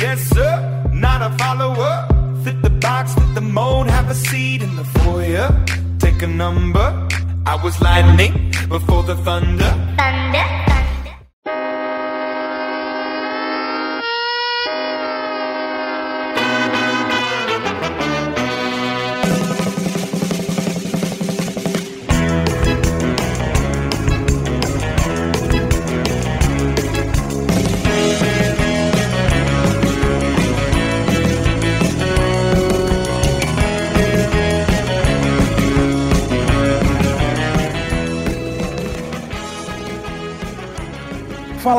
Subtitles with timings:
[0.00, 2.06] Yes, sir, not a follower.
[2.42, 5.48] Fit the box, fit the mold, have a seat in the foyer.
[5.98, 7.06] Take a number.
[7.44, 9.70] I was lightning before the thunder.
[9.98, 10.49] Thunder.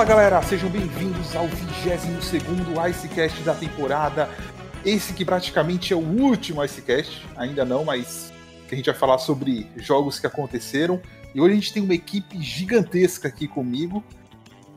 [0.01, 4.27] Fala galera, sejam bem-vindos ao 22 Icecast da temporada.
[4.83, 8.33] Esse que praticamente é o último Icecast, ainda não, mas
[8.67, 10.99] que a gente vai falar sobre jogos que aconteceram.
[11.35, 14.03] E hoje a gente tem uma equipe gigantesca aqui comigo.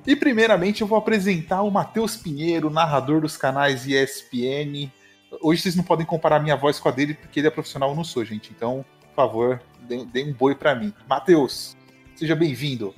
[0.06, 4.92] E primeiramente eu vou apresentar o Matheus Pinheiro, narrador dos canais ESPN.
[5.40, 7.96] Hoje vocês não podem comparar minha voz com a dele, porque ele é profissional, eu
[7.96, 8.52] não sou, gente.
[8.54, 10.92] Então, por favor, dê, um boi para mim.
[11.08, 11.74] Matheus,
[12.14, 12.94] seja bem-vindo.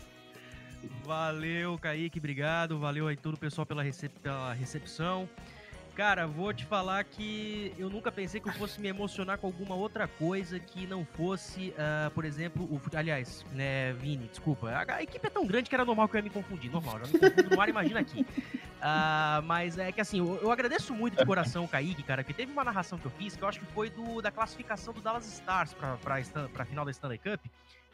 [1.07, 2.81] Valeu, Kaique, obrigado.
[2.81, 5.29] Valeu aí todo o pessoal pela, recep pela recepção.
[5.95, 9.75] Cara, vou te falar que eu nunca pensei que eu fosse me emocionar com alguma
[9.75, 12.81] outra coisa que não fosse, uh, por exemplo, o.
[12.95, 14.69] Aliás, né, Vini, desculpa.
[14.69, 16.71] A, equipe é tão grande que era normal que eu ia me confundir.
[16.71, 18.20] Normal, já me confundo no ar, imagina aqui.
[18.20, 22.35] Uh, mas é que assim, eu, eu, agradeço muito de coração o Kaique, cara, que
[22.35, 25.01] teve uma narração que eu fiz que eu acho que foi do, da classificação do
[25.01, 26.20] Dallas Stars pra, pra,
[26.53, 27.41] pra final da Stanley Cup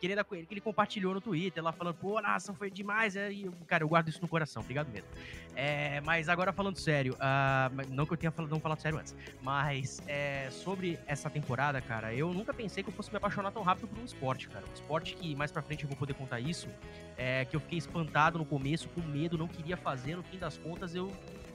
[0.03, 3.15] que ele, que ele compartilhou no Twitter, lá falando, pô, a narração foi demais.
[3.15, 5.07] É, e, cara, eu guardo isso no coração, obrigado mesmo.
[5.55, 9.15] É, mas agora falando sério, uh, não que eu tenha falado, não falado sério antes,
[9.41, 13.63] mas é, sobre essa temporada, cara, eu nunca pensei que eu fosse me apaixonar tão
[13.63, 14.65] rápido por um esporte, cara.
[14.69, 16.69] Um esporte que mais pra frente eu vou poder contar isso,
[17.17, 20.59] é que eu fiquei espantado no começo, com medo, não queria fazer, no fim das
[20.59, 21.13] contas eu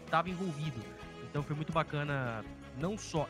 [0.10, 0.80] tava envolvido.
[1.30, 2.46] Então foi muito bacana,
[2.80, 3.28] não só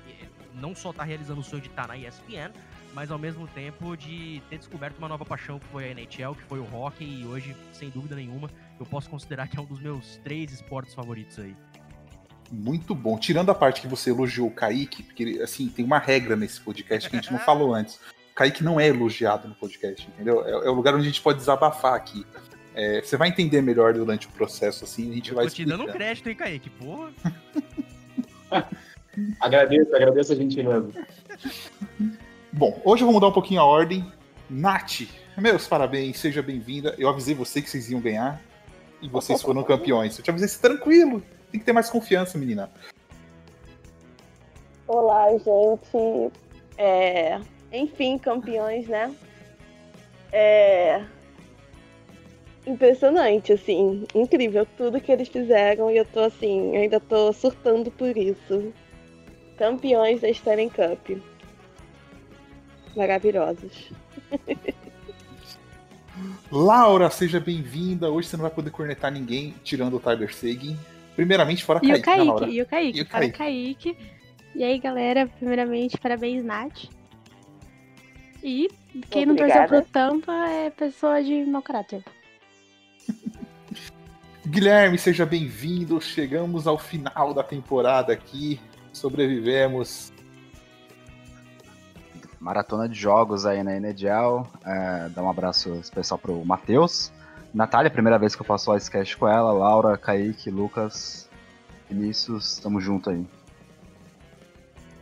[0.54, 2.52] não só tá realizando o sonho de estar tá na ESPN,
[2.94, 6.44] mas ao mesmo tempo de ter descoberto uma nova paixão que foi a NHL, que
[6.44, 9.80] foi o hockey, e hoje, sem dúvida nenhuma, eu posso considerar que é um dos
[9.80, 11.56] meus três esportes favoritos aí.
[12.52, 13.18] Muito bom.
[13.18, 17.10] Tirando a parte que você elogiou o Kaique, porque assim, tem uma regra nesse podcast
[17.10, 17.96] que a gente não falou antes.
[18.32, 20.46] O Kaique não é elogiado no podcast, entendeu?
[20.46, 22.26] É, é o lugar onde a gente pode desabafar aqui.
[22.74, 25.66] É, você vai entender melhor durante o processo, assim, a gente eu vai tô te
[25.66, 26.70] dando um crédito, hein, Kaique?
[26.70, 27.12] Porra!
[29.42, 30.92] agradeço, agradeço a gentileza.
[32.52, 34.10] Bom, hoje eu vou mudar um pouquinho a ordem.
[34.50, 35.02] Nath,
[35.38, 36.96] meus parabéns, seja bem-vinda.
[36.98, 38.42] Eu avisei você que vocês iam ganhar
[39.02, 40.18] e vocês foram campeões.
[40.18, 41.22] Eu te avisei, tranquilo,
[41.52, 42.72] tem que ter mais confiança, menina.
[44.88, 46.32] Olá, gente.
[46.78, 47.42] É...
[47.74, 49.14] Enfim, campeões, né?
[50.32, 51.04] É...
[52.66, 58.16] Impressionante, assim, incrível tudo que eles fizeram e eu tô assim, ainda tô surtando por
[58.16, 58.74] isso.
[59.58, 61.20] Campeões da Stanley Cup
[62.96, 63.92] maravilhosos.
[66.52, 68.10] Laura, seja bem-vinda.
[68.10, 70.78] Hoje você não vai poder cornetar ninguém, tirando o Tyler Seguin.
[71.16, 72.50] Primeiramente, fora e Kaique, o Kaique, né, Laura?
[72.50, 73.38] E o Kaique, e o fora Kaique.
[73.38, 74.18] Kaique.
[74.56, 76.86] E aí, galera, primeiramente, parabéns, Nath.
[78.44, 78.70] E
[79.10, 79.28] quem Obrigada.
[79.28, 82.04] não torceu pro Tampa é pessoa de mau caráter.
[84.48, 86.00] Guilherme, seja bem-vindo.
[86.00, 88.60] Chegamos ao final da temporada aqui.
[88.94, 90.14] Sobrevivemos
[92.48, 94.48] maratona de jogos aí na NHL.
[94.66, 97.12] É, dá um abraço especial pro Matheus.
[97.54, 99.52] Natália, primeira vez que eu faço o Icecast com ela.
[99.52, 101.30] Laura, Kaique, Lucas,
[101.90, 103.26] Vinícius, tamo junto aí.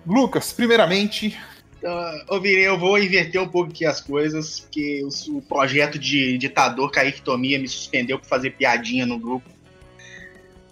[0.07, 1.37] Lucas, primeiramente.
[1.83, 6.39] Uh, Vini, eu vou inverter um pouco aqui as coisas, porque o, o projeto de
[6.39, 9.47] ditador Kaique Tomia me suspendeu por fazer piadinha no grupo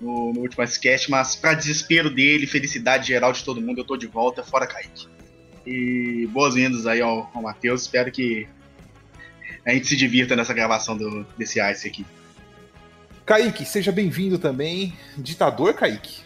[0.02, 3.96] no, no último Icecast, mas para desespero dele, felicidade geral de todo mundo, eu tô
[3.96, 5.14] de volta, fora Kaique.
[5.66, 7.84] E boas-vindas aí ao, ao Matheus.
[7.84, 8.48] Espero que
[9.66, 12.06] a gente se divirta nessa gravação do, desse Ice aqui.
[13.26, 14.94] Kaique, seja bem-vindo também.
[15.18, 16.22] Ditador, Kaique?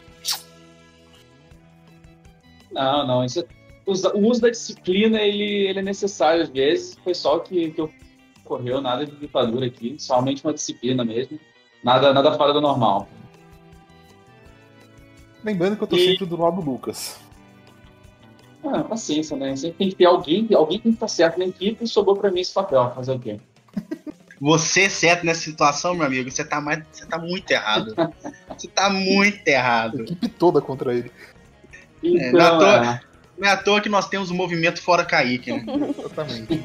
[2.72, 3.24] Não, não.
[3.26, 3.46] Isso, é,
[3.86, 6.98] o uso da disciplina ele, ele é necessário às vezes.
[7.04, 7.82] Foi só o que, que
[8.44, 9.96] ocorreu, nada de ditadura aqui.
[10.00, 11.40] Somente uma disciplina mesmo.
[11.84, 13.08] Nada, nada fora do normal.
[15.44, 16.04] Lembrando que eu tô e...
[16.04, 17.20] sempre do lado do Lucas.
[18.70, 19.56] Ah, paciência, né?
[19.56, 22.30] Sempre tem que ter alguém, alguém tem que estar certo na equipe e sobrou pra
[22.30, 22.92] mim esse papel.
[22.94, 23.40] Fazer o quê?
[24.40, 27.96] Você certo nessa situação, meu amigo, você tá, mais, você tá muito errado.
[28.56, 30.00] você tá muito errado.
[30.00, 31.12] A equipe toda contra ele.
[32.04, 33.00] Então, é, não, é à toa, é.
[33.38, 35.66] não é à toa que nós temos o um movimento fora Kaique, né?
[35.98, 36.62] Exatamente.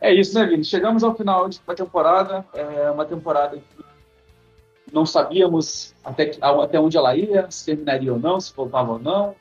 [0.00, 0.64] É isso, né, Vini?
[0.64, 2.44] Chegamos ao final da temporada.
[2.54, 3.84] É uma temporada que
[4.92, 9.34] não sabíamos até, até onde ela ia, se terminaria ou não, se voltava ou não.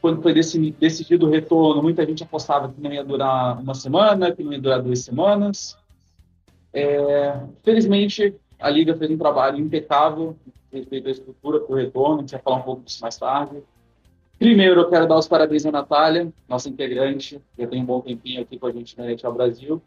[0.00, 4.42] Quando foi decidido o retorno, muita gente apostava que não ia durar uma semana, que
[4.42, 5.76] não ia durar duas semanas.
[6.72, 10.36] É, felizmente, a Liga fez um trabalho impecável,
[10.72, 13.62] respeito à estrutura para o retorno, a gente vai falar um pouco disso mais tarde.
[14.38, 18.40] Primeiro, eu quero dar os parabéns à Natália, nossa integrante, já tem um bom tempinho
[18.40, 19.82] aqui com a gente na ao Brasil.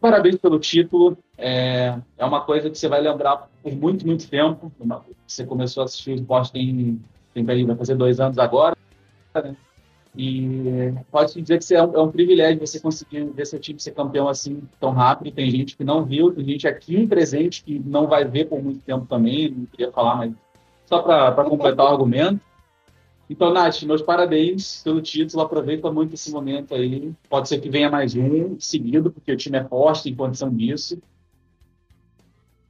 [0.00, 4.72] Parabéns pelo título, é, é uma coisa que você vai lembrar por muito, muito tempo.
[5.26, 7.00] Você começou a assistir o esporte tem,
[7.34, 8.76] tem vai fazer dois anos agora,
[9.34, 9.54] né?
[10.16, 13.92] E pode dizer que é um, é um, privilégio você conseguir ver seu time ser
[13.92, 15.34] campeão assim tão rápido.
[15.34, 18.80] Tem gente que não viu, tem gente aqui presente que não vai ver por muito
[18.80, 19.50] tempo também.
[19.50, 20.32] Não queria falar, mas
[20.84, 22.40] só para completar o argumento.
[23.32, 25.42] Então, Nath, meus parabéns pelo título.
[25.42, 27.14] Aproveita muito esse momento aí.
[27.30, 31.00] Pode ser que venha mais um seguido, porque o time é forte, tem condição disso.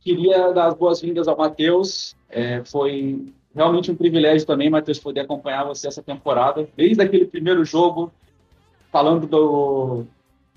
[0.00, 2.14] Queria dar as boas-vindas ao Matheus.
[2.30, 7.64] É, foi realmente um privilégio também, Matheus, poder acompanhar você essa temporada, desde aquele primeiro
[7.64, 8.12] jogo,
[8.92, 10.04] falando do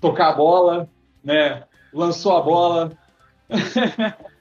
[0.00, 0.88] tocar a bola,
[1.24, 1.64] né?
[1.92, 2.92] Lançou a bola.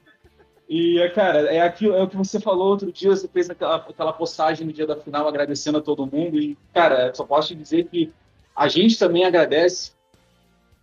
[0.67, 4.11] e, cara, é, aquilo, é o que você falou outro dia, você fez aquela, aquela
[4.11, 6.39] postagem no dia da final agradecendo a todo mundo.
[6.39, 8.11] E, cara, só posso te dizer que
[8.55, 9.91] a gente também agradece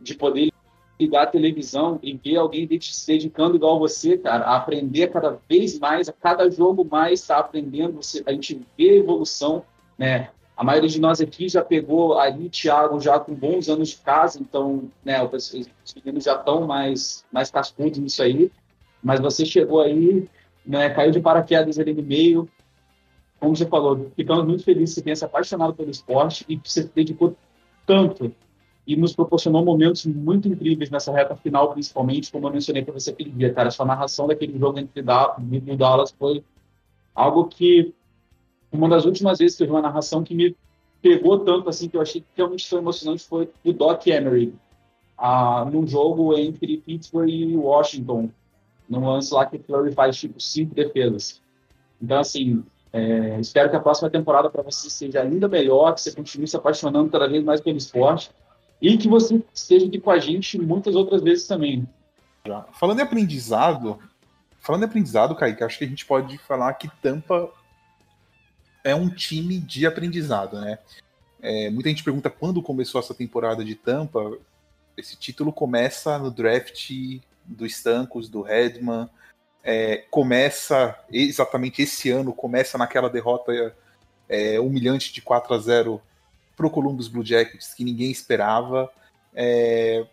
[0.01, 0.53] de poder
[1.01, 5.79] ligar a televisão e ver alguém se dedicando igual você, cara, a aprender cada vez
[5.79, 9.65] mais, a cada jogo mais está aprendendo, você, a gente vê a evolução,
[9.99, 10.31] né?
[10.57, 14.39] A maioria de nós aqui já pegou ali, Thiago, já com bons anos de casa,
[14.41, 15.53] então, né, os
[15.97, 18.53] meninos já estão mais, mais cascudos nisso aí,
[19.03, 20.29] mas você chegou aí,
[20.65, 22.49] né, caiu de paraquedas ali no meio,
[23.41, 26.83] como você falou, ficamos muito felizes que tenha se apaixonado pelo esporte e que você
[26.83, 27.37] se dedicou
[27.85, 28.33] tanto
[28.87, 33.11] e nos proporcionou momentos muito incríveis nessa reta final, principalmente, como eu mencionei para você
[33.11, 33.71] aquele dia, cara.
[33.71, 36.45] Sua narração daquele jogo entre e Dallas foi
[37.15, 37.95] algo que,
[38.71, 40.57] uma das últimas vezes que eu vi uma narração que me
[41.01, 44.55] pegou tanto, assim, que eu achei que realmente foi emocionante, foi o Doc Emery,
[45.17, 48.31] ah, num jogo entre Pittsburgh e Washington,
[48.93, 51.41] num lance lá que Flurry faz, tipo, cinco defesas.
[52.01, 52.63] Então, assim,
[52.93, 56.57] é, espero que a próxima temporada para você seja ainda melhor, que você continue se
[56.57, 58.31] apaixonando cada vez mais pelo esporte
[58.81, 61.89] e que você esteja aqui com a gente muitas outras vezes também.
[62.73, 63.99] Falando em aprendizado,
[64.61, 67.49] falando em aprendizado, Kaique, acho que a gente pode falar que Tampa
[68.85, 70.79] é um time de aprendizado, né?
[71.41, 74.37] É, muita gente pergunta quando começou essa temporada de Tampa.
[74.97, 76.91] Esse título começa no draft
[77.45, 79.09] do Stancos, do Redman.
[79.65, 83.75] É, começa exatamente esse ano, começa naquela derrota
[84.29, 86.03] é, humilhante de 4 a 0
[86.57, 88.91] para o Columbus Blue Jackets que ninguém esperava.
[89.35, 90.07] É,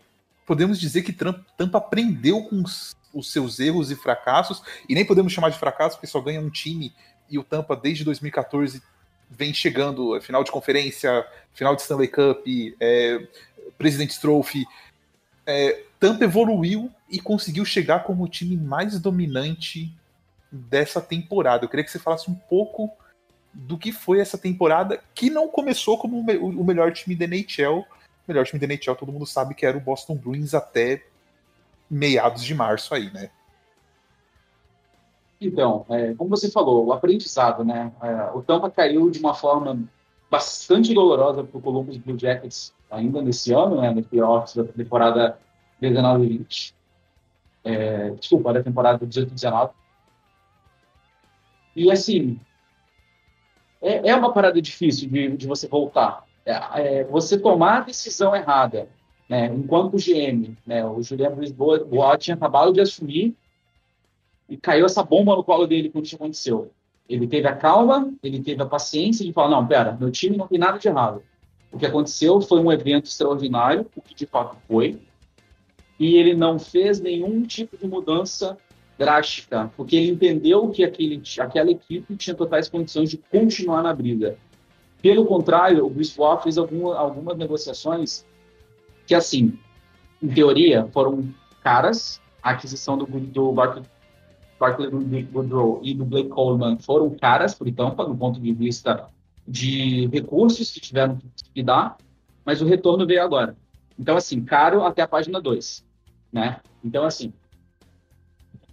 [0.46, 5.32] podemos dizer que Tampa aprendeu com os, os, seus erros e fracassos, e nem podemos
[5.32, 6.94] chamar de fracasso porque só ganha um time,
[7.28, 8.82] e o Tampa desde 2014
[9.30, 11.24] vem chegando, é, final de conferência,
[11.54, 12.44] final de Stanley Cup,
[12.80, 13.28] é,
[13.78, 14.64] President's Trophy.
[15.46, 19.92] É, Tampa evoluiu e conseguiu chegar como o time mais dominante
[20.50, 21.64] dessa temporada.
[21.64, 22.90] Eu queria que você falasse um pouco
[23.52, 27.80] do que foi essa temporada, que não começou como o melhor time da NHL.
[27.80, 27.86] O
[28.28, 31.04] melhor time da NHL, todo mundo sabe que era o Boston Bruins até
[31.90, 33.30] meados de março aí, né?
[35.40, 37.90] Então, é, como você falou, o aprendizado, né?
[38.02, 39.82] É, o Tampa caiu de uma forma
[40.30, 43.90] bastante dolorosa para o Columbus Blue Jackets ainda nesse ano, né?
[43.90, 45.38] No playoffs da temporada
[45.82, 46.74] 19-20.
[47.62, 49.70] É, desculpa, da temporada 18-19.
[51.76, 52.40] E assim,
[53.80, 56.24] é, é uma parada difícil de, de você voltar.
[56.44, 58.88] É, é, você tomar a decisão errada,
[59.28, 59.46] né?
[59.46, 60.84] Enquanto o GM, né?
[60.84, 63.36] O Julian Lisboa tinha acabado de assumir
[64.48, 66.72] e caiu essa bomba no colo dele quando isso aconteceu.
[67.08, 70.48] Ele teve a calma, ele teve a paciência de falar, não, pera, meu time não
[70.48, 71.22] tem nada de errado.
[71.72, 75.00] O que aconteceu foi um evento extraordinário, o que de fato foi,
[76.00, 78.56] e ele não fez nenhum tipo de mudança
[78.98, 84.38] drástica, porque ele entendeu que aquele, aquela equipe tinha totais condições de continuar na briga.
[85.02, 88.24] Pelo contrário, o Bruce Waugh fez alguma, algumas negociações
[89.06, 89.58] que, assim,
[90.22, 91.28] em teoria, foram
[91.62, 92.18] caras.
[92.42, 93.84] A aquisição do, do Barkley
[95.30, 99.06] Goodrow e do Blake Coleman foram caras por Tampa, do ponto de vista
[99.46, 101.18] de recursos que tiveram
[101.52, 101.98] que dar,
[102.44, 103.54] mas o retorno veio agora.
[103.98, 105.84] Então, assim, caro até a página 2,
[106.32, 106.60] né?
[106.84, 107.32] Então, assim,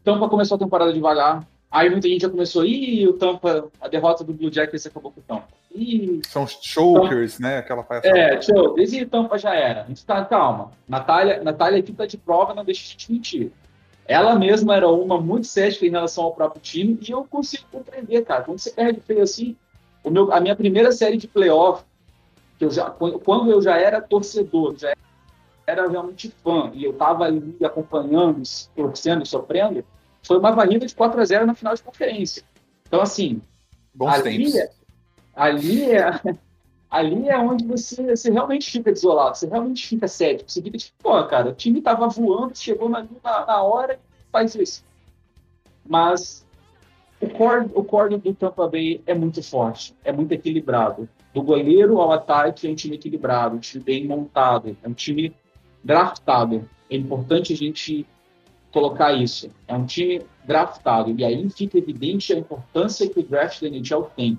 [0.04, 1.46] Tampa começou a temporada devagar.
[1.70, 5.20] Aí muita gente já começou, ih, o Tampa, a derrota do Blue Jackets acabou com
[5.20, 5.48] o Tampa.
[5.76, 6.22] e.
[6.28, 7.58] São chokers, então, né?
[7.58, 8.18] Aquela palhaçada.
[8.18, 9.82] É, chokers e tampa já era.
[9.82, 10.72] A gente tá, calma.
[10.88, 13.52] Natália, Natália aqui tá de prova, não deixa de te mentir.
[14.08, 18.24] Ela mesma era uma muito cética em relação ao próprio time e eu consigo compreender,
[18.24, 18.44] cara.
[18.44, 19.58] Quando você perde feio assim,
[20.02, 21.84] o meu, a minha primeira série de playoff,
[22.58, 24.94] que eu já, quando eu já era torcedor, já
[25.68, 28.42] era realmente fã e eu tava ali acompanhando,
[28.74, 29.84] torcendo, sofrendo,
[30.24, 32.42] foi uma varrida de 4 a 0 na final de conferência.
[32.88, 33.42] Então, assim,
[33.94, 34.72] Bons ali, é,
[35.36, 36.10] ali, é,
[36.90, 40.50] ali é onde você, você realmente fica desolado, você realmente fica cético.
[40.50, 44.32] Você fica tipo, pô, cara, o time tava voando, chegou na, na, na hora e
[44.32, 44.86] faz isso.
[45.86, 46.46] Mas
[47.20, 51.10] o core, o core do Tampa Bay é muito forte, é muito equilibrado.
[51.34, 55.36] Do goleiro ao ataque é um time equilibrado, um time bem montado, é um time
[55.88, 56.70] draftado.
[56.90, 58.06] É importante a gente
[58.74, 59.50] colocar isso.
[59.68, 61.16] É um time draftado.
[61.18, 64.38] E aí fica evidente a importância que o draft da NHL tem.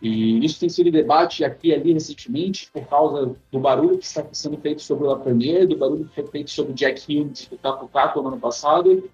[0.00, 4.24] E isso tem sido debate aqui e ali recentemente por causa do barulho que está
[4.30, 7.56] sendo feito sobre o Lafreniere, do barulho que foi feito sobre o Jack Hughes do
[7.56, 9.10] Taco Taco no ano passado.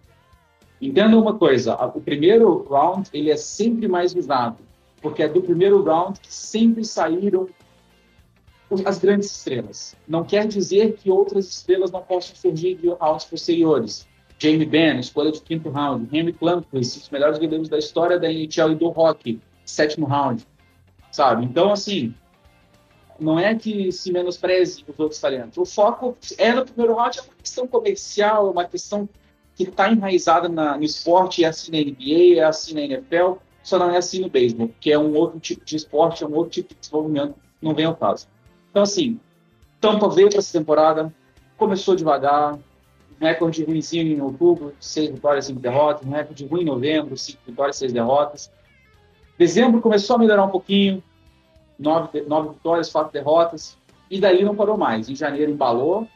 [0.81, 4.59] Entenda uma coisa, o primeiro round ele é sempre mais visado,
[5.01, 7.49] porque é do primeiro round que sempre saíram
[8.85, 9.95] as grandes estrelas.
[10.07, 14.07] Não quer dizer que outras estrelas não possam surgir de rounds posteriores.
[14.39, 16.09] Jamie Benn, escolha de quinto round.
[16.17, 20.47] Henry Klumquist, os melhores goleiros da história da NHL e do hockey, sétimo round.
[21.11, 21.45] Sabe?
[21.45, 22.15] Então, assim,
[23.21, 25.59] não é que se menospreze os outros talentos.
[25.59, 29.09] O foco é no primeiro round, é uma questão comercial, é uma questão
[29.55, 33.79] que está enraizada na, no esporte, é assim na NBA, é assim na NFL, só
[33.79, 36.51] não é assim no beisebol, que é um outro tipo de esporte, é um outro
[36.51, 38.27] tipo de desenvolvimento, não vem ao caso.
[38.73, 39.21] Então, assim,
[39.79, 41.15] Tampa veio para essa temporada,
[41.59, 42.59] começou devagar,
[43.21, 47.77] recorde ruimzinho em outubro, seis vitórias, cinco derrotas, um recorde ruim em novembro, cinco vitórias,
[47.77, 48.51] seis derrotas.
[49.39, 51.03] Dezembro começou a melhorar um pouquinho,
[51.79, 53.77] nove, nove vitórias, quatro derrotas,
[54.11, 55.11] e daí não parou mais.
[55.11, 56.09] Em janeiro embalou,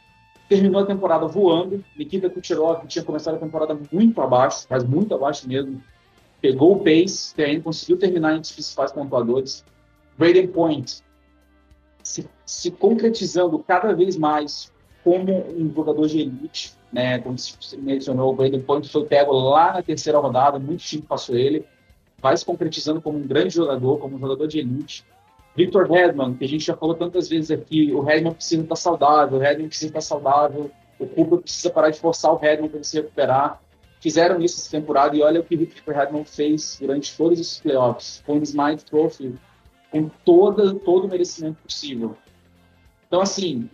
[0.49, 1.85] terminou a temporada voando.
[1.95, 5.79] Nikita Kucherov tinha começado a temporada muito abaixo, mas muito abaixo mesmo.
[6.41, 9.63] Pegou o pace, também conseguiu terminar entre os principais pontuadores.
[10.17, 11.03] Braden Point
[12.07, 14.71] se, se concretizando cada vez mais
[15.03, 17.19] como um jogador de elite, né?
[17.19, 21.35] Como você mencionou, o Braden Point foi pego lá na terceira rodada, muito time passou
[21.35, 21.65] ele,
[22.19, 25.05] vai se concretizando como um grande jogador, como um jogador de elite.
[25.55, 29.37] Victor Redman, que a gente já falou tantas vezes aqui, o Redman precisa estar saudável,
[29.37, 32.97] o Redman precisa estar saudável, o Cooper precisa parar de forçar o Redman para se
[32.97, 33.61] recuperar.
[33.99, 37.59] Fizeram isso essa temporada e olha o que o Victor Redman fez durante todos esses
[37.59, 39.33] playoffs, com o Smite Trophy,
[40.03, 42.15] com toda, todo o merecimento possível.
[43.07, 43.69] Então, assim,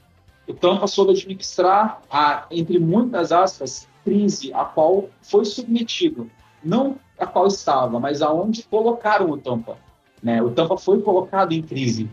[0.47, 6.29] o Tampa soube administrar a, entre muitas aspas, crise a qual foi submetido.
[6.63, 9.77] Não a qual estava, mas aonde colocaram o Tampa.
[10.21, 10.41] Né?
[10.41, 12.09] O Tampa foi colocado em crise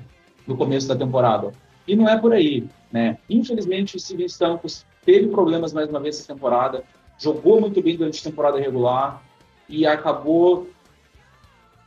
[0.46, 1.52] no começo da temporada.
[1.86, 2.66] E não é por aí.
[2.92, 3.18] Né?
[3.28, 6.84] Infelizmente, o Steven Stamkos teve problemas mais uma vez essa temporada,
[7.18, 9.22] jogou muito bem durante a temporada regular
[9.68, 10.68] e acabou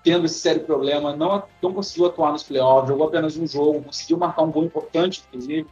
[0.04, 4.18] tendo esse sério problema, não, não conseguiu atuar nos playoffs, jogou apenas um jogo, conseguiu
[4.18, 5.66] marcar um gol importante, inclusive,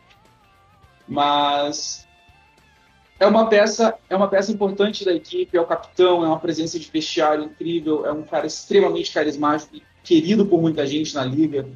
[1.08, 2.08] mas
[3.20, 6.80] é uma peça é uma peça importante da equipe, é o capitão, é uma presença
[6.80, 11.68] de vestiário incrível, é um cara extremamente carismático e querido por muita gente na liga,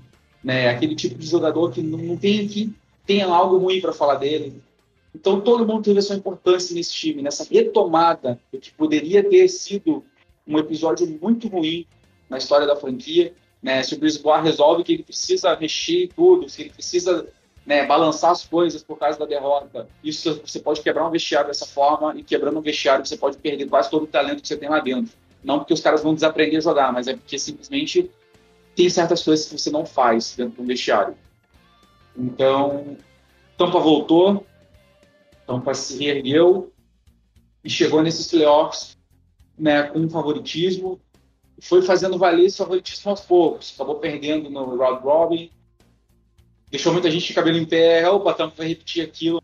[0.44, 0.70] né?
[0.70, 2.74] Aquele tipo de jogador que não tem que
[3.06, 4.60] tenha algo ruim para falar dele.
[5.14, 10.04] Então todo mundo teve a sua importância nesse time, nessa retomada que poderia ter sido
[10.48, 11.86] um episódio muito ruim
[12.30, 13.82] na história da franquia, né?
[13.84, 17.28] Se o Brisbois resolve que ele precisa mexer tudo, se ele precisa
[17.66, 19.88] né, balançar as coisas por causa da derrota.
[20.04, 23.68] Isso você pode quebrar um vestiário dessa forma e quebrando um vestiário você pode perder
[23.68, 25.14] quase todo o talento que você tem lá dentro.
[25.44, 28.10] Não porque os caras vão desaprender a jogar, mas é porque simplesmente
[28.76, 31.16] tem certas coisas que você não faz dentro de um vestiário.
[32.16, 32.98] Então,
[33.58, 34.46] Tampa voltou,
[35.48, 36.72] Tampa se reergueu
[37.64, 38.98] e chegou nesses playoffs
[39.58, 41.00] né, com favoritismo.
[41.62, 43.74] Foi fazendo valer esse favoritismo aos poucos.
[43.76, 45.50] Acabou perdendo no round robin,
[46.70, 49.42] deixou muita gente de cabelo em pé, o Batam vai repetir aquilo,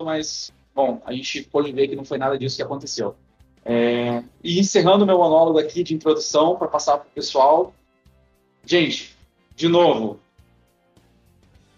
[0.00, 3.16] mas, bom, a gente pode ver que não foi nada disso que aconteceu.
[3.64, 7.74] É, e encerrando meu monólogo aqui de introdução para passar para o pessoal,
[8.64, 9.16] gente,
[9.54, 10.20] de novo,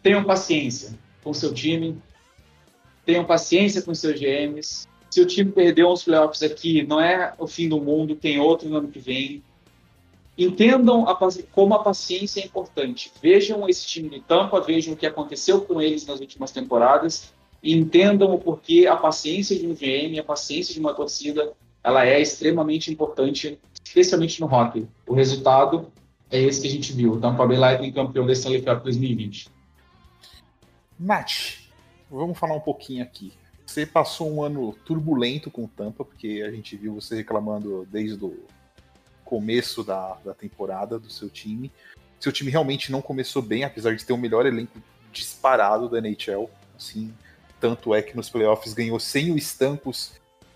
[0.02, 2.00] tenham paciência com seu time,
[3.04, 4.86] tenham paciência com seus GMs.
[5.10, 8.68] Se o time perdeu uns playoffs aqui, não é o fim do mundo, tem outro
[8.68, 9.42] no ano que vem
[10.44, 11.18] entendam a,
[11.52, 13.12] como a paciência é importante.
[13.20, 17.32] Vejam esse time de Tampa, vejam o que aconteceu com eles nas últimas temporadas
[17.62, 21.52] e entendam o porquê a paciência de um GM, a paciência de uma torcida,
[21.84, 24.86] ela é extremamente importante, especialmente no hockey.
[25.06, 25.92] O resultado
[26.30, 27.12] é esse que a gente viu.
[27.12, 29.50] O Tampa Bay Lightning campeão da Stanley Cup 2020.
[30.98, 31.58] Nath,
[32.10, 33.32] vamos falar um pouquinho aqui.
[33.66, 38.24] Você passou um ano turbulento com o Tampa, porque a gente viu você reclamando desde
[38.24, 38.36] o
[39.30, 41.70] começo da, da temporada do seu time.
[42.18, 44.82] Seu time realmente não começou bem, apesar de ter o melhor elenco
[45.12, 46.50] disparado da NHL.
[46.76, 47.14] Assim,
[47.60, 50.12] tanto é que nos playoffs ganhou sem o Stancos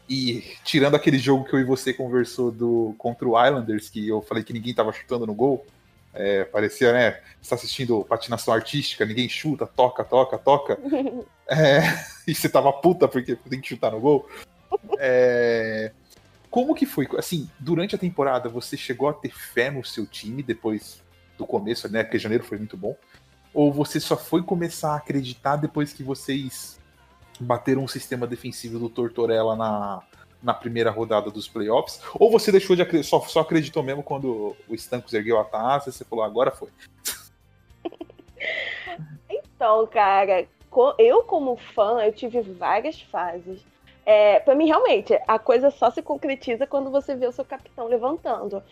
[0.09, 4.21] e tirando aquele jogo que eu e você conversou do contra o Islanders, que eu
[4.21, 5.65] falei que ninguém tava chutando no gol,
[6.13, 7.21] é, parecia, né?
[7.41, 10.79] Você tá assistindo patinação artística, ninguém chuta, toca, toca, toca.
[11.49, 11.81] é,
[12.27, 14.29] e você tava puta porque tem que chutar no gol.
[14.99, 15.93] É,
[16.55, 17.09] como que foi?
[17.19, 21.03] Assim, durante a temporada, você chegou a ter fé no seu time depois
[21.37, 22.05] do começo, né?
[22.05, 22.97] Porque janeiro foi muito bom.
[23.53, 26.79] Ou você só foi começar a acreditar depois que vocês
[27.41, 30.01] bateram um sistema defensivo do Tortorella na,
[30.41, 32.01] na primeira rodada dos playoffs?
[32.15, 35.91] Ou você deixou de acreditar, só, só acreditou mesmo quando o Stancos ergueu a taça
[35.91, 36.69] e você falou, agora foi?
[39.29, 40.47] então, cara,
[41.01, 43.74] eu como fã, eu tive várias fases.
[44.07, 47.87] É, para mim, realmente, a coisa só se concretiza quando você vê o seu capitão
[47.87, 48.63] levantando.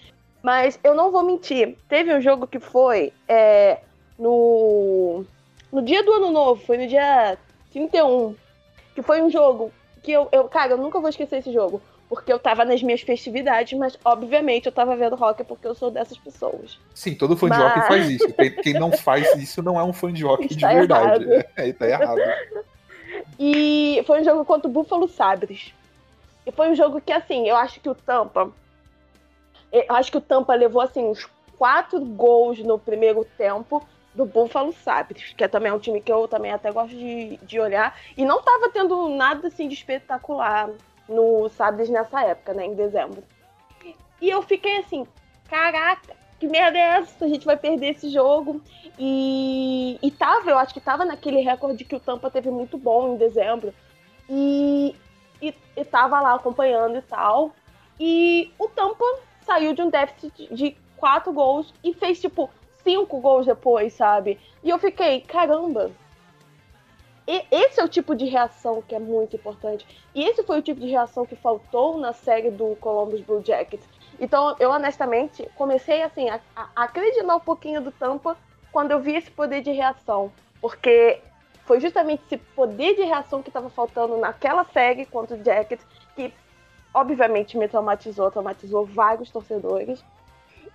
[0.42, 1.76] Mas eu não vou mentir.
[1.88, 3.78] Teve um jogo que foi é,
[4.18, 5.24] no,
[5.72, 7.38] no dia do ano novo, foi no dia
[7.72, 8.34] 31
[8.94, 9.72] que foi um jogo
[10.02, 11.80] que eu, eu, cara, eu nunca vou esquecer esse jogo.
[12.08, 15.90] Porque eu tava nas minhas festividades, mas obviamente eu tava vendo rock porque eu sou
[15.90, 16.78] dessas pessoas.
[16.92, 17.56] Sim, todo fã mas...
[17.56, 18.34] de rock faz isso.
[18.62, 21.24] Quem não faz isso não é um fã de rock de verdade.
[21.24, 21.46] Errado.
[21.56, 22.20] É, tá errado.
[23.38, 25.74] E foi um jogo contra o Buffalo Sabres.
[26.46, 28.50] E foi um jogo que, assim, eu acho que o Tampa.
[29.72, 33.82] Eu acho que o Tampa levou, assim, uns quatro gols no primeiro tempo
[34.14, 37.58] do Buffalo Sabres, que é também um time que eu também até gosto de, de
[37.58, 37.98] olhar.
[38.16, 40.70] E não tava tendo nada assim de espetacular
[41.08, 43.22] no Sabres nessa época, né, em dezembro.
[44.20, 45.06] E eu fiquei assim,
[45.48, 47.24] caraca, que merda é essa?
[47.24, 48.60] A gente vai perder esse jogo.
[48.98, 53.14] E, e tava, eu acho que tava naquele recorde que o Tampa teve muito bom
[53.14, 53.72] em dezembro.
[54.28, 54.92] E,
[55.40, 57.52] e, e tava lá acompanhando e tal.
[58.00, 59.04] E o Tampa
[59.46, 62.50] saiu de um déficit de quatro gols e fez, tipo,
[62.82, 64.40] cinco gols depois, sabe?
[64.64, 65.92] E eu fiquei, caramba.
[67.24, 69.86] E esse é o tipo de reação que é muito importante.
[70.12, 73.86] E esse foi o tipo de reação que faltou na série do Columbus Blue Jackets.
[74.22, 78.36] Então, eu honestamente comecei assim a, a acreditar um pouquinho do Tampa
[78.70, 80.30] quando eu vi esse poder de reação,
[80.60, 81.20] porque
[81.64, 86.32] foi justamente esse poder de reação que estava faltando naquela série contra o Jackets que
[86.94, 90.04] obviamente me traumatizou, traumatizou vários torcedores.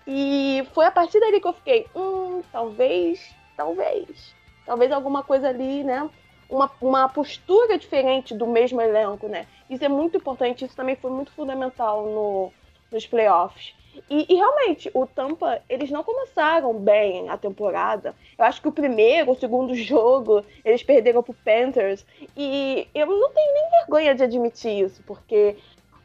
[0.06, 4.36] E foi a partir dali que eu fiquei, hum, talvez, talvez.
[4.66, 6.10] Talvez alguma coisa ali, né?
[6.50, 9.48] Uma, uma postura diferente do mesmo elenco, né?
[9.70, 12.52] Isso é muito importante, isso também foi muito fundamental no,
[12.92, 13.76] nos playoffs.
[14.10, 18.14] E, e, realmente, o Tampa, eles não começaram bem a temporada.
[18.38, 22.06] Eu acho que o primeiro, o segundo jogo, eles perderam pro Panthers.
[22.36, 25.56] E eu não tenho nem vergonha de admitir isso, porque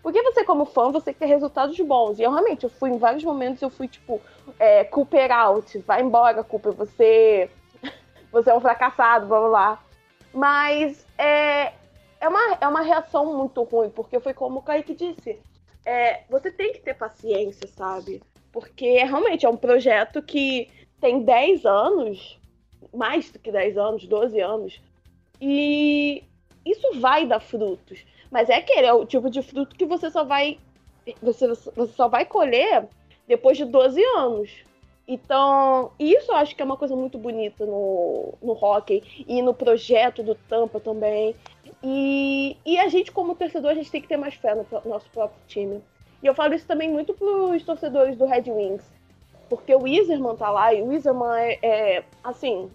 [0.03, 2.19] porque você, como fã, você quer resultados bons.
[2.19, 4.21] E eu realmente, eu fui em vários momentos, eu fui tipo,
[4.59, 7.49] é, Cooper out, vai embora, Cooper, você,
[8.33, 9.81] você é um fracassado, vamos lá.
[10.35, 11.73] Mas é,
[12.21, 15.39] é, uma, é uma reação muito ruim, porque foi como o Kaique disse.
[15.85, 18.23] É, você tem que ter paciência, sabe?
[18.53, 20.69] Porque realmente é um projeto que
[21.01, 22.39] tem 10 anos,
[22.95, 24.81] mais do que 10 anos, 12 anos,
[25.41, 26.23] e
[26.65, 28.05] isso vai dar frutos.
[28.31, 30.59] Mas é aquele, é o tipo de fruto que você só vai.
[31.21, 32.89] Você, você só vai colher
[33.27, 34.51] depois de 12 anos.
[35.07, 39.53] Então, isso eu acho que é uma coisa muito bonita no, no hockey e no
[39.53, 41.35] projeto do Tampa também.
[41.83, 44.91] E, e a gente, como torcedor, a gente tem que ter mais fé no, no
[44.91, 45.83] nosso próprio time.
[46.23, 48.85] E eu falo isso também muito pros torcedores do Red Wings.
[49.49, 52.71] Porque o Iserman tá lá e o Iserman é, é assim,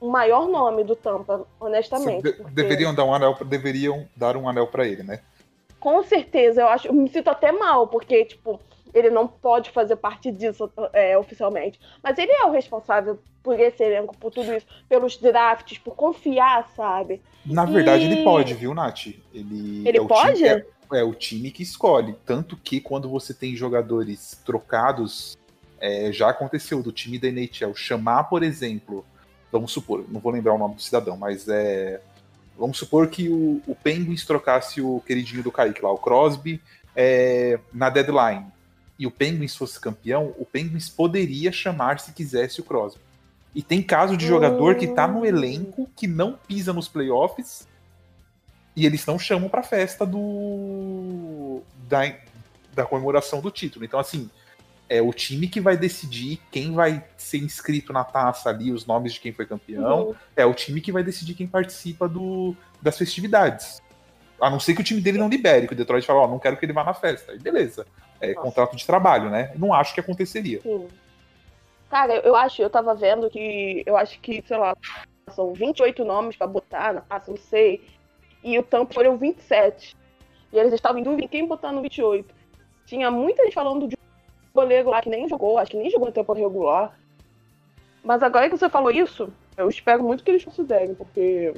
[0.00, 2.22] o maior nome do Tampa, honestamente.
[2.22, 2.52] De porque...
[2.52, 5.20] Deveriam dar um anel, deveriam dar um anel para ele, né?
[5.78, 8.60] Com certeza, eu acho, eu me sinto até mal, porque tipo,
[8.94, 11.80] ele não pode fazer parte disso é, oficialmente.
[12.02, 16.68] Mas ele é o responsável por esse elenco, por tudo isso, pelos drafts, por confiar,
[16.76, 17.22] sabe?
[17.44, 18.12] Na verdade, e...
[18.12, 19.06] ele pode, viu, Nath?
[19.32, 20.36] Ele, ele é pode?
[20.36, 22.14] Time, é, é, o time que escolhe.
[22.26, 25.36] Tanto que quando você tem jogadores trocados,
[25.80, 29.04] é, já aconteceu do time da NHL chamar, por exemplo,
[29.52, 32.00] Vamos supor, não vou lembrar o nome do cidadão, mas é.
[32.56, 36.60] Vamos supor que o, o Penguins trocasse o queridinho do Kaique lá, o Crosby,
[36.94, 38.46] é, na deadline.
[39.00, 43.00] E o Penguins fosse campeão, o Penguins poderia chamar, se quisesse, o Crosby.
[43.54, 47.66] E tem caso de jogador que tá no elenco, que não pisa nos playoffs,
[48.76, 51.62] e eles não chamam pra festa do.
[51.88, 52.14] da,
[52.74, 53.86] da comemoração do título.
[53.86, 54.28] Então, assim,
[54.86, 59.14] é o time que vai decidir quem vai ser inscrito na taça ali, os nomes
[59.14, 60.08] de quem foi campeão.
[60.08, 60.14] Uhum.
[60.36, 63.80] É o time que vai decidir quem participa do, das festividades.
[64.38, 66.28] A não ser que o time dele não libere, que o Detroit fala, ó, oh,
[66.28, 67.32] não quero que ele vá na festa.
[67.32, 67.86] Aí beleza.
[68.20, 69.52] É contrato de trabalho, né?
[69.56, 70.60] Não acho que aconteceria.
[70.60, 70.88] Sim.
[71.88, 73.82] Cara, eu acho, eu tava vendo que.
[73.86, 74.76] Eu acho que, sei lá,
[75.30, 77.84] são 28 nomes pra botar na taça, não sei.
[78.44, 79.96] E o Tampa foram 27.
[80.52, 82.32] E eles estavam em dúvida em quem botar no 28.
[82.86, 83.96] Tinha muita gente falando de
[84.54, 86.98] goleiro lá que nem jogou, acho que nem jogou no tempo regular.
[88.02, 91.54] Mas agora que você falou isso, eu espero muito que eles considerem, porque.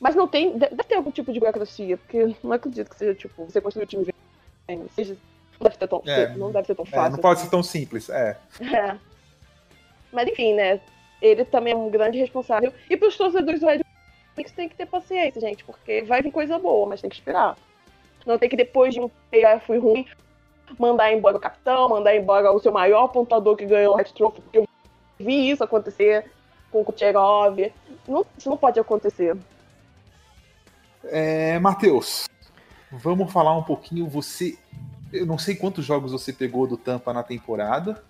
[0.00, 0.56] Mas não tem.
[0.56, 3.86] Deve ter algum tipo de burocracia, porque não acredito que seja, tipo, você construir o
[3.86, 4.06] time
[4.94, 5.16] seja,
[5.60, 7.06] deve ter tão, é, não deve ser tão fácil.
[7.06, 8.38] É, não pode ser tão simples, é.
[8.60, 8.96] é.
[10.12, 10.80] Mas enfim, né?
[11.20, 12.72] Ele também é um grande responsável.
[12.88, 13.80] E para os torcedores do Red
[14.36, 17.56] Sox tem que ter paciência, gente, porque vai vir coisa boa, mas tem que esperar.
[18.24, 20.06] Não tem que depois de um playoff ruim
[20.78, 24.40] mandar embora o capitão, mandar embora o seu maior pontuador que ganhou o Red Trophy,
[24.42, 24.68] porque eu
[25.18, 26.30] vi isso acontecer
[26.70, 27.72] com o Kucherov.
[28.06, 29.36] Não, isso não pode acontecer.
[31.04, 32.28] É, Matheus,
[32.90, 34.06] vamos falar um pouquinho.
[34.08, 34.58] Você,
[35.12, 38.02] eu não sei quantos jogos você pegou do Tampa na temporada,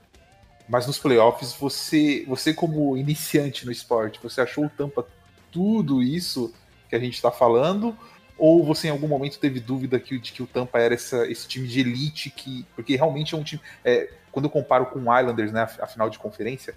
[0.69, 5.07] mas nos playoffs você, você como iniciante no esporte, você achou o Tampa
[5.51, 6.53] tudo isso
[6.89, 7.97] que a gente está falando?
[8.37, 11.49] Ou você em algum momento teve dúvida que, de que o Tampa era essa, esse
[11.49, 12.65] time de elite que.
[12.77, 13.61] Porque realmente é um time.
[13.85, 16.75] É, quando eu comparo com o Islanders, né, a, a final de conferência,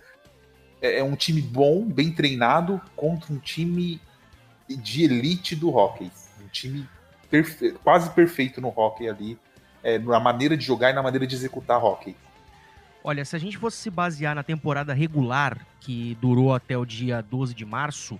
[0.81, 4.01] é, é, um time bom, bem treinado, contra um time
[4.67, 6.11] de elite do hockey.
[6.43, 6.89] Um time
[7.29, 9.37] perfe quase perfeito no hockey ali,
[9.83, 12.15] é, na maneira de jogar e na maneira de executar hockey.
[13.03, 17.21] Olha, se a gente fosse se basear na temporada regular, que durou até o dia
[17.21, 18.19] 12 de março,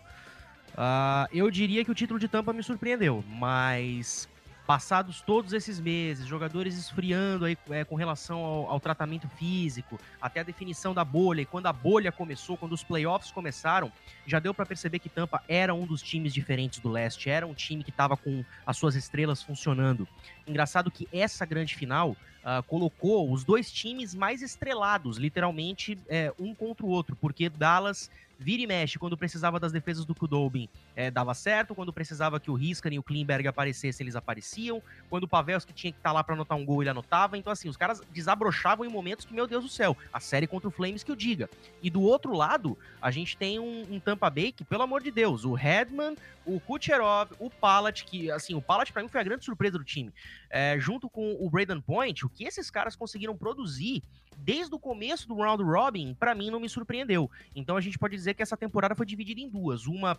[0.71, 4.28] Uh, eu diria que o título de Tampa me surpreendeu, mas
[4.71, 10.39] passados todos esses meses, jogadores esfriando aí é, com relação ao, ao, tratamento físico, até
[10.39, 13.91] a definição da bolha, e quando a bolha começou, quando os playoffs começaram,
[14.25, 17.53] já deu para perceber que Tampa era um dos times diferentes do leste, era um
[17.53, 20.07] time que estava com as suas estrelas funcionando.
[20.47, 26.55] Engraçado que essa grande final uh, colocou os dois times mais estrelados, literalmente é, um
[26.55, 28.10] contra o outro, porque Dallas
[28.41, 32.49] vira e mexe, quando precisava das defesas do Kudobin, é, dava certo, quando precisava que
[32.49, 36.13] o Riskan e o Klimberg aparecessem, eles apareciam, quando o Pavelski tinha que estar tá
[36.13, 39.34] lá para anotar um gol, ele anotava, então assim, os caras desabrochavam em momentos que,
[39.34, 41.49] meu Deus do céu, a série contra o Flames que eu diga.
[41.84, 45.12] E do outro lado, a gente tem um, um Tampa Bay que, pelo amor de
[45.12, 49.23] Deus, o Redman, o Kucherov, o Palat, que, assim, o Palat para mim foi a
[49.23, 50.12] grande surpresa do time,
[50.49, 54.01] é, junto com o Braden Point, o que esses caras conseguiram produzir
[54.38, 57.30] desde o começo do round robin, para mim não me surpreendeu.
[57.56, 59.87] Então a gente pode dizer que essa temporada foi dividida em duas.
[59.87, 60.17] Uma,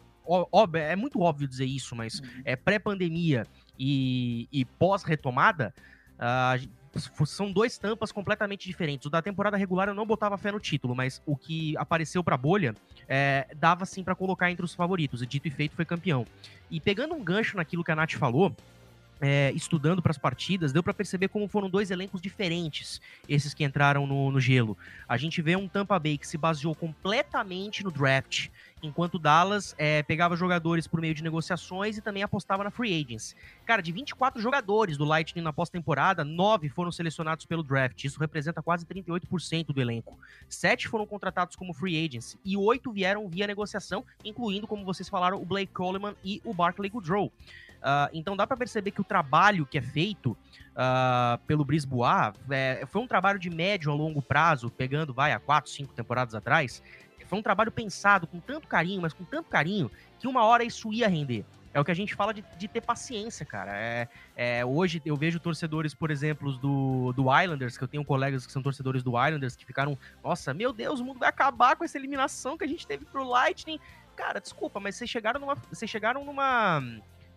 [0.75, 2.43] é muito óbvio dizer isso, mas uhum.
[2.45, 3.47] é pré-pandemia
[3.79, 5.75] e, e pós-retomada.
[6.15, 6.69] Uh,
[7.27, 9.07] são dois tampas completamente diferentes.
[9.07, 12.37] O da temporada regular eu não botava fé no título, mas o que apareceu pra
[12.37, 12.75] bolha
[13.09, 15.23] é, dava sim para colocar entre os favoritos.
[15.23, 16.27] E dito e feito foi campeão.
[16.71, 18.55] E pegando um gancho naquilo que a Nath falou,
[19.23, 23.63] é, estudando para as partidas, deu para perceber como foram dois elencos diferentes, esses que
[23.63, 24.77] entraram no, no, gelo.
[25.09, 28.49] A gente vê um Tampa Bay que se baseou completamente no draft,
[28.83, 33.37] enquanto Dallas é, pegava jogadores por meio de negociações e também apostava na free agents.
[33.65, 38.03] Cara, de 24 jogadores do Lightning na pós-temporada, 9 foram selecionados pelo draft.
[38.05, 40.19] Isso representa quase 38% do elenco.
[40.49, 45.41] Sete foram contratados como free agents e oito vieram via negociação, incluindo, como vocês falaram,
[45.41, 47.27] o Blake Coleman e o Barclay Goodrow.
[47.83, 50.37] Uh, então dá para perceber que o trabalho que é feito
[50.73, 55.41] uh, pelo Brisbois é, foi um trabalho de médio a longo prazo, pegando, vai, há
[55.41, 56.81] quatro, cinco temporadas atrás.
[57.33, 60.93] Foi um trabalho pensado com tanto carinho, mas com tanto carinho, que uma hora isso
[60.93, 61.47] ia render.
[61.73, 63.73] É o que a gente fala de, de ter paciência, cara.
[63.75, 68.45] É, é, hoje eu vejo torcedores, por exemplo, do, do Islanders, que eu tenho colegas
[68.45, 71.83] que são torcedores do Islanders, que ficaram, nossa, meu Deus, o mundo vai acabar com
[71.85, 73.81] essa eliminação que a gente teve pro Lightning.
[74.15, 75.55] Cara, desculpa, mas vocês chegaram numa.
[75.71, 76.83] Vocês chegaram numa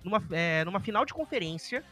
[0.04, 1.86] numa, é, numa final de conferência.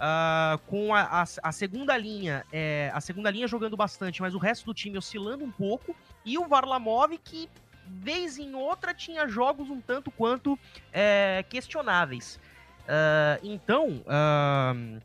[0.00, 4.38] Uh, com a, a, a, segunda linha, é, a segunda linha jogando bastante, mas o
[4.38, 5.94] resto do time oscilando um pouco,
[6.24, 7.48] e o Varlamov que
[7.86, 10.58] vez em outra tinha jogos um tanto quanto
[10.92, 12.38] é, questionáveis.
[12.80, 15.00] Uh, então, uh,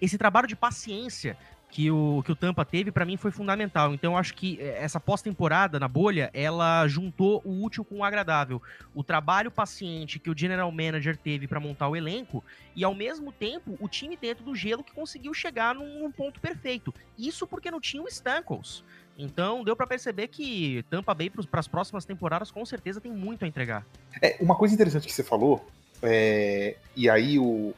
[0.00, 1.36] esse trabalho de paciência
[1.70, 3.92] que o, que o Tampa teve, para mim, foi fundamental.
[3.92, 8.04] Então, eu acho que eh, essa pós-temporada na bolha, ela juntou o útil com o
[8.04, 8.62] agradável.
[8.94, 12.42] O trabalho paciente que o general manager teve para montar o elenco
[12.74, 16.40] e, ao mesmo tempo, o time dentro do gelo que conseguiu chegar num, num ponto
[16.40, 16.92] perfeito.
[17.18, 18.82] Isso porque não tinha o Stankles.
[19.18, 23.44] Então, deu para perceber que Tampa Bay para as próximas temporadas, com certeza, tem muito
[23.44, 23.84] a entregar.
[24.22, 25.66] É, uma coisa interessante que você falou,
[26.00, 27.74] é, e aí o,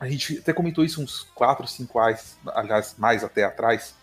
[0.00, 2.00] a gente até comentou isso uns 4, 5
[2.54, 3.94] aliás, mais até atrás.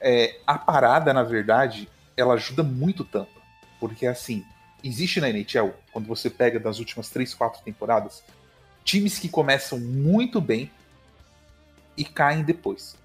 [0.00, 3.40] É, a parada, na verdade, ela ajuda muito Tampa.
[3.80, 4.44] Porque, assim,
[4.84, 8.22] existe na NHL, quando você pega das últimas 3, 4 temporadas,
[8.84, 10.70] times que começam muito bem
[11.96, 12.96] e caem depois.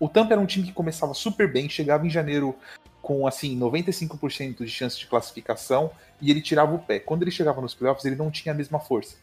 [0.00, 2.54] O Tampa era um time que começava super bem, chegava em janeiro
[3.02, 6.98] com assim 95% de chance de classificação e ele tirava o pé.
[6.98, 9.16] Quando ele chegava nos playoffs, ele não tinha a mesma força.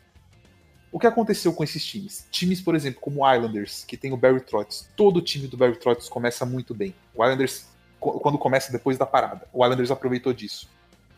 [0.91, 2.25] O que aconteceu com esses times?
[2.31, 4.89] Times, por exemplo, como o Islanders, que tem o Barry Trotz.
[4.95, 6.95] Todo time do Barry Trotz começa muito bem.
[7.13, 7.67] O Islanders,
[7.99, 10.69] quando começa depois da parada, o Islanders aproveitou disso.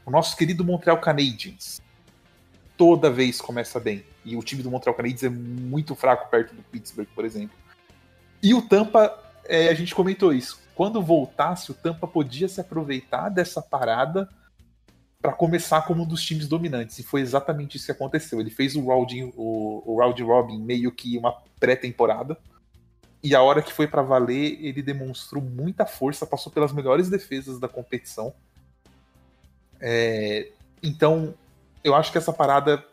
[0.06, 1.80] O nosso querido Montreal Canadiens,
[2.76, 4.04] toda vez começa bem.
[4.26, 7.56] E o time do Montreal Canadiens é muito fraco perto do Pittsburgh, por exemplo.
[8.42, 10.60] E o Tampa, é, a gente comentou isso.
[10.76, 14.30] Quando voltasse, o Tampa podia se aproveitar dessa parada
[15.20, 17.00] para começar como um dos times dominantes.
[17.00, 18.40] E foi exatamente isso que aconteceu.
[18.40, 22.38] Ele fez o Round, o, o Round Robin meio que uma pré-temporada.
[23.24, 27.60] E a hora que foi para valer, ele demonstrou muita força, passou pelas melhores defesas
[27.60, 28.34] da competição.
[29.80, 30.52] É,
[30.84, 31.34] então,
[31.84, 32.86] eu acho que essa parada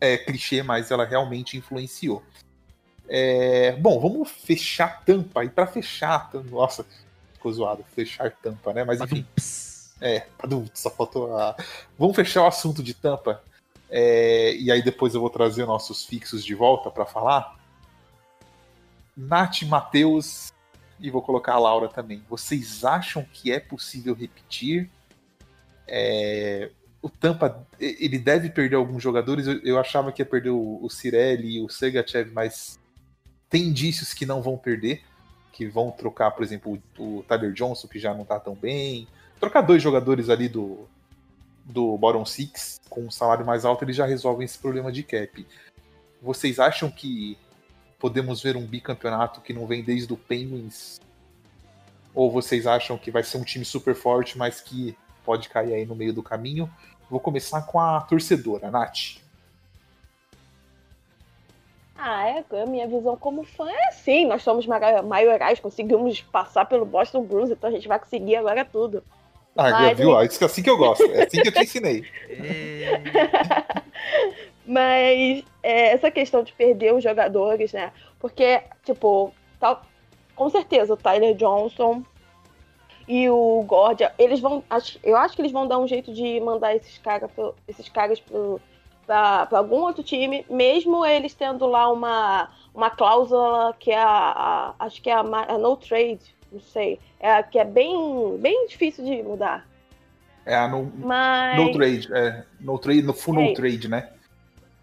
[0.00, 2.22] é clichê, mas ela realmente influenciou.
[3.08, 5.44] É, bom, vamos fechar tampa.
[5.44, 6.84] E para fechar, nossa,
[7.32, 8.84] ficou zoado, fechar tampa, né?
[8.84, 9.26] Mas enfim.
[10.00, 10.26] É,
[10.74, 11.56] só faltou a.
[11.98, 13.42] Vamos fechar o assunto de tampa.
[13.90, 17.56] É, e aí depois eu vou trazer nossos fixos de volta para falar.
[19.16, 20.52] Nath, Matheus
[20.98, 22.22] e vou colocar a Laura também.
[22.28, 24.90] Vocês acham que é possível repetir?
[25.86, 26.70] É,
[27.02, 29.46] o Tampa ele deve perder alguns jogadores.
[29.46, 32.80] Eu, eu achava que ia perder o, o Cirelli e o Segachev, mas
[33.54, 35.00] tem indícios que não vão perder,
[35.52, 39.06] que vão trocar, por exemplo, o, Tyler Johnson, que já não tá tão bem
[39.38, 40.88] trocar dois jogadores ali do,
[41.64, 45.46] do Bottom Six com um salário mais alto, eles já resolvem esse problema de cap.
[46.20, 47.38] Vocês acham que
[47.96, 50.98] podemos ver um bicampeonato que não vem desde o Penguins?
[52.12, 55.86] Ou vocês acham que vai ser um time super forte, mas que pode cair aí
[55.86, 56.68] no meio do caminho?
[57.08, 59.23] Vou começar com a torcedora, Nath.
[61.96, 66.84] Ah, é, a minha visão como fã é assim, nós somos maiorais, conseguimos passar pelo
[66.84, 69.02] Boston Bruins, então a gente vai conseguir agora tudo.
[69.56, 70.20] Ah, Mas, viu?
[70.22, 71.04] Isso é assim que eu gosto.
[71.12, 72.04] É assim que eu te ensinei.
[74.66, 77.92] Mas é, essa questão de perder os jogadores, né?
[78.18, 79.80] Porque, tipo, tá,
[80.34, 82.02] com certeza o Tyler Johnson
[83.06, 84.64] e o Gordia, eles vão.
[85.02, 87.30] Eu acho que eles vão dar um jeito de mandar esses, cara,
[87.68, 88.20] esses caras
[89.06, 94.86] para algum outro time, mesmo eles tendo lá uma, uma cláusula que é a, a
[94.86, 97.00] acho que é a, a no trade não sei.
[97.18, 99.66] É, que é bem, bem difícil de mudar.
[100.46, 101.58] É a no, Mas...
[101.58, 103.48] no trade, é, no trade, no full é.
[103.48, 104.10] no trade, né?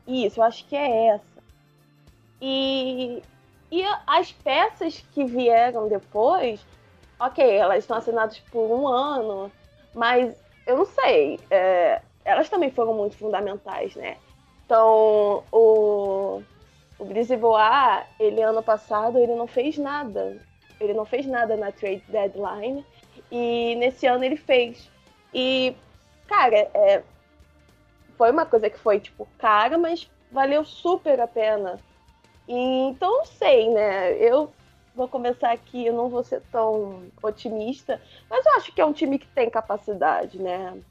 [0.08, 1.24] Isso, eu acho que é essa.
[2.42, 3.22] E,
[3.72, 6.60] e as peças que vieram depois,
[7.20, 9.52] ok, elas estão assinadas por um ano,
[9.94, 14.18] mas eu não sei, é, elas também foram muito fundamentais, né?
[14.66, 16.42] Então, o,
[16.98, 20.40] o Brisebois, ele ano passado, ele não fez nada.
[20.80, 22.86] Ele não fez nada na trade deadline.
[23.32, 24.90] E nesse ano ele fez.
[25.34, 25.76] E,
[26.28, 27.04] cara, é,
[28.18, 31.80] foi uma coisa que foi, tipo, cara, mas valeu super a pena.
[32.48, 32.56] E,
[32.88, 34.14] então, não sei, né?
[34.14, 34.52] Eu
[34.96, 38.94] vou começar aqui, eu não vou ser tão otimista, mas eu acho que é um
[38.94, 40.82] time que tem capacidade, né?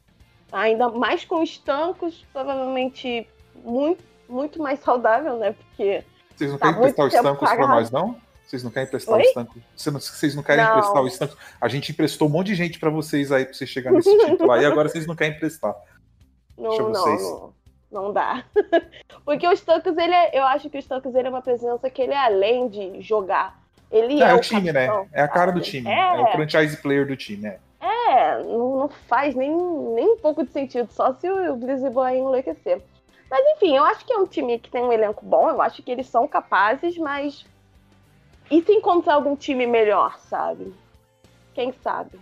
[0.51, 3.27] Ainda mais com os tancos, provavelmente
[3.63, 5.53] muito, muito mais saudável, né?
[5.53, 6.03] Porque.
[6.35, 8.15] Vocês não tá querem prestar os tancos para nós, não?
[8.45, 9.21] Vocês não querem emprestar Oi?
[9.21, 9.55] o estanco?
[9.75, 10.71] Vocês não querem não.
[10.71, 11.37] emprestar o estanco?
[11.59, 14.51] A gente emprestou um monte de gente para vocês aí, para vocês chegarem nesse título
[14.51, 15.73] aí, agora vocês não querem emprestar.
[16.57, 17.53] Não, não, não,
[17.89, 18.43] não dá.
[19.23, 22.01] Porque o Stanks, ele é, eu acho que o Stanks ele é uma presença que
[22.01, 23.57] ele é além de jogar.
[23.89, 24.87] Ele é, é o time, né?
[24.87, 25.09] capitão, né?
[25.13, 25.89] É a cara do time.
[25.89, 27.57] É, é o franchise player do time, né?
[28.11, 32.17] É, não, não faz nem, nem um pouco de sentido, só se o, o Brisbane
[32.17, 32.81] enlouquecer.
[33.29, 35.81] Mas enfim, eu acho que é um time que tem um elenco bom, eu acho
[35.81, 37.45] que eles são capazes, mas
[38.51, 40.73] e se encontrar algum time melhor, sabe?
[41.53, 42.19] Quem sabe?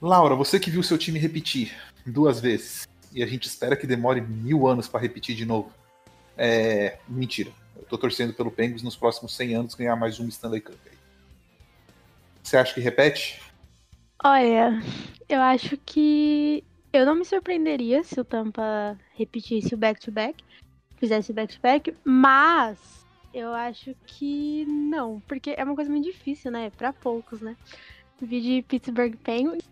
[0.00, 1.72] Laura, você que viu seu time repetir
[2.04, 5.70] duas vezes, e a gente espera que demore mil anos para repetir de novo.
[6.36, 6.98] É.
[7.06, 7.52] Mentira.
[7.76, 10.80] Eu tô torcendo pelo Penguins nos próximos 100 anos ganhar mais um Stanley Cup.
[12.42, 13.51] Você acha que repete?
[14.24, 14.80] Olha,
[15.28, 20.44] eu acho que eu não me surpreenderia se o Tampa repetisse o back-to-back, -back,
[20.96, 23.04] fizesse back-to-back, mas
[23.34, 26.70] eu acho que não, porque é uma coisa muito difícil, né?
[26.70, 27.56] Para poucos, né?
[28.20, 29.68] Vi de Pittsburgh Penguins.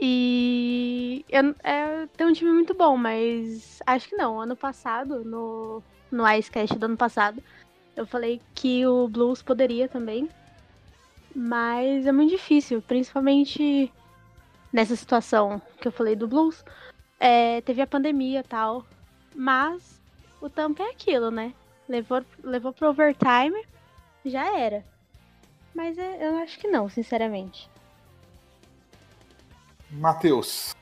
[0.00, 4.40] E eu, é, tem um time muito bom, mas acho que não.
[4.40, 7.42] Ano passado, no, no Icecast do ano passado,
[7.94, 10.26] eu falei que o Blues poderia também.
[11.34, 13.92] Mas é muito difícil, principalmente
[14.72, 16.64] nessa situação que eu falei do Blues.
[17.18, 18.84] É, teve a pandemia e tal.
[19.34, 20.00] Mas
[20.40, 21.54] o Tampa é aquilo, né?
[21.88, 23.64] Levou, levou pro overtime,
[24.24, 24.84] já era.
[25.74, 27.70] Mas é, eu acho que não, sinceramente.
[29.90, 30.74] Matheus.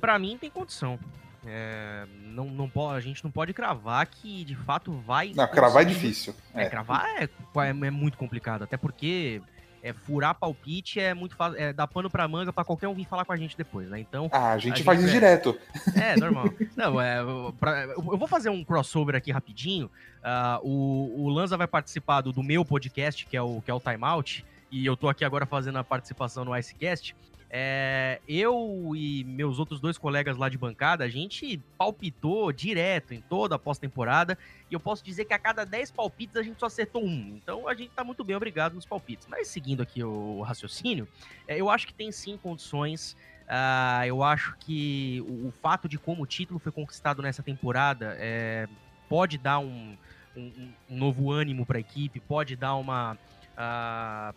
[0.00, 0.98] Pra mim tem condição.
[1.46, 5.32] É, não, não pode, a gente não pode cravar que de fato vai.
[5.34, 6.34] Não, cravar é difícil.
[6.54, 6.68] É, É.
[6.68, 9.40] cravar é, é, é muito complicado, até porque
[9.82, 13.06] é, furar palpite é muito fácil, é dar pano pra manga pra qualquer um vir
[13.06, 14.00] falar com a gente depois, né?
[14.00, 15.58] Então, Ah, a gente A faz gente isso é- direto.
[15.94, 16.46] é normal.
[16.76, 17.18] Não, é,
[17.60, 19.88] pra- eu vou fazer um crossover aqui rapidinho.
[20.24, 23.74] Ah, o, o Lanza vai participar do, do meu podcast, que é o, que é
[23.74, 27.14] o Time Out, e eu tô aqui agora fazendo a participação no Icecast.
[27.48, 33.20] É, eu e meus outros dois colegas lá de bancada, a gente palpitou direto em
[33.20, 34.36] toda a pós-temporada,
[34.70, 37.36] e eu posso dizer que a cada 10 palpites a gente só acertou um.
[37.42, 39.26] Então a gente tá muito bem, obrigado nos palpites.
[39.28, 41.08] Mas seguindo aqui o raciocínio,
[41.46, 43.16] é, eu acho que tem sim condições.
[43.48, 48.16] ah, eu acho que o, o fato de como o título foi conquistado nessa temporada
[48.18, 48.66] é,
[49.08, 49.96] pode dar um,
[50.36, 53.16] um- um novo ânimo para a equipe, pode dar uma.
[53.56, 54.34] ah,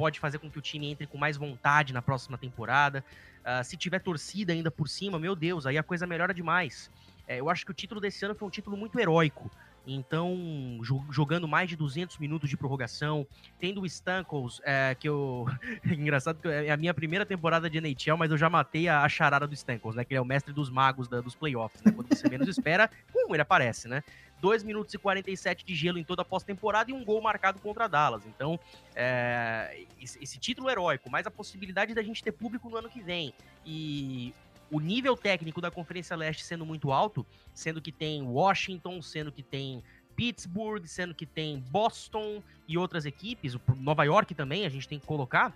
[0.00, 3.04] pode fazer com que o time entre com mais vontade na próxima temporada.
[3.44, 6.90] Ah, se tiver torcida ainda por cima, meu Deus, aí a coisa melhora demais.
[7.28, 9.50] É, eu acho que o título desse ano foi um título muito heróico.
[9.94, 13.26] Então, jo- jogando mais de 200 minutos de prorrogação,
[13.58, 15.46] tendo o Stankles, é, que eu.
[15.84, 19.08] Engraçado que é a minha primeira temporada de NHL, mas eu já matei a, a
[19.08, 20.04] charada do Stankles, né?
[20.04, 21.90] Que ele é o mestre dos magos da- dos playoffs, né?
[21.92, 24.02] Quando você menos espera, pum, ele aparece, né?
[24.40, 27.86] 2 minutos e 47 de gelo em toda a pós-temporada e um gol marcado contra
[27.86, 28.24] Dallas.
[28.24, 28.58] Então,
[28.94, 33.34] é, esse título heróico, mais a possibilidade da gente ter público no ano que vem.
[33.66, 34.32] E
[34.70, 39.42] o nível técnico da Conferência Leste sendo muito alto, sendo que tem Washington, sendo que
[39.42, 39.82] tem
[40.14, 45.06] Pittsburgh, sendo que tem Boston e outras equipes, Nova York também, a gente tem que
[45.06, 45.52] colocar.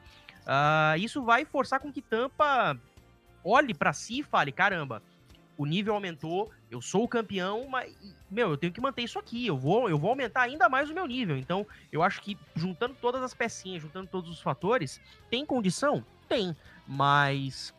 [0.46, 2.79] ah, isso vai forçar com que Tampa
[3.44, 5.03] olhe pra si e fale: caramba,
[5.57, 7.94] o nível aumentou, eu sou o campeão, mas,
[8.31, 10.94] meu, eu tenho que manter isso aqui, eu vou, eu vou aumentar ainda mais o
[10.94, 11.37] meu nível.
[11.37, 15.00] Então, eu acho que juntando todas as pecinhas, juntando todos os fatores,
[15.31, 16.05] tem condição?
[16.29, 17.74] Tem, mas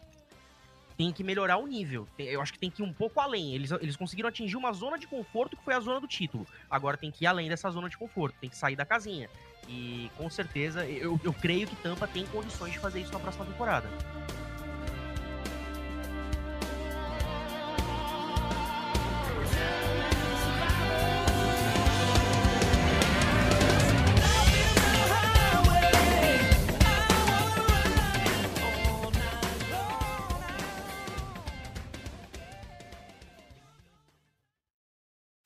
[0.97, 2.07] tem que melhorar o nível.
[2.17, 3.53] Eu acho que tem que ir um pouco além.
[3.53, 6.47] Eles, eles conseguiram atingir uma zona de conforto que foi a zona do título.
[6.69, 9.29] Agora tem que ir além dessa zona de conforto, tem que sair da casinha.
[9.67, 13.45] E com certeza, eu, eu creio que Tampa tem condições de fazer isso na próxima
[13.45, 13.87] temporada.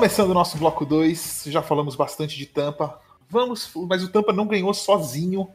[0.00, 2.98] Começando o nosso bloco 2, já falamos bastante de Tampa.
[3.28, 5.46] Vamos, mas o Tampa não ganhou sozinho.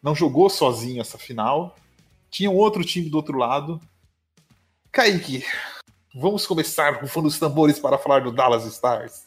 [0.00, 1.74] Não jogou sozinho essa final.
[2.30, 3.80] Tinha um outro time do outro lado.
[4.92, 5.44] Kaique,
[6.14, 9.24] vamos começar rufando os tambores para falar do Dallas Stars.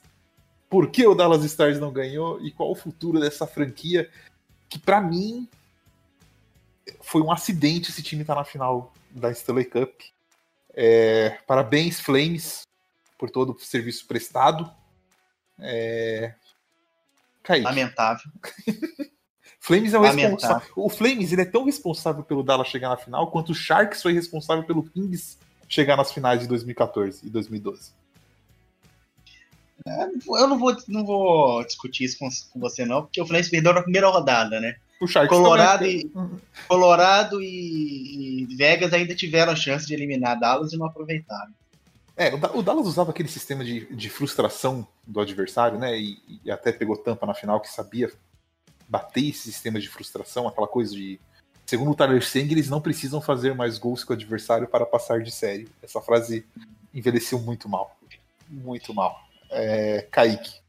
[0.69, 4.09] Por que o Dallas Stars não ganhou e qual o futuro dessa franquia
[4.69, 5.49] que para mim
[7.01, 9.99] foi um acidente esse time estar na final da Stanley Cup.
[10.73, 12.68] É, parabéns Flames
[13.19, 14.71] por todo o serviço prestado.
[15.59, 16.33] É...
[17.43, 18.31] Kaique, Lamentável.
[19.59, 20.69] Flames é o responsável.
[20.75, 24.13] O Flames ele é tão responsável pelo Dallas chegar na final quanto o Sharks foi
[24.13, 27.91] responsável pelo Kings chegar nas finais de 2014 e 2012.
[29.85, 33.73] Eu não vou, não vou discutir isso com, com você, não, porque o Fluminense perdeu
[33.73, 34.75] na primeira rodada, né?
[34.99, 36.11] O Sharks Colorado e,
[36.67, 41.53] Colorado e, e Vegas ainda tiveram a chance de eliminar Dallas e não aproveitaram.
[42.19, 45.97] É, o Da- o Dallas usava aquele sistema de, de frustração do adversário, né?
[45.97, 48.11] E, e até pegou tampa na final que sabia
[48.89, 51.17] bater esse sistema de frustração, aquela coisa de.
[51.65, 55.21] Segundo o Tyler Seng, eles não precisam fazer mais gols que o adversário para passar
[55.21, 55.69] de série.
[55.81, 56.45] Essa frase
[56.93, 57.95] envelheceu muito mal.
[58.49, 59.17] Muito mal.
[59.49, 60.59] É, Kaique.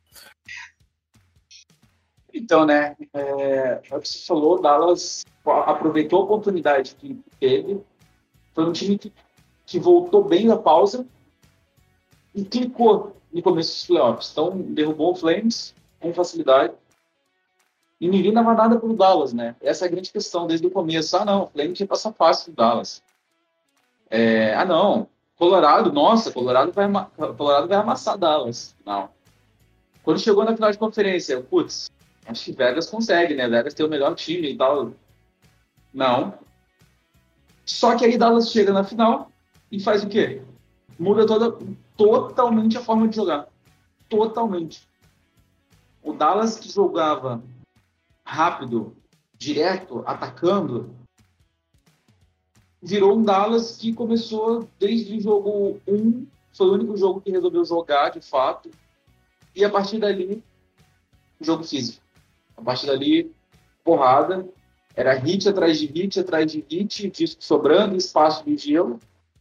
[2.32, 7.80] Então, né, é, é o você falou, Dallas aproveitou a oportunidade que teve.
[8.54, 9.12] Foi um time que
[9.70, 11.06] que voltou bem da pausa
[12.34, 14.30] e clicou no começo dos playoffs.
[14.32, 16.74] Então, derrubou o Flames com facilidade.
[18.00, 19.54] E ninguém dava nada pro Dallas, né?
[19.60, 21.16] Essa é a grande questão desde o começo.
[21.16, 23.02] Ah, não, o Flames ia passar fácil do Dallas.
[24.08, 25.06] É, ah, não,
[25.36, 26.86] Colorado, nossa, Colorado vai,
[27.36, 28.76] Colorado vai amassar Dallas.
[28.84, 29.08] Não.
[30.02, 31.90] Quando chegou na final de conferência, putz,
[32.26, 33.48] acho que Vegas consegue, né?
[33.48, 34.92] Vegas tem o melhor time e tal.
[35.94, 36.34] Não.
[37.64, 39.30] Só que aí Dallas chega na final
[39.70, 40.42] e faz o quê?
[40.98, 41.56] Muda toda,
[42.00, 43.46] totalmente a forma de jogar.
[44.08, 44.88] Totalmente.
[46.02, 47.42] O Dallas que jogava
[48.24, 48.96] rápido,
[49.36, 50.94] direto, atacando,
[52.82, 57.64] virou um Dallas que começou desde o jogo 1, foi o único jogo que resolveu
[57.66, 58.70] jogar de fato,
[59.54, 60.42] e a partir dali,
[61.38, 62.02] jogo físico.
[62.56, 63.30] A partir dali,
[63.84, 64.48] porrada,
[64.96, 68.98] era hit atrás de hit, atrás de hit, disco sobrando, espaço de gelo.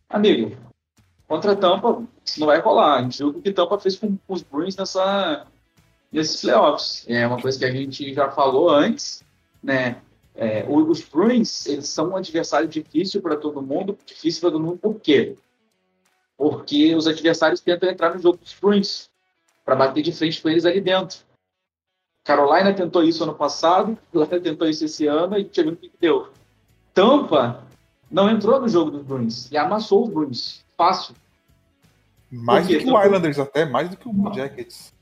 [0.09, 0.57] Amigo,
[1.29, 2.03] contra a Tampa,
[2.37, 2.97] não vai rolar.
[2.97, 5.45] A gente viu o que Tampa fez com, com os Bruins nessa,
[6.11, 7.05] nesses playoffs.
[7.07, 9.23] É uma coisa que a gente já falou antes,
[9.61, 10.01] né?
[10.33, 13.95] É, os Bruins, eles são um adversário difícil para todo mundo.
[14.05, 15.35] Difícil para todo mundo por quê?
[16.35, 19.09] Porque os adversários tentam entrar no jogo dos Bruins
[19.63, 21.19] para bater de frente com eles ali dentro.
[22.23, 26.29] Carolina tentou isso ano passado, Carolina tentou isso esse ano e chegou no que deu.
[26.91, 27.68] Tampa
[28.09, 30.65] não entrou no jogo dos Bruins e amassou os Bruins.
[30.77, 31.15] Fácil.
[32.31, 34.93] Mais do que o Islanders até, mais do que o Jackets.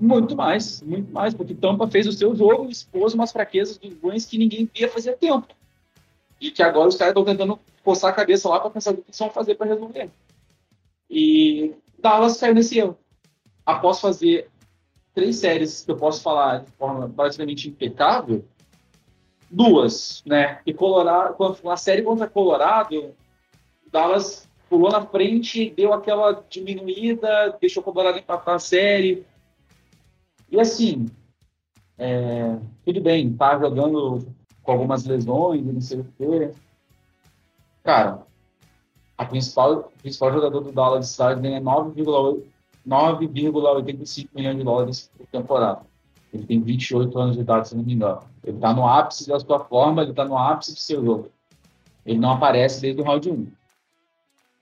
[0.00, 3.94] Muito mais, muito mais, porque Tampa fez o seu jogo e expôs umas fraquezas dos
[3.94, 5.48] Bruins que ninguém via fazer tempo.
[6.40, 9.16] E que agora os caras estão tentando coçar a cabeça lá para pensar o que
[9.16, 10.10] vão fazer para resolver.
[11.08, 12.98] E Dallas caiu nesse erro.
[13.64, 14.48] Após fazer
[15.14, 18.44] três séries que eu posso falar de forma basicamente impecável,
[19.52, 20.60] duas, né?
[20.66, 21.36] E Colorado,
[21.68, 23.14] a série contra Colorado,
[23.90, 29.26] Dallas pulou na frente, deu aquela diminuída, deixou o Colorado empatar a série,
[30.52, 31.10] e assim,
[31.96, 34.18] é, tudo bem, tá jogando
[34.62, 36.52] com algumas lesões, não sei o quê.
[37.82, 38.26] Cara,
[39.16, 45.86] a principal, o principal jogador do Dallas Stars ganha 9,85 milhões de dólares por temporada.
[46.32, 48.22] Ele tem 28 anos de idade, se não me engano.
[48.42, 51.30] Ele está no ápice da sua forma, ele está no ápice do seu jogo.
[52.06, 53.46] Ele não aparece desde o round 1.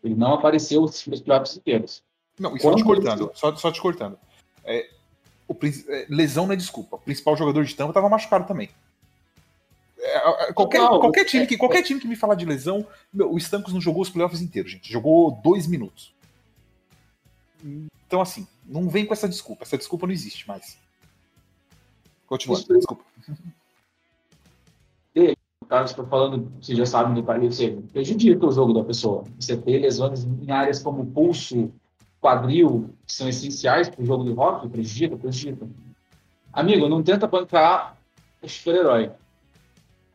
[0.02, 2.02] Ele não apareceu nos playoffs inteiros.
[2.38, 4.18] Não, e só te cortando, só, só te cortando.
[4.64, 4.88] É,
[5.46, 5.54] o,
[5.88, 6.96] é, lesão não é desculpa.
[6.96, 8.70] O principal jogador de tampa estava machucado também.
[9.98, 13.38] É, qualquer, não, qualquer, time que, qualquer time que me falar de lesão, meu, o
[13.38, 14.90] Stancos não jogou os playoffs inteiros, gente.
[14.90, 16.14] Jogou dois minutos.
[18.06, 19.64] Então, assim, não vem com essa desculpa.
[19.64, 20.78] Essa desculpa não existe mais.
[22.30, 23.04] Continua, desculpa.
[25.68, 29.24] Cara, estou falando, vocês já sabem do país, você prejudica o jogo da pessoa.
[29.38, 31.72] Você tem lesões em áreas como pulso,
[32.20, 35.66] quadril, que são essenciais para o jogo de rock, prejudica, prejudica.
[36.52, 37.96] Amigo, não tenta bancar
[38.40, 39.10] o super-herói.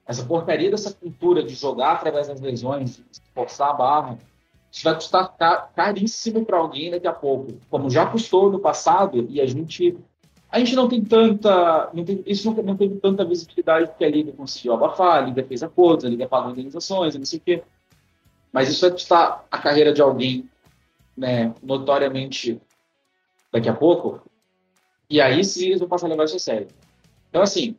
[0.07, 3.01] Essa porcaria dessa cultura de jogar através das lesões,
[3.33, 4.17] forçar a barra,
[4.71, 5.35] isso vai custar
[5.75, 7.53] caríssimo para alguém daqui a pouco.
[7.69, 9.97] Como já custou no passado, e a gente
[10.55, 11.89] a gente não tem tanta.
[11.93, 15.43] Não tem, isso não, não teve tanta visibilidade porque a Liga conseguiu abafar, a Liga
[15.43, 17.63] fez acordos, a Liga pagou organizações, não sei o quê.
[18.53, 20.49] Mas isso vai custar a carreira de alguém
[21.17, 22.57] né, notoriamente
[23.51, 24.21] daqui a pouco,
[25.09, 26.69] e aí sim eles vão passar a levar isso a sério.
[27.29, 27.75] Então, assim,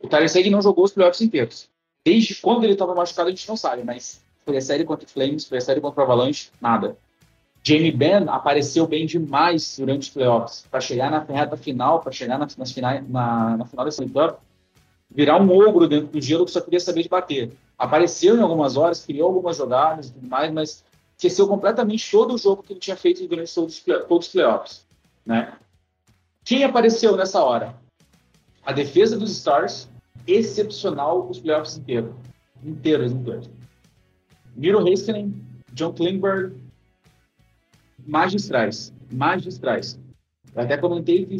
[0.00, 1.68] o Tyler não jogou os playoffs inteiros.
[2.04, 5.10] Desde quando ele estava machucado, a gente não sabe, mas foi a série contra o
[5.10, 6.96] Flames, foi a série contra o Avalanche, nada.
[7.66, 12.38] Jamie Benn apareceu bem demais durante os playoffs, para chegar na reta final, para chegar
[12.38, 14.38] na, nas finais, na, na final desse Cup,
[15.10, 17.52] virar um ogro dentro do gelo que só queria saber de bater.
[17.78, 20.84] Apareceu em algumas horas, criou algumas jogadas e tudo mais, mas
[21.16, 24.86] esqueceu completamente todo o jogo que ele tinha feito durante todos, todos os playoffs.
[25.24, 25.54] Né?
[26.44, 27.74] Quem apareceu nessa hora?
[28.66, 29.88] A defesa dos Stars,
[30.26, 32.14] excepcional os playoffs inteiros.
[32.62, 33.48] Inteiros, inteiros.
[34.54, 35.34] Miro Heiskanen,
[35.72, 36.54] John Klingberg,
[38.06, 38.92] magistrais.
[39.10, 39.98] Magistrais.
[40.54, 41.36] Eu até comentei que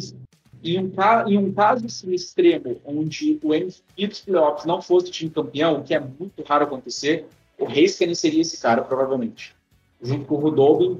[0.63, 0.91] em um,
[1.27, 4.25] em um caso assim, extremo, onde o MVP dos
[4.65, 7.27] não fosse o time campeão, o que é muito raro acontecer,
[7.59, 9.55] o Heiskanen seria esse cara, provavelmente
[10.01, 10.99] junto com o Rudolph,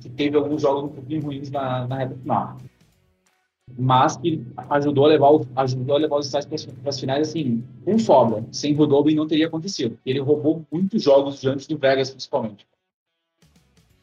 [0.00, 2.56] que teve alguns jogos um pouquinho ruins na, na reta final.
[3.76, 7.64] Mas que ajudou a levar, o, ajudou a levar os Estados para as finais, assim,
[7.84, 8.44] com sobra.
[8.52, 9.98] Sem Rudolph não teria acontecido.
[10.06, 12.66] Ele roubou muitos jogos diante do Vegas, principalmente.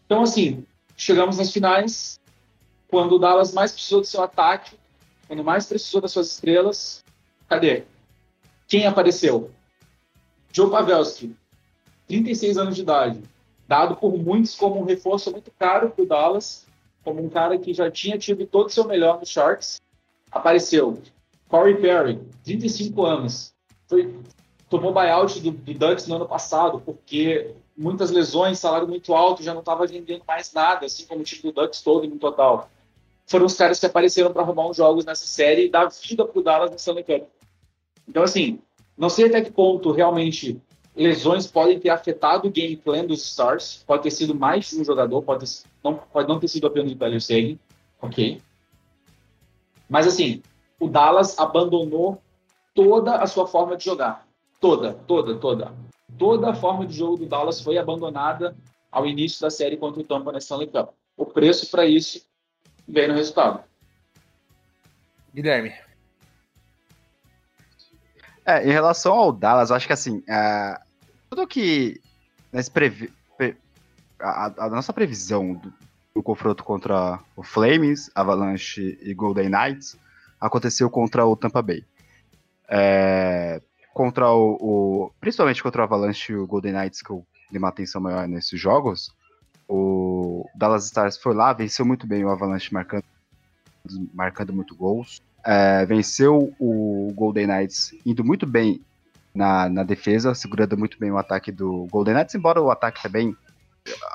[0.06, 0.66] Então, assim,
[0.96, 2.20] chegamos nas finais,
[2.88, 4.78] quando o Dallas mais precisou do seu ataque,
[5.28, 7.04] quando mais precisou das suas estrelas,
[7.48, 7.84] cadê?
[8.68, 9.52] Quem apareceu?
[10.52, 11.36] Joe Pavelski,
[12.08, 13.24] 36 anos de idade,
[13.68, 16.66] dado por muitos como um reforço muito caro para o Dallas,
[17.04, 19.82] como um cara que já tinha tido todo o seu melhor nos Sharks.
[20.32, 21.02] Apareceu
[21.48, 23.54] Corey Perry, 35 anos,
[23.88, 24.20] foi,
[24.70, 29.54] tomou buyout do, do Ducks no ano passado, porque muitas lesões, salário muito alto, já
[29.54, 32.70] não estava vendendo mais nada, assim como o time do Ducks todo no total.
[33.26, 36.42] Foram os caras que apareceram para arrumar uns jogos nessa série e dar vida o
[36.42, 37.28] Dallas no Stanley Cup.
[38.08, 38.60] Então, assim,
[38.98, 40.62] não sei até que ponto realmente
[40.96, 43.84] lesões podem ter afetado o game plan dos Stars.
[43.88, 46.92] Pode ter sido mais de um jogador, pode, ter, não, pode não ter sido apenas
[46.92, 47.58] o Tyler Seguin,
[48.02, 48.42] ok?
[49.90, 50.42] Mas, assim,
[50.80, 52.22] o Dallas abandonou
[52.76, 54.28] toda a sua forma de jogar.
[54.60, 55.74] Toda, toda, toda.
[56.18, 58.56] Toda a forma de jogo do Dallas foi abandonada
[58.92, 60.92] ao início da série contra o Tampa na Stanley Cup.
[61.18, 62.22] O preço para isso
[62.88, 63.64] veio no resultado.
[65.34, 65.74] Guilherme.
[68.46, 70.80] É, em relação ao Dallas, acho que assim, é,
[71.30, 72.00] tudo que
[72.52, 73.58] nesse previ, pre,
[74.20, 75.74] a, a, nossa previsão do,
[76.14, 79.98] do, confronto contra o Flames, Avalanche e Golden Knights
[80.40, 81.84] aconteceu contra o Tampa Bay.
[82.70, 83.62] É,
[83.94, 87.70] contra o, o, principalmente contra o Avalanche e o Golden Knights, que eu dei uma
[87.70, 89.14] atenção maior nesses jogos,
[89.68, 93.06] o Dallas Stars foi lá, venceu muito bem o Avalanche marcando,
[94.14, 98.82] marcando muito gols é, venceu o Golden Knights indo muito bem
[99.36, 103.36] na, na defesa, segurando muito bem o ataque do Golden Knights, embora o ataque também.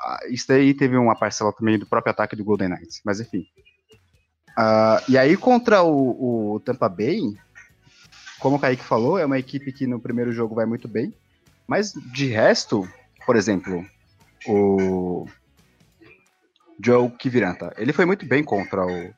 [0.03, 3.45] Ah, isso daí teve uma parcela também do próprio ataque do Golden Knights, mas enfim.
[4.57, 7.19] Uh, e aí contra o, o, Tampa Bay,
[8.39, 11.13] como o Kaique falou, é uma equipe que no primeiro jogo vai muito bem,
[11.67, 12.87] mas de resto,
[13.25, 13.85] por exemplo,
[14.47, 15.27] o
[16.83, 19.13] Joe Kiviranta, ele foi muito bem contra o,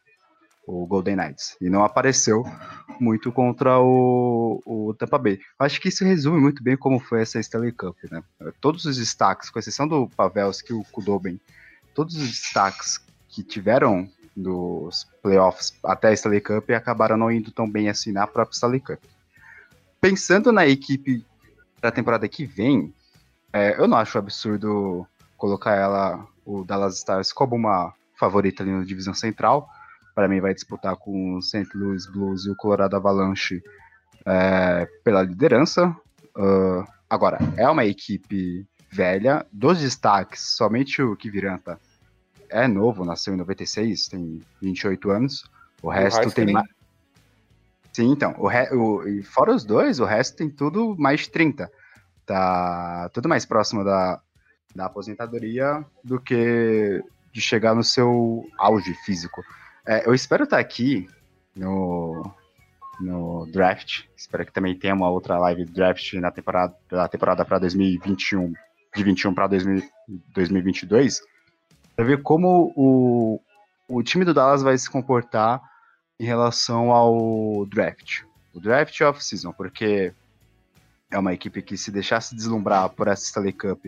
[0.66, 2.44] o Golden Knights, e não apareceu
[3.00, 5.40] muito contra o, o Tampa Bay.
[5.58, 8.24] Acho que isso resume muito bem como foi essa Stanley Cup, né?
[8.60, 11.40] Todos os destaques, com exceção do Pavelski e o Kudobin,
[11.94, 13.00] todos os destaques
[13.30, 18.26] que tiveram dos playoffs até a Stanley Cup acabaram não indo tão bem assim na
[18.26, 19.00] própria Stanley Cup.
[20.00, 21.26] Pensando na equipe
[21.82, 22.94] da temporada que vem,
[23.54, 25.06] é, eu não acho absurdo
[25.38, 29.70] colocar ela, o Dallas Stars, como uma favorita ali na divisão central
[30.14, 31.68] para mim vai disputar com o St.
[31.76, 33.62] Louis Blues e o Colorado Avalanche
[34.26, 35.96] é, pela liderança.
[36.36, 41.80] Uh, agora, é uma equipe velha, dos destaques, somente o Kiviranta
[42.52, 45.44] é novo, nasceu em 96, tem 28 anos.
[45.82, 46.68] O resto o tem mais.
[47.92, 48.36] Sim, então.
[48.38, 48.70] O, re...
[48.74, 49.24] o...
[49.24, 51.72] Fora os dois, o resto tem tudo mais de 30.
[52.26, 54.22] Tá tudo mais próximo da,
[54.76, 59.44] da aposentadoria do que de chegar no seu auge físico.
[59.86, 61.08] É, eu espero estar aqui
[61.56, 62.32] no,
[63.00, 64.04] no draft.
[64.16, 68.54] Espero que também tenha uma outra live draft na temporada da temporada para 2021,
[68.96, 71.22] de 21 para 2022,
[71.96, 73.40] para ver como o,
[73.88, 75.62] o time do Dallas vai se comportar
[76.20, 78.22] em relação ao draft.
[78.54, 80.14] O draft off-season, porque
[81.10, 83.86] é uma equipe que se deixasse deslumbrar por essa Stanley Cup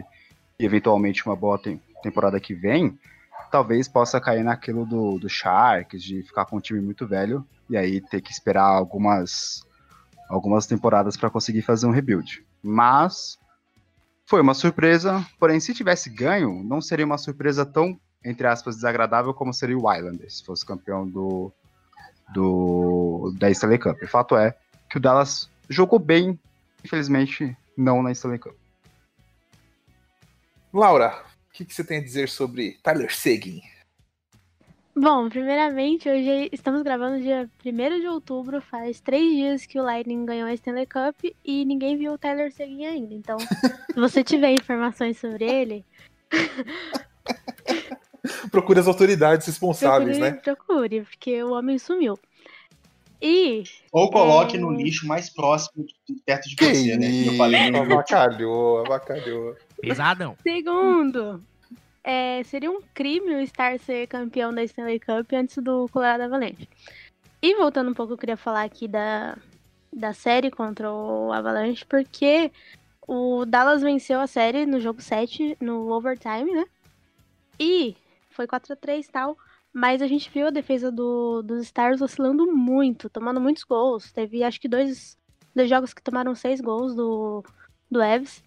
[0.60, 1.60] e eventualmente uma boa
[2.02, 2.98] temporada que vem,
[3.52, 7.78] talvez possa cair naquilo do, do Sharks, de ficar com um time muito velho e
[7.78, 9.66] aí ter que esperar algumas,
[10.30, 12.44] algumas temporadas para conseguir fazer um rebuild.
[12.62, 13.38] Mas
[14.34, 19.32] foi uma surpresa, porém, se tivesse ganho, não seria uma surpresa tão, entre aspas, desagradável
[19.32, 21.52] como seria o Islanders, se fosse campeão do,
[22.34, 24.02] do da Stanley Cup.
[24.02, 24.58] O fato é
[24.90, 26.40] que o Dallas jogou bem,
[26.84, 28.56] infelizmente, não na Stanley Cup.
[30.74, 33.62] Laura, o que, que você tem a dizer sobre Tyler Seguin?
[34.96, 40.24] Bom, primeiramente, hoje estamos gravando dia 1 de outubro, faz três dias que o Lightning
[40.24, 43.16] ganhou a Stanley Cup e ninguém viu o Tyler Seguin ainda.
[43.16, 45.84] Então, se você tiver informações sobre ele.
[48.52, 50.42] Procure as autoridades responsáveis, procure, né?
[50.42, 52.18] Procure, porque o homem sumiu.
[53.22, 53.64] E.
[53.92, 54.60] Ou coloque é...
[54.60, 55.86] no lixo mais próximo,
[56.26, 57.28] perto de que você, né?
[57.28, 59.56] Eu falei no avacalhou, avacalhou.
[59.82, 60.38] Pesadão.
[60.44, 61.44] Segundo,
[62.04, 66.68] é, seria um crime o Star ser campeão da Stanley Cup antes do Colorado Avalanche.
[67.42, 69.38] E voltando um pouco, eu queria falar aqui da,
[69.92, 72.52] da série contra o Avalanche, porque
[73.08, 76.66] o Dallas venceu a série no jogo 7, no overtime, né?
[77.60, 77.96] E
[78.30, 79.38] foi 4 a 3 e tal.
[79.74, 84.12] Mas a gente viu a defesa do, dos Stars oscilando muito, tomando muitos gols.
[84.12, 85.18] Teve acho que dois,
[85.56, 87.44] dois jogos que tomaram seis gols do,
[87.90, 88.44] do Evs.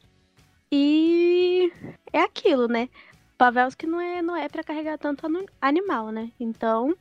[0.70, 1.72] E
[2.12, 2.88] é aquilo, né?
[3.36, 5.26] Pavelski não é, não é para carregar tanto
[5.60, 6.32] animal, né?
[6.40, 6.96] Então,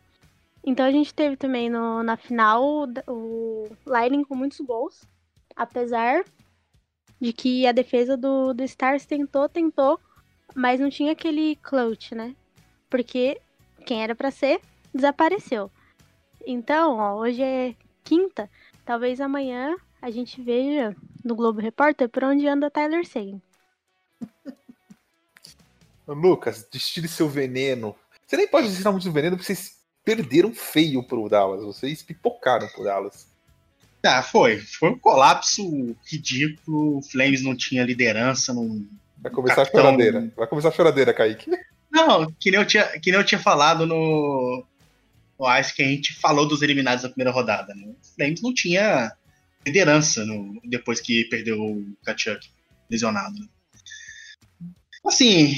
[0.63, 5.03] então a gente teve também no, na final o Lightning com muitos gols,
[5.55, 6.23] apesar
[7.19, 9.99] de que a defesa do, do Stars tentou, tentou
[10.55, 12.33] mas não tinha aquele clutch, né?
[12.89, 13.39] Porque
[13.85, 14.61] quem era pra ser,
[14.93, 15.69] desapareceu.
[16.47, 18.49] Então, ó, hoje é quinta,
[18.85, 23.41] talvez amanhã a gente veja no Globo Repórter por onde anda Tyler Sagan.
[26.07, 27.95] Lucas, destile seu veneno.
[28.25, 31.63] Você nem pode destilar muito veneno porque vocês perderam feio pro Dallas.
[31.63, 33.27] Vocês pipocaram pro Dallas.
[34.03, 34.59] Ah, foi.
[34.59, 36.97] Foi um colapso ridículo.
[36.97, 38.53] O Flames não tinha liderança.
[38.53, 38.85] Não...
[39.17, 40.31] Vai começar a choradeira.
[40.35, 41.49] Vai começar a choradeira, Kaique.
[41.95, 44.65] Não, que nem eu tinha, que nem eu tinha falado no,
[45.39, 47.73] no Ice que a gente falou dos eliminados da primeira rodada.
[47.73, 47.87] Né?
[47.87, 49.13] O Flames não tinha
[49.65, 52.49] liderança no- depois que perdeu o Kachuk
[52.91, 53.37] lesionado.
[55.05, 55.57] Assim,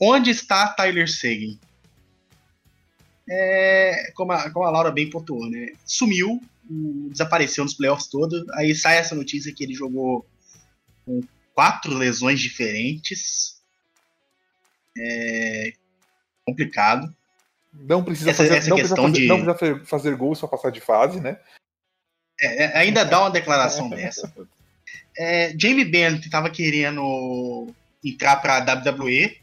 [0.00, 1.58] onde está Tyler Seguin?
[3.28, 5.68] É, como, a, como a Laura bem pontuou, né?
[5.86, 6.40] Sumiu,
[7.10, 8.46] desapareceu nos playoffs todos.
[8.50, 10.26] Aí sai essa notícia que ele jogou
[11.06, 11.22] com
[11.54, 13.62] quatro lesões diferentes.
[14.98, 15.72] É
[16.46, 17.14] complicado.
[17.72, 20.48] Não precisa Essa- fazer, essa não precisa questão fazer, de- não precisa fazer, gols pra
[20.48, 21.38] passar de fase, né?
[22.40, 24.32] É, é, ainda dá uma declaração dessa.
[25.16, 27.72] É, Jamie Benn estava querendo
[28.04, 29.38] entrar para a WWE,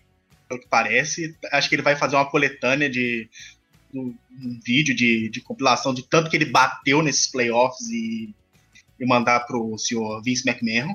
[0.51, 1.37] pelo que parece.
[1.51, 3.29] Acho que ele vai fazer uma coletânea de
[3.93, 8.35] um, um vídeo de, de compilação de tanto que ele bateu nesses playoffs e,
[8.99, 10.93] e mandar pro senhor Vince McMahon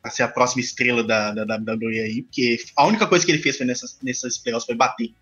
[0.00, 3.42] para ser a próxima estrela da, da WWE aí, porque a única coisa que ele
[3.42, 5.12] fez foi nessas, nessas playoffs foi bater.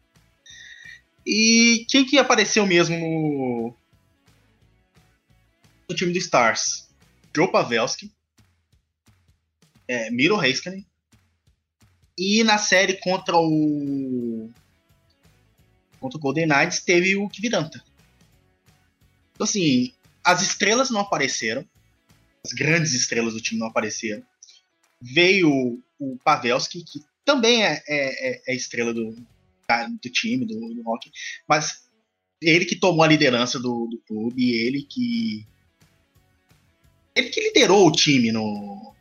[1.24, 3.74] E quem que apareceu mesmo no,
[5.88, 6.88] no time do Stars?
[7.34, 8.12] Joe Pavelski,
[9.86, 10.84] é, Miro Heiskanen,
[12.18, 14.50] e na série contra o
[16.00, 17.82] contra o Golden Knights teve o Kviranta.
[19.34, 19.92] Então assim,
[20.24, 21.64] as estrelas não apareceram,
[22.44, 24.22] as grandes estrelas do time não apareceram.
[25.00, 30.88] Veio o Pavelski, que também é, é, é- é estrela do, do time, do, do
[30.88, 31.10] hockey,
[31.48, 31.88] mas
[32.40, 35.46] ele que tomou a liderança do, do clube, ele que
[37.14, 38.94] ele que liderou o time no,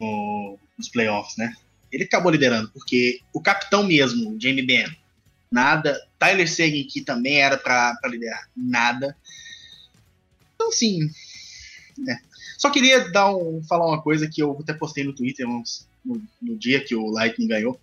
[0.00, 1.54] no- nos playoffs, né?
[1.90, 4.90] Ele acabou liderando, porque o capitão mesmo, Jamie Benn,
[5.50, 6.00] nada.
[6.18, 9.16] Tyler Seguin, que também era pra liderar, nada.
[10.54, 10.98] Então, assim.
[11.98, 12.18] né.
[12.58, 16.56] Só queria dar um, falar uma coisa que eu até postei no Twitter no, no
[16.56, 17.80] dia que o Lightning ganhou.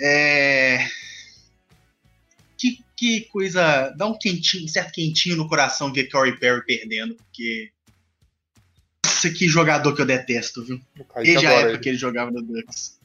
[0.00, 0.86] É.
[2.56, 3.90] Que, que coisa.
[3.96, 7.70] Dá um quentinho, um certo quentinho no coração ver Corey Perry perdendo, porque.
[9.04, 10.80] Nossa, que jogador que eu detesto, viu?
[11.22, 12.98] Desde a época que ele jogava no Ducks.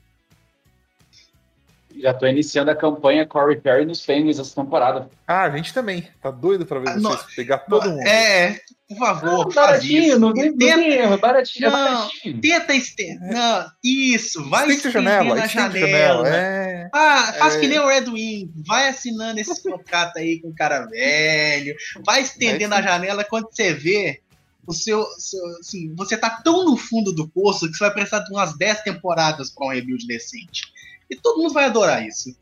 [1.97, 5.09] Já tô iniciando a campanha Corey Perry nos Penguins essa temporada.
[5.25, 6.05] Ah, a gente também.
[6.21, 8.01] Tá doido pra ver Ah, vocês pegar todo mundo.
[8.05, 10.19] É, por favor, baratinho, isso.
[10.19, 11.93] não tem, não erro, é baratinho, é Não.
[12.01, 12.41] baratinho.
[12.41, 13.31] Tenta estender.
[13.33, 15.79] Não, isso, vai estender janela, na janela.
[15.79, 16.29] janela.
[16.29, 16.89] É.
[16.93, 17.59] Ah, faz É.
[17.61, 21.73] que nem o Red Wing, vai assinando esse contrato aí com o cara velho,
[22.05, 24.19] vai estendendo a janela quando você vê
[24.67, 28.19] o seu, seu- assim, você tá tão no fundo do poço que você vai precisar
[28.19, 30.63] de umas 10 temporadas para um rebuild decente.
[31.09, 32.35] E todo mundo vai adorar isso.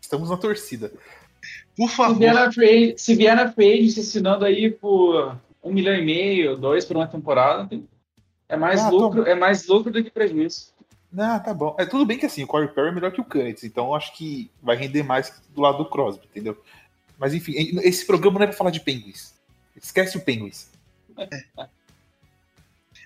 [0.00, 0.92] Estamos na torcida.
[1.76, 2.18] Por Se favor.
[2.18, 6.56] vier na free, se vier na free agency assinando aí por um milhão e meio,
[6.56, 7.86] dois por uma temporada, tem-
[8.48, 10.68] é mais Ah, lucro, é mais lucro do que prejuízo.
[11.18, 11.74] Ah, tá bom.
[11.78, 13.94] É tudo bem que assim, o Corey Perry é melhor que o Canitz, então eu
[13.94, 16.56] acho que vai render mais do lado do Crosby, entendeu?
[17.18, 17.52] Mas enfim,
[17.82, 19.34] esse programa não é pra falar de Penguins.
[19.74, 20.68] Esquece o Penguins.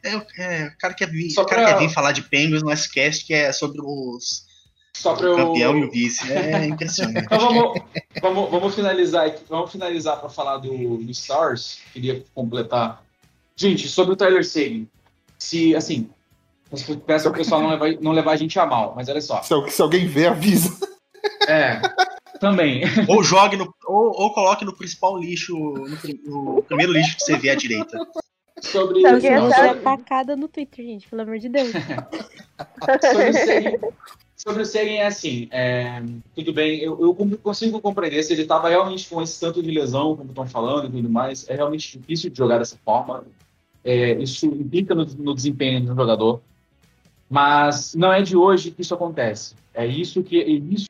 [0.02, 2.62] É, é, o cara quer vir, Só o cara pra- quer vir falar de Penguins
[2.62, 4.46] no S-Cast, que é sobre os
[4.94, 6.30] Só para o eu campeão e o vice.
[6.32, 7.26] É impressionante.
[7.26, 7.80] Então vamos,
[8.22, 9.42] vamos, vamos finalizar aqui.
[9.48, 11.80] Vamos finalizar para falar do, do Stars.
[11.92, 13.02] Queria completar.
[13.56, 14.86] Gente, sobre o Tyler Sagan.
[15.38, 16.08] Se, assim,
[16.88, 19.42] eu peço ao pessoal não levar, não levar a gente a mal, mas olha só.
[19.42, 20.76] Se, se alguém vê, avisa.
[21.46, 21.80] É,
[22.41, 22.82] também.
[23.07, 23.72] ou jogue no.
[23.86, 27.99] Ou, ou coloque no principal lixo, no, no primeiro lixo que você vê à direita.
[28.61, 31.70] Sobre, alguém não, achar sobre, atacada no Twitter, gente, pelo amor de Deus.
[33.01, 33.95] sobre o.
[34.43, 36.03] Sobre o Sagan é assim, é,
[36.34, 40.16] tudo bem, eu, eu consigo compreender se ele estava realmente com esse tanto de lesão,
[40.16, 43.22] como estão falando e tudo mais, é realmente difícil de jogar dessa forma,
[43.84, 46.41] é, isso implica no, no desempenho do jogador,
[47.28, 50.89] mas não é de hoje que isso acontece, é isso que, é isso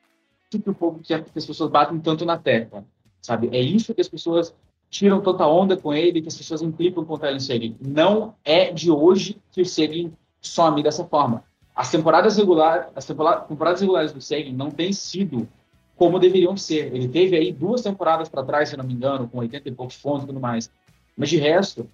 [0.58, 2.84] que o povo que as pessoas batem tanto na tecla,
[3.22, 4.54] sabe, é isso que as pessoas
[4.88, 8.90] tiram tanta onda com ele, que as pessoas implicam o Tyler Seguin, não é de
[8.90, 11.44] hoje que o Seguin some dessa forma,
[11.76, 15.48] as temporadas regulares, as tempora- temporadas regulares do Seguin não têm sido
[15.96, 16.94] como deveriam ser.
[16.94, 19.96] Ele teve aí duas temporadas para trás, se não me engano, com 80 e poucos
[19.96, 20.70] pontos e tudo mais.
[21.16, 21.88] Mas de resto,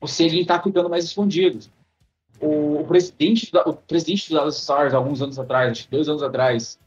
[0.00, 1.60] o Seguin está ficando mais escondido.
[2.40, 6.08] o, o presidente, da, o presidente do Dallas Stars, alguns anos atrás, acho que dois
[6.08, 6.78] anos atrás,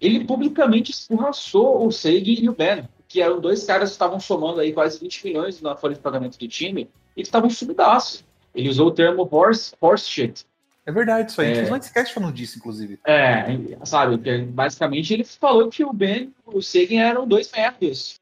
[0.00, 4.60] ele publicamente escorraçou o Seig e o Ben, que eram dois caras que estavam somando
[4.60, 8.24] aí quase 20 milhões na folha de pagamento do time, e que estavam subidaço.
[8.54, 10.46] Ele usou o termo horse, horse shit.
[10.84, 11.48] É verdade, isso aí.
[11.48, 11.50] É.
[11.50, 12.98] A gente fez um sketch falando disso, inclusive.
[13.04, 13.44] É,
[13.84, 18.20] sabe, que basicamente ele falou que o Ben e o Sagan eram dois merdas.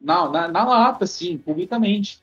[0.00, 2.20] Na, na, na lata, assim, publicamente.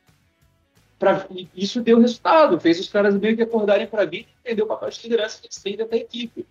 [0.98, 4.68] Pra, isso deu resultado, fez os caras meio que acordarem para vida e entender o
[4.68, 6.46] papel de liderança que eles têm dentro da equipe.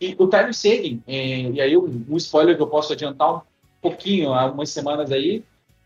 [0.00, 3.40] E o Tyler Sagan, é, e aí um, um spoiler que eu posso adiantar um
[3.80, 5.42] pouquinho, há umas semanas aí,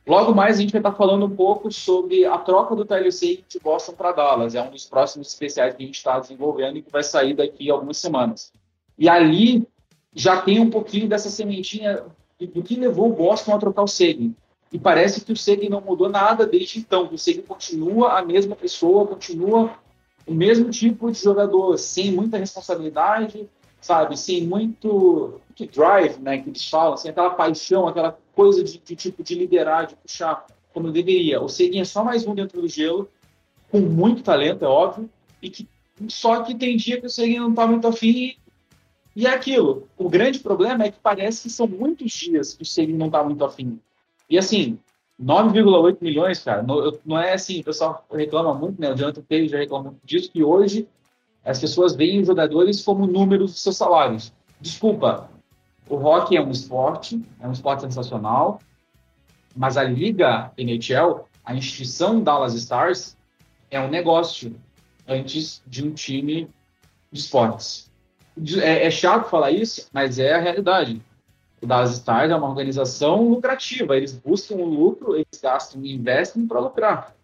[0.07, 3.43] logo mais a gente vai estar falando um pouco sobre a troca do Tyler Sagan
[3.49, 4.55] de Boston para Dallas.
[4.55, 7.71] É um dos próximos especiais que a gente está desenvolvendo e que vai sair daqui
[7.71, 8.53] a algumas semanas.
[8.99, 9.67] E ali
[10.15, 12.03] já tem um pouquinho dessa sementinha
[12.39, 14.33] do, que levou o Boston a trocar o Sagan.
[14.73, 17.09] E parece que o Sagan não mudou nada desde então.
[17.13, 19.79] O Sagan continua a mesma pessoa, continua
[20.27, 23.49] o mesmo tipo de jogador, sem muita responsabilidade,
[23.81, 24.17] sabe?
[24.19, 26.39] Sem muito que drive, né?
[26.39, 30.47] Que eles falam, sem aquela paixão, aquela coisa de, de tipo de liderar, de puxar
[30.73, 31.41] como deveria.
[31.41, 33.09] O Sagan é só mais um dentro do gelo,
[33.71, 35.11] com muito talento, é óbvio,
[35.43, 35.69] e que
[36.09, 38.39] só que tem dia que o Sagan não tá muito afim e,
[39.15, 39.89] e é aquilo.
[39.99, 43.23] O grande problema é que parece que são muitos dias que o Sagan não tá
[43.23, 43.79] muito afim.
[44.29, 44.79] E assim,
[45.21, 48.93] 9,8 milhões, cara, não, não, é assim, o pessoal reclama muito, né?
[48.93, 50.89] O Jonathan Taylor já reclama muito disso, que hoje
[51.45, 54.33] as pessoas veem os jogadores como números dos seus salários.
[54.61, 55.31] Desculpa,
[55.89, 58.61] o hockey é um esporte, é um esporte sensacional,
[59.57, 63.17] mas a liga NHL, a instituição Dallas Stars,
[63.71, 64.55] é um negócio
[65.09, 66.49] antes de um time
[67.11, 67.91] de esportes.
[68.63, 71.03] É, é chato falar isso, mas é a realidade.
[71.61, 76.47] O Dallas Stars é uma organização lucrativa, eles buscam o lucro, eles gastam e investem
[76.47, 77.15] para lucrar.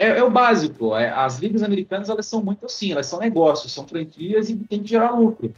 [0.00, 0.96] É, é, o básico.
[0.96, 4.82] É, as ligas americanas elas são muito assim, elas são negócios, são franquias e tem
[4.82, 5.52] que gerar lucro.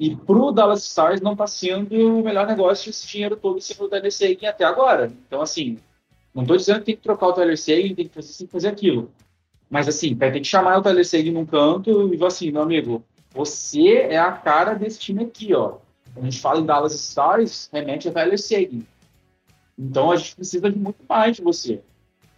[0.00, 3.86] E pro Dallas Stars não está sendo o melhor negócio esse dinheiro todo em cima
[3.86, 4.10] do Tyler
[4.48, 5.12] até agora.
[5.26, 5.78] Então, assim,
[6.34, 8.52] não estou dizendo que tem que trocar o Tyler Sagan, tem que fazer, tem que
[8.52, 9.10] fazer aquilo.
[9.68, 12.62] Mas, assim, vai ter que chamar o Tyler Sagan num canto e falar assim, meu
[12.62, 15.76] amigo, você é a cara desse time aqui, ó.
[16.14, 18.80] Quando a gente fala em Dallas Stars, remete a Tyler Sagan.
[19.78, 21.82] Então, a gente precisa de muito mais de você.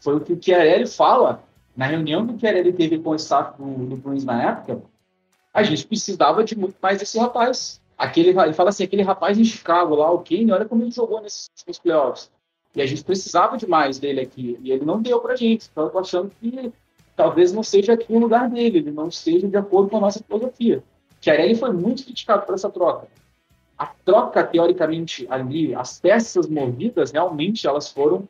[0.01, 1.42] Foi o que o Chiarelli fala
[1.78, 4.82] na reunião que o Chiarelli teve com o staff do, do Bruins na época,
[5.55, 7.80] a gente precisava de muito mais desse rapaz.
[7.96, 11.20] Aquele, ele fala assim, aquele rapaz em Chicago lá, o Kane, olha como ele jogou
[11.20, 12.32] nesses, playoffs.
[12.74, 14.59] E a gente precisava de mais dele aqui.
[14.61, 15.68] E ele não deu pra gente.
[15.70, 16.72] Então eu tô achando que
[17.14, 20.20] talvez não seja aqui o lugar dele, ele não esteja de acordo com a nossa
[20.22, 20.82] filosofia.
[21.20, 23.07] Chiarelli foi muito criticado por essa troca.
[23.76, 28.28] A troca, teoricamente, ali, as peças movidas, realmente, elas foram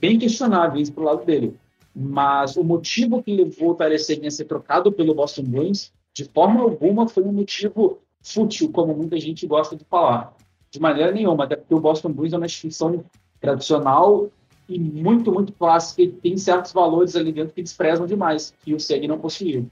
[0.00, 1.54] bem questionáveis pro lado dele.
[1.94, 6.60] Mas o motivo que levou o Seguin a ser trocado pelo Boston Bruins, de forma
[6.60, 10.34] alguma, foi um motivo fútil, como muita gente gosta de falar.
[10.70, 13.04] De maneira nenhuma, até porque o Boston Bruins é uma instituição
[13.40, 14.30] tradicional
[14.68, 18.78] e muito, muito clássica e tem certos valores ali dentro que desprezam demais, que o
[18.78, 19.64] Seguin não possuía.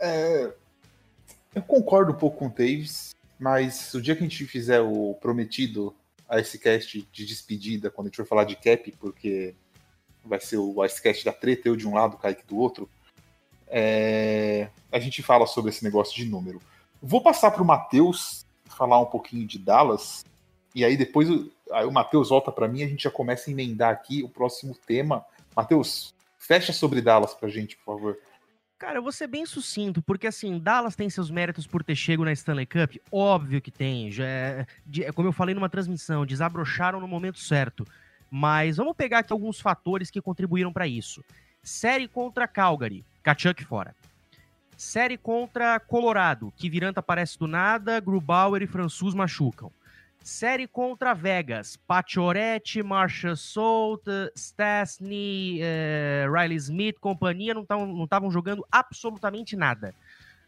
[0.00, 0.52] É,
[1.54, 5.14] eu concordo um pouco com o Davis, mas o dia que a gente fizer o
[5.14, 5.94] prometido
[6.28, 9.54] a esse cast de despedida, quando a gente for falar de cap, porque
[10.24, 12.88] vai ser o Icecast da treta, eu de um lado, o Kaique do outro,
[13.66, 16.60] é, a gente fala sobre esse negócio de número.
[17.02, 20.24] Vou passar para o Matheus falar um pouquinho de Dallas,
[20.74, 21.28] e aí depois
[21.72, 24.28] aí o Matheus volta para mim e a gente já começa a emendar aqui o
[24.28, 25.24] próximo tema.
[25.56, 28.18] Matheus, fecha sobre Dallas para a gente, por favor.
[28.78, 32.24] Cara, eu vou ser bem sucinto, porque assim, Dallas tem seus méritos por ter chego
[32.24, 32.94] na Stanley Cup?
[33.10, 34.08] Óbvio que tem.
[34.08, 34.66] Já é,
[35.00, 37.84] é, como eu falei numa transmissão, desabrocharam no momento certo.
[38.30, 41.24] Mas vamos pegar aqui alguns fatores que contribuíram para isso.
[41.60, 43.96] Série contra Calgary, Kachuk fora.
[44.76, 49.72] Série contra Colorado, que Viranta aparece do nada, Grubauer e Françus machucam.
[50.28, 54.04] Série contra Vegas, Pachorette, Marcia Solt,
[54.36, 57.62] Stastny, eh, Riley Smith, companhia, não
[58.04, 59.94] estavam jogando absolutamente nada.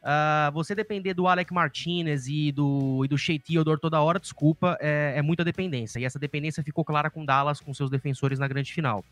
[0.03, 4.77] Uh, você depender do Alec Martinez e do, e do Shea Theodore toda hora, desculpa,
[4.81, 5.99] é, é, muita dependência.
[5.99, 9.03] E essa dependência ficou clara com Dallas, com seus defensores na grande final.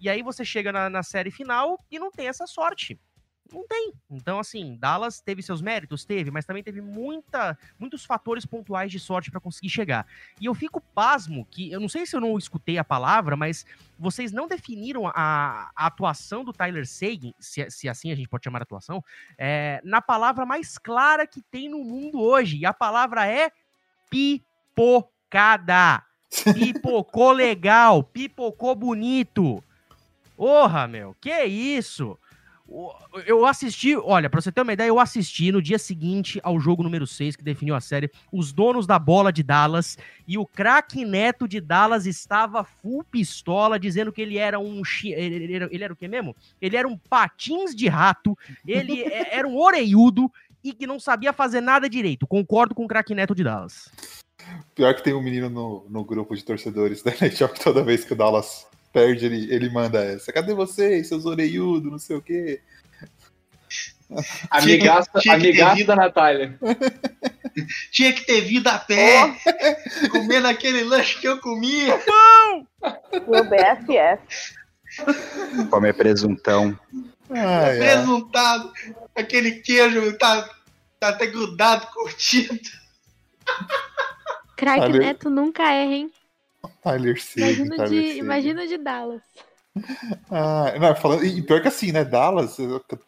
[0.00, 2.96] E aí você chega na, na série final e não tem essa sorte.
[3.52, 3.92] Não tem.
[4.10, 6.04] Então, assim, Dallas teve seus méritos?
[6.04, 10.06] Teve, mas também teve muita, muitos fatores pontuais de sorte para conseguir chegar.
[10.40, 13.66] E eu fico pasmo que, eu não sei se eu não escutei a palavra, mas
[13.98, 18.44] vocês não definiram a, a atuação do Tyler Sagan, se, se, assim a gente pode
[18.44, 19.04] chamar atuação,
[19.36, 22.56] é, na palavra mais clara que tem no mundo hoje.
[22.56, 23.52] E a palavra é
[24.08, 26.02] pipocada.
[26.54, 29.62] Pipocou legal, pipocou bonito.
[30.36, 32.18] Porra, meu, que isso?
[33.26, 36.82] Eu assisti, olha, pra você ter uma ideia, eu assisti no dia seguinte ao jogo
[36.82, 41.04] número 6, que definiu a série, os donos da bola de Dallas, e o craque
[41.04, 44.82] neto de Dallas estava full pistola, dizendo que ele era um.
[45.04, 46.34] Ele, ele, era, ele era o que mesmo?
[46.60, 50.30] Ele era um patins de rato, ele é, era um oreiudo
[50.64, 52.26] e que não sabia fazer nada direito.
[52.26, 53.90] Concordo com o craque neto de Dallas.
[54.74, 58.04] Pior que tem um menino no, no grupo de torcedores da NHL que toda vez
[58.04, 60.32] que o Dallas perde, ele, ele manda essa.
[60.32, 62.60] Cadê vocês, seus orelhudos, não sei o quê?
[64.50, 66.58] Amigaça, tinha amigaça da Natália.
[67.90, 69.34] tinha que ter vindo a pé,
[70.04, 70.10] oh.
[70.10, 71.98] comendo aquele lanche que eu comia.
[71.98, 72.66] Pão!
[73.28, 74.54] Meu BFF.
[75.70, 76.78] Comer presuntão.
[77.30, 78.72] Ai, Presuntado.
[79.14, 80.48] Aquele queijo tá,
[81.00, 82.60] tá até grudado, curtido.
[84.56, 86.12] Crack Neto nunca erra, hein?
[86.82, 89.22] Tyler Sig, imagina, de, imagina de Dallas.
[90.30, 92.04] Ah, não, falando, e pior que assim, né?
[92.04, 92.58] Dallas,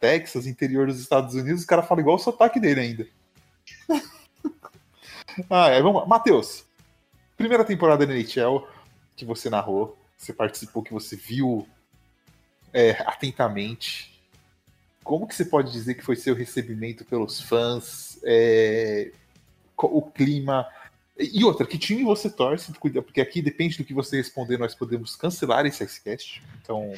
[0.00, 3.06] Texas, interior dos Estados Unidos, o cara fala igual o sotaque dele ainda.
[5.50, 6.06] ah, é, vamos lá.
[6.06, 6.64] Matheus,
[7.36, 8.66] primeira temporada da NHL
[9.14, 11.68] que você narrou, você participou, que você viu
[12.72, 14.10] é, atentamente.
[15.02, 18.18] Como que você pode dizer que foi seu recebimento pelos fãs?
[18.24, 19.12] É,
[19.76, 20.66] o clima,
[21.18, 22.72] e outra, que time você torce?
[22.72, 26.42] Porque aqui depende do que você responder, nós podemos cancelar esse Icecast.
[26.60, 26.92] Então,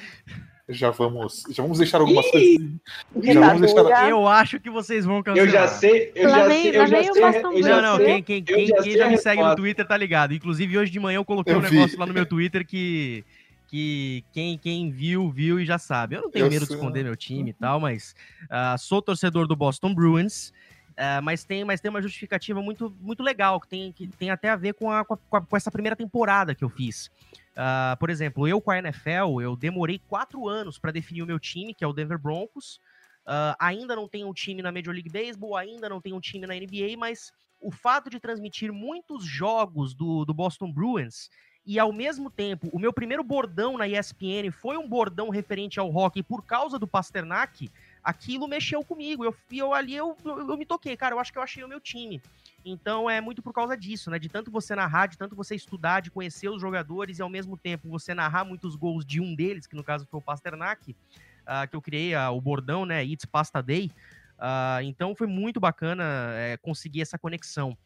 [0.68, 3.34] já vamos, já vamos deixar algumas Ih, coisas.
[3.34, 4.08] Já vamos deixar...
[4.08, 5.48] Eu acho que vocês vão cancelar.
[5.48, 7.42] Eu já sei, eu já sei, eu já sei.
[7.42, 10.32] não, não, quem, quem, quem, já, quem já me segue no Twitter tá ligado.
[10.32, 11.96] Inclusive, hoje de manhã eu coloquei eu um negócio vi.
[11.96, 13.24] lá no meu Twitter que
[13.68, 16.16] que quem, quem viu, viu e já sabe.
[16.16, 16.74] Eu não tenho eu medo sei.
[16.74, 18.14] de esconder meu time e tal, mas
[18.44, 20.52] uh, sou torcedor do Boston Bruins.
[20.96, 24.48] Uh, mas, tem, mas tem uma justificativa muito, muito legal, que tem, que tem até
[24.48, 27.10] a ver com, a, com, a, com essa primeira temporada que eu fiz.
[27.52, 31.38] Uh, por exemplo, eu com a NFL, eu demorei quatro anos para definir o meu
[31.38, 32.80] time, que é o Denver Broncos.
[33.26, 36.46] Uh, ainda não tenho um time na Major League Baseball, ainda não tenho um time
[36.46, 37.30] na NBA, mas
[37.60, 41.28] o fato de transmitir muitos jogos do, do Boston Bruins
[41.66, 45.92] e ao mesmo tempo, o meu primeiro bordão na ESPN foi um bordão referente ao
[45.92, 47.68] hockey por causa do Pasternak,
[48.06, 49.24] aquilo mexeu comigo.
[49.24, 51.16] Eu, eu ali eu, eu, eu, me toquei, cara.
[51.16, 52.22] Eu acho que eu achei o meu time.
[52.64, 54.18] Então é muito por causa disso, né?
[54.18, 57.56] De tanto você narrar, de tanto você estudar, de conhecer os jogadores e ao mesmo
[57.56, 61.68] tempo você narrar muitos gols de um deles, que no caso foi o Pasternak, uh,
[61.68, 63.04] que eu criei uh, o bordão, né?
[63.04, 63.90] It's Pasta Day.
[64.38, 66.04] Uh, então foi muito bacana
[66.34, 67.76] é, conseguir essa conexão.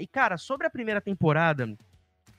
[0.00, 1.76] e cara, sobre a primeira temporada,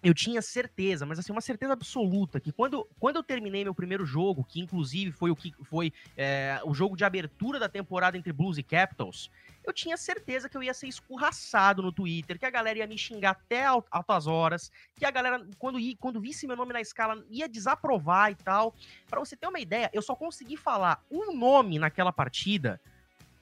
[0.04, 4.06] eu tinha certeza, mas assim, uma certeza absoluta, que quando, quando eu terminei meu primeiro
[4.06, 8.34] jogo, que inclusive foi o que foi é, o jogo de abertura da temporada entre
[8.34, 9.32] Blues e Capitals,
[9.64, 12.98] eu tinha certeza que eu ia ser escorraçado no Twitter, que a galera ia me
[12.98, 17.48] xingar até altas horas, que a galera, quando, quando visse meu nome na escala, ia
[17.48, 18.76] desaprovar e tal.
[19.10, 22.80] Para você ter uma ideia, eu só consegui falar um nome naquela partida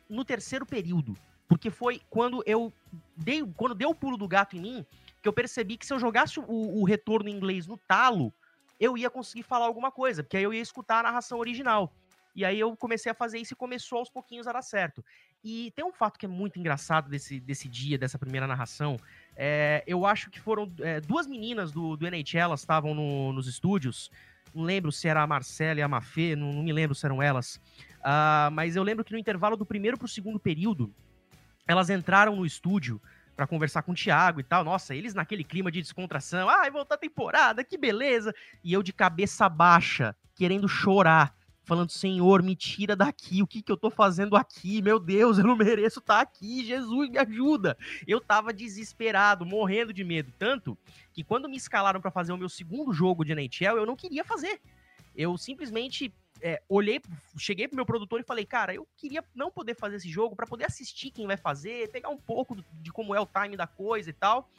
[0.07, 1.18] no terceiro período.
[1.47, 2.72] Porque foi quando eu
[3.18, 4.86] dei, quando deu o pulo do gato em mim,
[5.22, 8.34] que eu percebi que se eu jogasse o, o retorno em inglês no talo,
[8.80, 11.93] eu ia conseguir falar alguma coisa, porque aí eu ia escutar a narração original.
[12.36, 15.03] E aí eu comecei a fazer isso e começou aos pouquinhos a dar certo.
[15.43, 18.97] E tem um fato que é muito engraçado desse, desse dia, dessa primeira narração.
[19.36, 23.47] É, eu acho que foram é, duas meninas do, do NHL, elas estavam no, nos
[23.47, 24.09] estúdios.
[24.53, 27.22] Não lembro se era a Marcela e a Mafê, não, não me lembro se eram
[27.22, 27.57] elas.
[27.99, 30.93] Uh, mas eu lembro que no intervalo do primeiro para o segundo período,
[31.67, 33.01] elas entraram no estúdio
[33.36, 34.63] para conversar com o Thiago e tal.
[34.63, 36.49] Nossa, eles naquele clima de descontração.
[36.49, 38.34] Ai, voltar a temporada, que beleza.
[38.63, 41.36] E eu de cabeça baixa, querendo chorar.
[41.63, 44.82] Falando, Senhor, me tira daqui, o que, que eu tô fazendo aqui?
[44.82, 47.77] Meu Deus, eu não mereço estar tá aqui, Jesus me ajuda.
[48.07, 50.34] Eu tava desesperado, morrendo de medo.
[50.39, 50.77] Tanto
[51.13, 54.25] que quando me escalaram para fazer o meu segundo jogo de NHL, eu não queria
[54.25, 54.59] fazer.
[55.15, 57.02] Eu simplesmente é, olhei,
[57.38, 60.48] cheguei pro meu produtor e falei, cara, eu queria não poder fazer esse jogo para
[60.48, 64.10] poder assistir quem vai fazer, pegar um pouco de como é o time da coisa
[64.10, 64.50] e tal.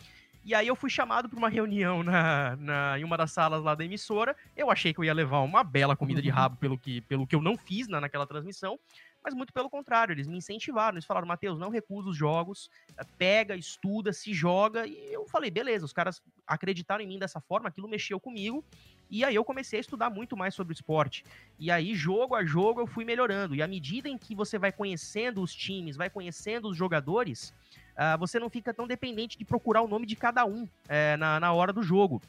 [0.44, 3.76] E aí eu fui chamado para uma reunião na, na, em uma das salas lá
[3.76, 4.36] da emissora.
[4.56, 7.36] Eu achei que eu ia levar uma bela comida de rabo pelo que, pelo que
[7.36, 8.78] eu não fiz na, naquela transmissão,
[9.22, 12.70] mas muito pelo contrário, eles me incentivaram, eles falaram, Matheus, não recusa os jogos,
[13.16, 17.68] pega, estuda, se joga, e eu falei, beleza, os caras acreditaram em mim dessa forma,
[17.68, 18.64] aquilo mexeu comigo,
[19.12, 21.22] e aí eu comecei a estudar muito mais sobre o esporte.
[21.58, 23.54] E aí, jogo a jogo, eu fui melhorando.
[23.54, 27.52] E à medida em que você vai conhecendo os times, vai conhecendo os jogadores,
[27.92, 31.38] uh, você não fica tão dependente de procurar o nome de cada um é, na,
[31.38, 32.22] na hora do jogo.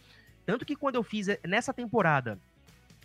[0.45, 2.37] Tanto que quando eu fiz eh, nessa temporada,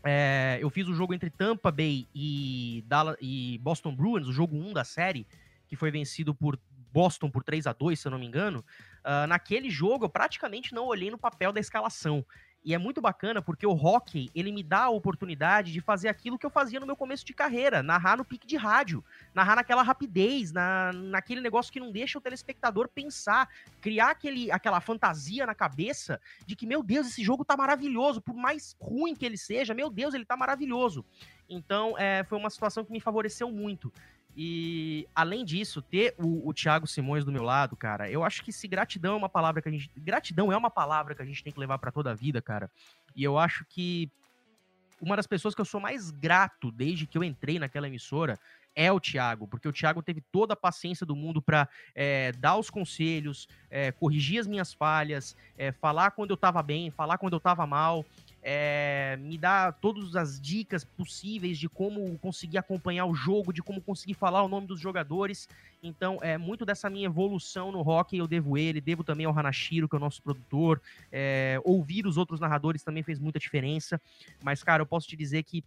[0.04, 4.56] é, eu fiz o jogo entre Tampa Bay e, Dallas, e Boston Bruins, o jogo
[4.56, 5.26] 1 da série,
[5.66, 6.58] que foi vencido por
[6.92, 8.64] Boston por 3 a 2 se eu não me engano.
[9.04, 12.24] Uh, naquele jogo, eu praticamente não olhei no papel da escalação.
[12.64, 16.38] E é muito bacana porque o hockey, ele me dá a oportunidade de fazer aquilo
[16.38, 19.02] que eu fazia no meu começo de carreira, narrar no pique de rádio,
[19.34, 23.48] narrar naquela rapidez, na, naquele negócio que não deixa o telespectador pensar,
[23.80, 28.34] criar aquele, aquela fantasia na cabeça de que, meu Deus, esse jogo tá maravilhoso, por
[28.34, 31.04] mais ruim que ele seja, meu Deus, ele tá maravilhoso.
[31.48, 33.92] Então, é, foi uma situação que me favoreceu muito.
[34.40, 38.52] E além disso, ter o, o Thiago Simões do meu lado, cara, eu acho que
[38.52, 39.90] se gratidão é uma palavra que a gente.
[39.96, 42.70] Gratidão é uma palavra que a gente tem que levar para toda a vida, cara.
[43.16, 44.08] E eu acho que
[45.00, 48.38] uma das pessoas que eu sou mais grato desde que eu entrei naquela emissora
[48.76, 52.56] é o Thiago, porque o Thiago teve toda a paciência do mundo para é, dar
[52.58, 57.32] os conselhos, é, corrigir as minhas falhas, é, falar quando eu tava bem, falar quando
[57.32, 58.06] eu tava mal
[58.42, 63.80] é, me dá todas as dicas possíveis de como conseguir acompanhar o jogo, de como
[63.80, 65.48] conseguir falar o nome dos jogadores.
[65.82, 69.88] Então, é muito dessa minha evolução no hockey eu devo ele, devo também ao Hanashiro,
[69.88, 70.80] que é o nosso produtor.
[71.10, 74.00] É, ouvir os outros narradores também fez muita diferença.
[74.42, 75.64] Mas, cara, eu posso te dizer que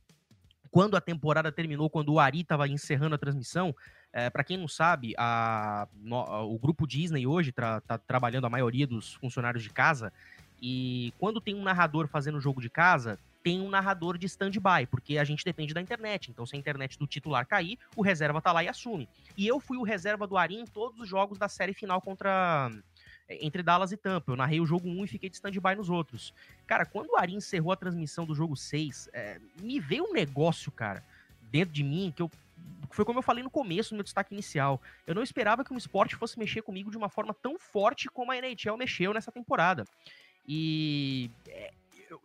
[0.72, 3.76] quando a temporada terminou, quando o Ari estava encerrando a transmissão,
[4.14, 8.50] é, para quem não sabe, a, no, o grupo Disney hoje está tá trabalhando a
[8.50, 10.12] maioria dos funcionários de casa.
[10.62, 15.18] E quando tem um narrador fazendo jogo de casa, tem um narrador de stand-by, porque
[15.18, 16.30] a gente depende da internet.
[16.30, 19.10] Então, se a internet do titular cair, o reserva tá lá e assume.
[19.36, 22.72] E eu fui o reserva do Ari em todos os jogos da série final contra
[23.28, 24.32] é, entre Dallas e Tampa.
[24.32, 26.34] Eu narrei o jogo 1 e fiquei de stand-by nos outros.
[26.68, 30.72] Cara, quando o Ari encerrou a transmissão do jogo 6, é, me veio um negócio,
[30.72, 31.04] cara,
[31.52, 32.30] dentro de mim, que eu
[32.92, 34.82] foi como eu falei no começo, no meu destaque inicial.
[35.08, 38.32] Eu não esperava que um esporte fosse mexer comigo de uma forma tão forte como
[38.32, 39.86] a NHL mexeu nessa temporada.
[40.48, 41.72] E é,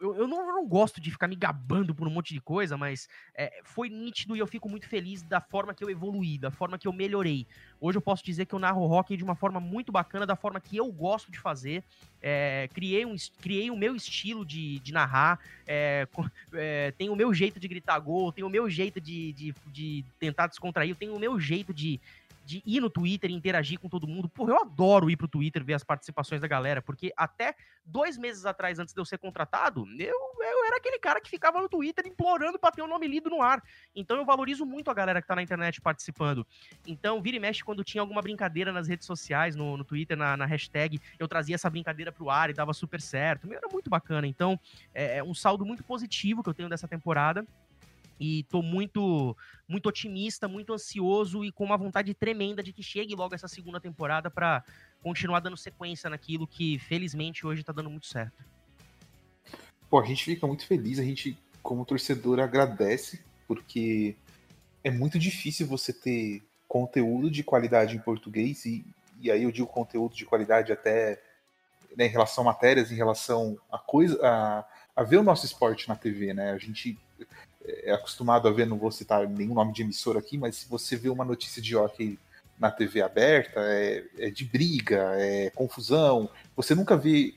[0.00, 2.76] eu, eu, não, eu, não, gosto de ficar me gabando por um monte de coisa,
[2.76, 6.50] mas é, foi nítido e eu fico muito feliz da forma que eu evoluí, da
[6.50, 7.46] forma que eu melhorei.
[7.80, 10.60] Hoje eu posso dizer que eu narro hockey de uma forma muito bacana, da forma
[10.60, 11.84] que eu gosto de fazer.
[12.20, 16.08] É, criei, um, criei o meu estilo de, de narrar, é,
[16.54, 20.04] é, tenho o meu jeito de gritar gol, tenho o meu jeito de, de, de
[20.18, 22.00] tentar descontrair, tenho o meu jeito de,
[22.46, 24.28] de ir no Twitter e interagir com todo mundo.
[24.28, 28.46] Porra, eu adoro ir pro Twitter ver as participações da galera, porque até dois meses
[28.46, 32.06] atrás, antes de eu ser contratado, eu, eu era aquele cara que ficava no Twitter
[32.06, 33.60] implorando pra ter o um nome lido no ar.
[33.94, 36.46] Então eu valorizo muito a galera que tá na internet participando.
[36.86, 40.36] Então, vira e mexe, quando tinha alguma brincadeira nas redes sociais, no, no Twitter, na,
[40.36, 43.48] na hashtag, eu trazia essa brincadeira pro ar e dava super certo.
[43.48, 44.26] Meu, era muito bacana.
[44.26, 44.58] Então,
[44.94, 47.44] é, é um saldo muito positivo que eu tenho dessa temporada
[48.18, 49.36] e tô muito
[49.68, 53.80] muito otimista, muito ansioso e com uma vontade tremenda de que chegue logo essa segunda
[53.80, 54.64] temporada para
[55.02, 58.44] continuar dando sequência naquilo que felizmente hoje tá dando muito certo.
[59.90, 64.16] Pô, a gente fica muito feliz, a gente como torcedor agradece porque
[64.82, 68.84] é muito difícil você ter conteúdo de qualidade em português e,
[69.20, 71.20] e aí eu digo conteúdo de qualidade até
[71.96, 74.64] né, em relação a matérias, em relação a coisa a,
[74.94, 76.52] a ver o nosso esporte na TV, né?
[76.52, 76.98] A gente
[77.82, 80.96] é acostumado a ver, não vou citar nenhum nome de emissora aqui, mas se você
[80.96, 82.18] vê uma notícia de hockey
[82.58, 86.28] na TV aberta, é, é de briga, é confusão.
[86.56, 87.34] Você nunca vê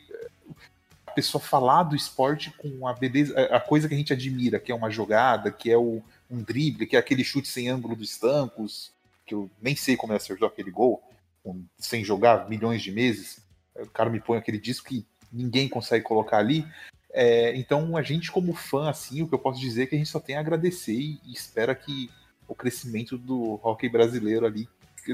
[1.06, 4.72] a pessoa falar do esporte com a beleza, a coisa que a gente admira, que
[4.72, 8.18] é uma jogada, que é o, um drible, que é aquele chute sem ângulo dos
[8.18, 8.92] tancos,
[9.26, 11.02] que eu nem sei como ele acertou aquele gol,
[11.46, 13.42] um, sem jogar milhões de meses.
[13.76, 16.66] O cara me põe aquele disco que ninguém consegue colocar ali.
[17.12, 19.98] É, então, a gente, como fã, assim, o que eu posso dizer é que a
[19.98, 22.10] gente só tem a agradecer e, e espera que
[22.48, 24.68] o crescimento do hockey brasileiro ali,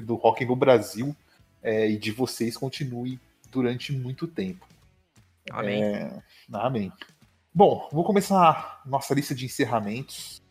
[0.03, 1.15] do hockey no Brasil
[1.61, 3.19] é, e de vocês continue
[3.49, 4.67] durante muito tempo.
[5.49, 5.83] Amém.
[5.83, 6.91] É, amém.
[7.53, 10.41] Bom, vou começar nossa lista de encerramentos.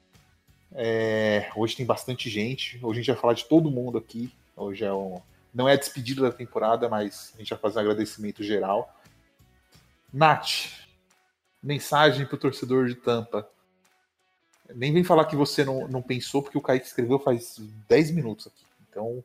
[0.73, 2.79] É, hoje tem bastante gente.
[2.83, 4.33] Hoje a gente vai falar de todo mundo aqui.
[4.57, 5.21] Hoje é um,
[5.53, 8.99] não é a despedida da temporada, mas a gente vai fazer um agradecimento geral.
[10.13, 10.84] Nath,
[11.65, 13.49] mensagem pro torcedor de Tampa.
[14.75, 17.57] Nem vem falar que você não, não pensou, porque o Kaique escreveu faz
[17.89, 18.65] 10 minutos aqui.
[18.89, 19.25] Então,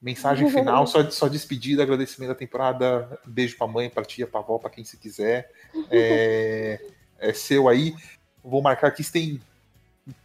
[0.00, 3.20] mensagem final, só, só despedida, agradecimento da temporada.
[3.26, 5.50] Beijo pra mãe, pra tia, pra avó, pra quem você quiser.
[5.90, 6.80] É,
[7.18, 7.94] é seu aí.
[8.42, 9.42] Vou marcar aqui, você tem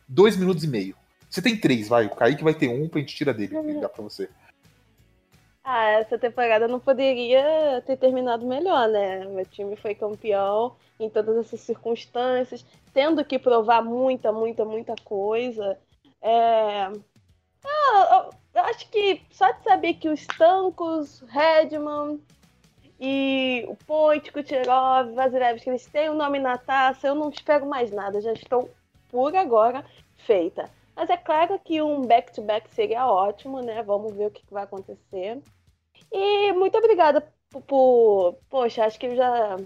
[0.08, 0.96] dois minutos e meio.
[1.30, 2.06] Você tem três, vai.
[2.06, 3.56] O Kaique vai ter um pra gente tirar dele.
[3.82, 4.30] Dá pra você.
[5.70, 9.26] Ah, essa temporada não poderia ter terminado melhor, né?
[9.26, 15.78] Meu time foi campeão em todas essas circunstâncias, tendo que provar muita, muita, muita coisa.
[16.22, 16.86] É...
[17.66, 22.18] Ah, eu acho que só de saber que os Tancos, Redman
[22.98, 27.92] e o Ponte, Kucherov, Vasilevski, eles têm o nome na taça, eu não espero mais
[27.92, 28.70] nada, já estou
[29.10, 29.84] por agora
[30.16, 30.72] feita.
[30.96, 33.84] Mas é claro que um back-to-back -back seria ótimo, né?
[33.84, 35.42] Vamos ver o que vai acontecer.
[36.12, 37.28] E muito obrigada
[37.68, 39.58] por, Poxa, acho que eu já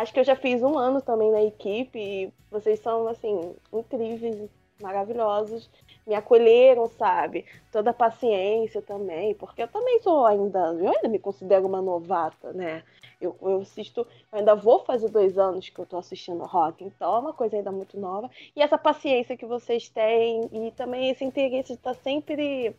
[0.00, 4.48] Acho que eu já fiz um ano também na equipe e vocês são, assim, incríveis,
[4.80, 5.68] maravilhosos.
[6.06, 7.44] Me acolheram, sabe?
[7.70, 12.50] Toda a paciência também, porque eu também sou ainda, eu ainda me considero uma novata,
[12.54, 12.82] né?
[13.20, 17.14] Eu, eu assisto, eu ainda vou fazer dois anos que eu tô assistindo rock, então
[17.14, 18.30] é uma coisa ainda muito nova.
[18.56, 22.74] E essa paciência que vocês têm e também esse interesse de estar tá sempre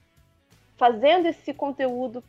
[0.75, 2.23] fazendo esse conteúdo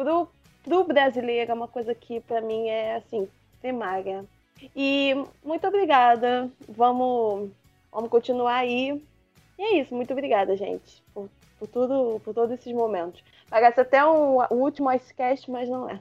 [0.00, 0.28] pro,
[0.64, 3.28] pro brasileiro é uma coisa que para mim é assim
[3.60, 4.24] primária.
[4.74, 6.50] E muito obrigada.
[6.68, 7.50] Vamos,
[7.92, 9.02] vamos continuar aí.
[9.58, 9.94] E é isso.
[9.94, 11.28] Muito obrigada, gente, por,
[11.58, 13.22] por tudo, por todos esses momentos.
[13.48, 16.00] Parece até um, um último Icecast, mas não é.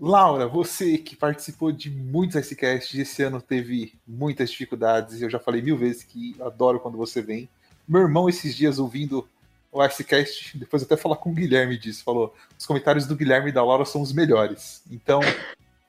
[0.00, 5.60] Laura, você que participou de muitos Icecasts, esse ano teve muitas dificuldades, eu já falei
[5.60, 7.48] mil vezes que adoro quando você vem.
[7.86, 9.28] Meu irmão, esses dias ouvindo
[9.70, 13.52] o Icecast, depois até falar com o Guilherme disso, falou: os comentários do Guilherme e
[13.52, 14.82] da Laura são os melhores.
[14.90, 15.20] Então,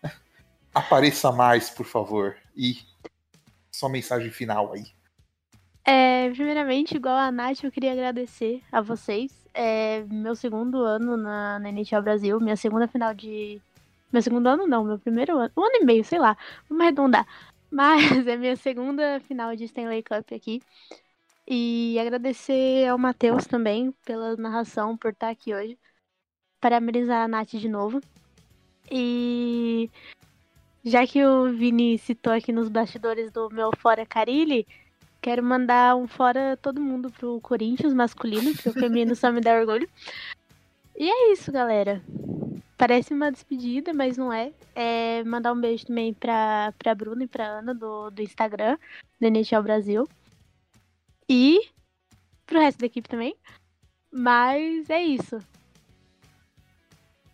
[0.74, 2.36] apareça mais, por favor.
[2.56, 2.78] E
[3.72, 4.86] sua mensagem final aí.
[5.86, 9.32] É, primeiramente, igual a Nath, eu queria agradecer a vocês.
[9.54, 13.60] É meu segundo ano na, na NHL Brasil, minha segunda final de.
[14.12, 15.52] Meu segundo ano não, meu primeiro ano.
[15.58, 16.38] Um ano e meio, sei lá.
[16.70, 17.26] Vamos arredondar.
[17.72, 20.62] Mas é minha segunda final de Stanley Cup aqui.
[21.52, 25.80] E agradecer ao Matheus também pela narração, por estar aqui hoje.
[26.62, 28.00] Parabenizar a Nath de novo.
[28.92, 29.90] E
[30.86, 34.68] já que o Vini citou aqui nos bastidores do meu Fora Carilli,
[35.20, 39.60] quero mandar um fora todo mundo pro Corinthians masculino, porque o feminino só me dá
[39.60, 39.90] orgulho.
[40.96, 42.00] E é isso, galera.
[42.78, 44.52] Parece uma despedida, mas não é.
[44.76, 48.78] É mandar um beijo também pra, pra Bruna e pra Ana do, do Instagram,
[49.20, 50.08] do NHL Brasil
[51.30, 51.70] e
[52.46, 53.36] pro resto da equipe também.
[54.12, 55.40] Mas é isso.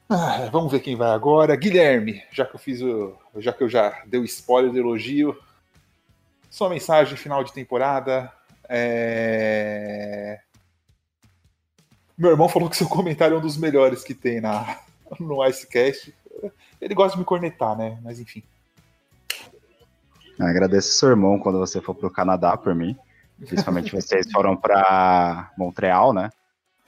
[0.09, 1.55] Ah, vamos ver quem vai agora.
[1.55, 3.17] Guilherme, já que eu fiz o.
[3.37, 5.35] Já que eu já dei o spoiler do elogio.
[6.49, 8.31] Sua mensagem final de temporada.
[8.69, 10.39] É...
[12.17, 14.79] Meu irmão falou que seu comentário é um dos melhores que tem na,
[15.19, 16.13] no Icecast.
[16.79, 17.97] Ele gosta de me cornetar, né?
[18.03, 18.43] Mas enfim.
[20.39, 22.97] Agradeço seu irmão quando você for pro Canadá por mim.
[23.39, 26.29] Principalmente vocês foram para Montreal, né?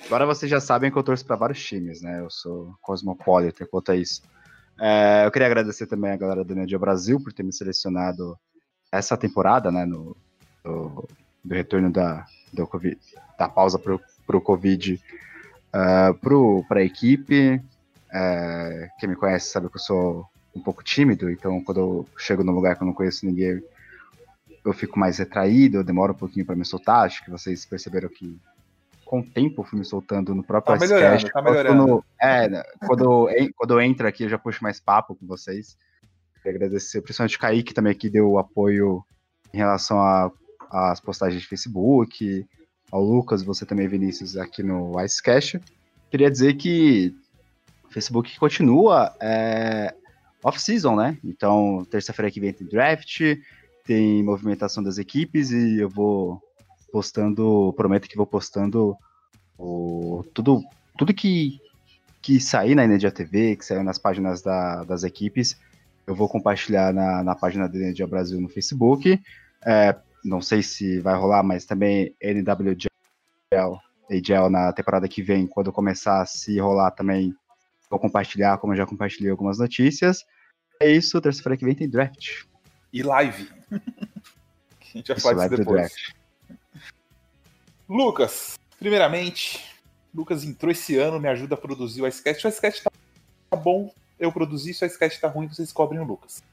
[0.06, 2.22] Agora vocês já sabem que eu torço para vários times, né?
[2.22, 4.22] Eu sou cosmopolita quanto a isso.
[4.80, 8.38] É, eu queria agradecer também a galera do Nedio Brasil por ter me selecionado
[8.92, 9.86] essa temporada, né?
[9.86, 10.16] No,
[10.64, 11.08] do,
[11.44, 12.98] do retorno da, do COVID,
[13.38, 15.02] da pausa pro, pro Covid
[15.74, 17.62] uh, para a equipe.
[18.08, 20.26] Uh, quem me conhece sabe que eu sou
[20.56, 23.62] um pouco tímido, então quando eu chego num lugar que eu não conheço ninguém,
[24.70, 27.06] eu fico mais retraído, eu demoro um pouquinho para me soltar.
[27.06, 28.40] Acho que vocês perceberam que
[29.06, 31.86] com o tempo eu fui me soltando no próprio tá melhorando, tá melhorando.
[31.86, 35.78] Quando, é, quando, quando eu entro aqui, eu já puxo mais papo com vocês.
[36.44, 39.04] Queria agradecer principalmente o Kaique também que deu o apoio
[39.54, 39.98] em relação
[40.70, 42.46] às postagens de Facebook,
[42.92, 45.60] ao Lucas, você também, Vinícius, aqui no Icecast.
[46.10, 47.14] Queria dizer que
[47.86, 49.94] o Facebook continua é,
[50.44, 51.18] off-season, né?
[51.24, 53.22] Então, terça-feira que vem tem draft,
[53.88, 56.42] tem movimentação das equipes e eu vou
[56.92, 58.96] postando, prometo que vou postando
[59.58, 60.62] o, tudo,
[60.98, 61.60] tudo que,
[62.22, 65.58] que sair na Energia TV, que saiu nas páginas da, das equipes,
[66.06, 69.20] eu vou compartilhar na, na página da Energia Brasil no Facebook.
[69.66, 72.88] É, não sei se vai rolar, mas também NWGL
[74.10, 77.34] AGL na temporada que vem, quando começar a se rolar também,
[77.90, 80.26] vou compartilhar, como eu já compartilhei algumas notícias.
[80.82, 82.46] É isso, terça-feira que vem tem draft
[82.92, 83.57] e live.
[83.72, 85.94] a gente vai falar disso depois.
[87.88, 89.64] Lucas, primeiramente,
[90.14, 92.46] Lucas entrou esse ano, me ajuda a produzir o Icecast.
[92.46, 96.44] O Icecast tá bom, eu produzi, se o Icecast tá ruim, vocês cobrem o Lucas.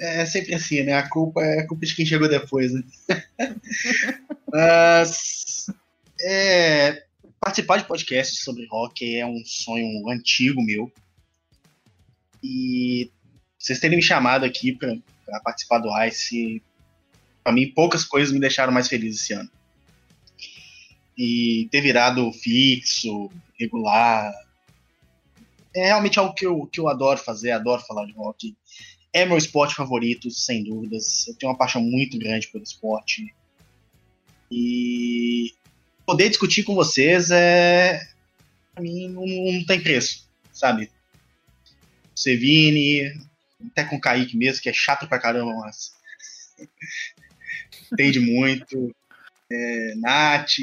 [0.00, 0.94] É sempre assim, né?
[0.94, 2.82] A culpa é a culpa de quem chegou depois, né?
[4.52, 5.66] Mas
[6.20, 7.04] é,
[7.40, 10.92] participar de podcast sobre rock é um sonho antigo meu.
[12.42, 13.10] E
[13.58, 14.96] vocês terem me chamado aqui para
[15.42, 16.62] participar do Ice,
[17.42, 19.50] para mim, poucas coisas me deixaram mais feliz esse ano.
[21.16, 24.32] E ter virado fixo, regular,
[25.74, 28.56] é realmente algo que eu, que eu adoro fazer, adoro falar de rock.
[29.12, 31.28] É meu esporte favorito, sem dúvidas.
[31.28, 33.34] Eu tenho uma paixão muito grande pelo esporte.
[34.50, 35.54] E
[36.04, 38.00] poder discutir com vocês é.
[38.74, 40.90] Pra mim, não, não tem preço, sabe?
[42.14, 43.12] Sevini,
[43.70, 45.92] até com o Kaique mesmo, que é chato pra caramba, mas
[47.92, 48.94] entende muito.
[49.50, 50.56] É, Nath,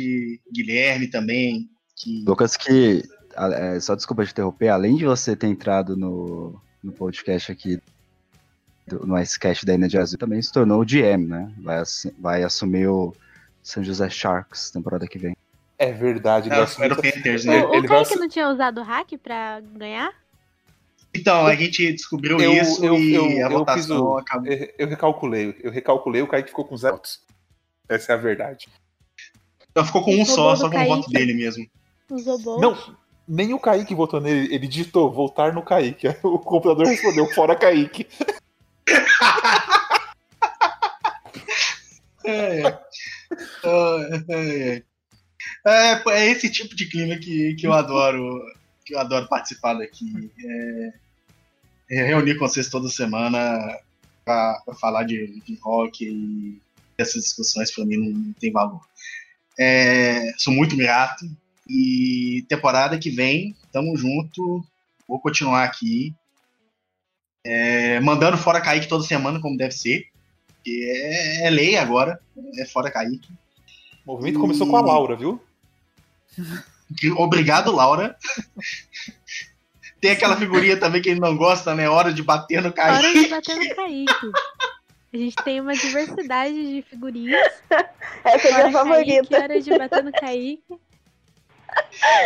[0.52, 1.70] Guilherme também.
[1.96, 2.24] Que...
[2.26, 3.04] Lucas, que.
[3.36, 7.80] É, só desculpa te interromper, além de você ter entrado no, no podcast aqui
[8.86, 11.52] do, no Icecast da Energy Azul, também se tornou o GM, né?
[11.60, 11.82] Vai,
[12.20, 13.16] vai assumir o
[13.64, 15.36] San José Sharks temporada que vem.
[15.80, 17.66] É verdade, ele assumiu era o Panthers, O, né?
[17.66, 20.14] o ele vai Kaique assu- não tinha usado o hack pra ganhar?
[21.16, 24.52] Então, a gente descobriu Eu- isso eu- e eu- a eu fiz votação o- acabou.
[24.78, 27.22] Eu, recalculei, eu recalculei, o Kaique ficou com zero votos.
[27.88, 28.68] Essa é a verdade.
[29.72, 31.68] Então ficou com um só, só com o voto dele mesmo.
[32.10, 32.60] Usou bom?
[32.60, 32.96] Não,
[33.28, 36.08] nem o Kaique votou nele, ele digitou voltar no Kaique.
[36.24, 38.08] O computador respondeu fora Kaique.
[42.26, 42.80] É, é.
[43.66, 44.84] É, é.
[45.66, 48.42] É, pô, é esse tipo de clima que, que eu adoro
[48.86, 50.32] que eu adoro participar daqui.
[50.44, 50.94] É, é
[51.90, 53.80] reunir com vocês toda semana
[54.24, 56.62] pra falar de, de rock e
[56.98, 58.82] essas discussões pra mim não, tem valor.
[59.60, 61.26] É, sou muito grato
[61.68, 64.64] e temporada que vem, tamo junto,
[65.08, 66.14] vou continuar aqui.
[67.46, 70.08] É, mandando fora Kaique toda semana, como deve ser.
[70.64, 72.20] Que é, é lei agora,
[72.58, 73.30] é fora Kaique.
[74.06, 75.42] O movimento começou com a Laura, viu?
[77.18, 78.18] Obrigado, Laura.
[80.04, 81.88] Tem aquela figurinha também que ele não gosta, né?
[81.88, 83.24] Hora de bater no Hora Kaique.
[83.24, 84.32] de bater no Kaique.
[85.14, 87.50] A gente tem uma diversidade de figurinhas.
[88.26, 89.30] Essa é a minha Hora favorita.
[89.30, 90.76] Kaique, hora de bater no Kaique.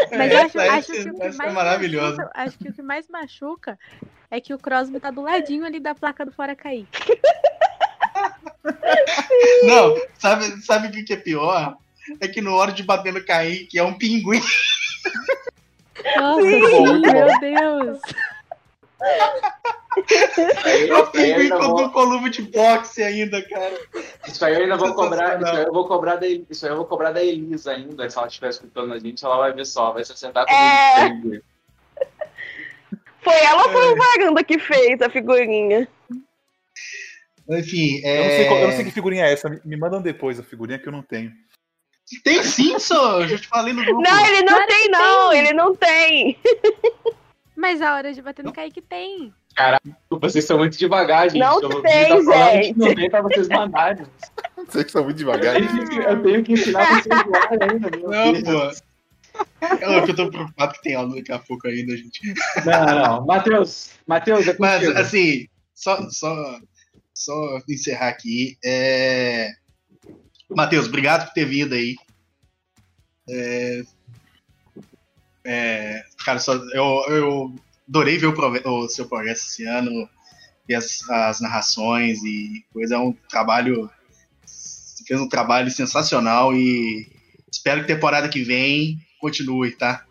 [0.10, 2.18] Mas eu acho, acho que o que é mais maravilhosa.
[2.18, 3.78] machuca, acho que o que mais machuca
[4.32, 7.22] é que o Crosby tá do ladinho ali da placa do Fora Kaique.
[9.68, 11.78] Não, sabe, sabe o que que é pior?
[12.20, 14.42] É que no hora de bater no Kaique é um pinguim.
[16.16, 18.00] Nossa, sim, meu Deus.
[20.66, 21.06] É eu
[21.60, 23.74] com vou- um colume de boxe ainda, cara.
[24.28, 26.78] Isso aí eu ainda vou cobrar, isso aí eu vou cobrar da, isso aí eu
[26.78, 29.92] vou cobrar da Elisa ainda, se ela estiver escutando a gente, ela vai ver só,
[29.92, 31.10] vai se acertar É.
[31.10, 31.44] comigo.
[33.22, 35.88] Foi ela ou foi o Varanda que fez a figurinha?
[37.50, 38.84] Enfim, Eu, não sei qual- eu não sei é...
[38.86, 39.50] que figurinha é essa.
[39.66, 41.32] Me mandam depois a figurinha que eu não tenho.
[42.24, 43.22] Tem sim, só.
[43.22, 44.02] Eu já te falei no grupo.
[44.02, 45.30] Não, ele não Claro tem, não.
[45.30, 45.40] tem.
[45.40, 46.40] Ele não tem.
[47.56, 49.34] Mas a hora de bater no Kaique tem.
[50.10, 51.40] Vocês são muito devagar, gente.
[51.40, 52.78] Não eu, tem, falando gente.
[52.78, 54.06] não tem pra vocês mandarem.
[54.68, 55.56] Vocês são muito Eu devagar.
[55.56, 57.90] tenho que, eu tenho que ensinar vocês a voar ainda.
[57.90, 58.88] Não, pô.
[59.62, 62.22] É que eu tô preocupado que tem aula daqui a pouco ainda, gente.
[62.66, 62.86] Não,
[63.20, 63.26] não.
[63.26, 65.00] Matheus, Matheus, é Mas, contigo.
[65.00, 66.60] assim, só, só,
[67.14, 68.58] só encerrar aqui.
[68.64, 69.50] É...
[70.50, 71.96] Matheus, obrigado por ter vindo aí.
[73.30, 73.84] É...
[75.46, 76.04] É...
[76.24, 77.56] Cara, só, eu, eu
[77.88, 80.10] adorei ver o, o seu progresso esse ano,
[80.68, 82.96] ver as, as narrações e coisa.
[82.96, 83.90] É um trabalho.
[84.46, 87.08] Você fez um trabalho sensacional e
[87.52, 90.07] espero que temporada que vem continue, tá?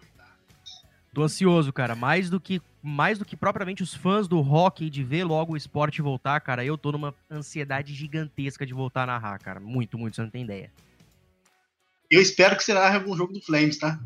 [1.16, 1.94] Tô ansioso, cara.
[1.94, 5.56] Mais do que mais do que propriamente os fãs do hockey de ver logo o
[5.56, 6.62] esporte voltar, cara.
[6.62, 9.59] Eu tô numa ansiedade gigantesca de voltar a narrar, cara.
[9.59, 10.70] Muito, muito, você não tem ideia.
[12.10, 13.98] Eu espero que você narre algum jogo do Flames, tá?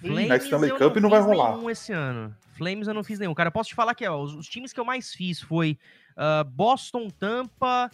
[0.00, 1.54] Flames na Stanley eu Cup não vai fiz rolar.
[1.54, 2.34] nenhum esse ano.
[2.56, 3.34] Flames eu não fiz nenhum.
[3.34, 5.78] Cara, eu posso te falar que ó, os, os times que eu mais fiz foi
[6.16, 7.90] ah, Boston, Tampa,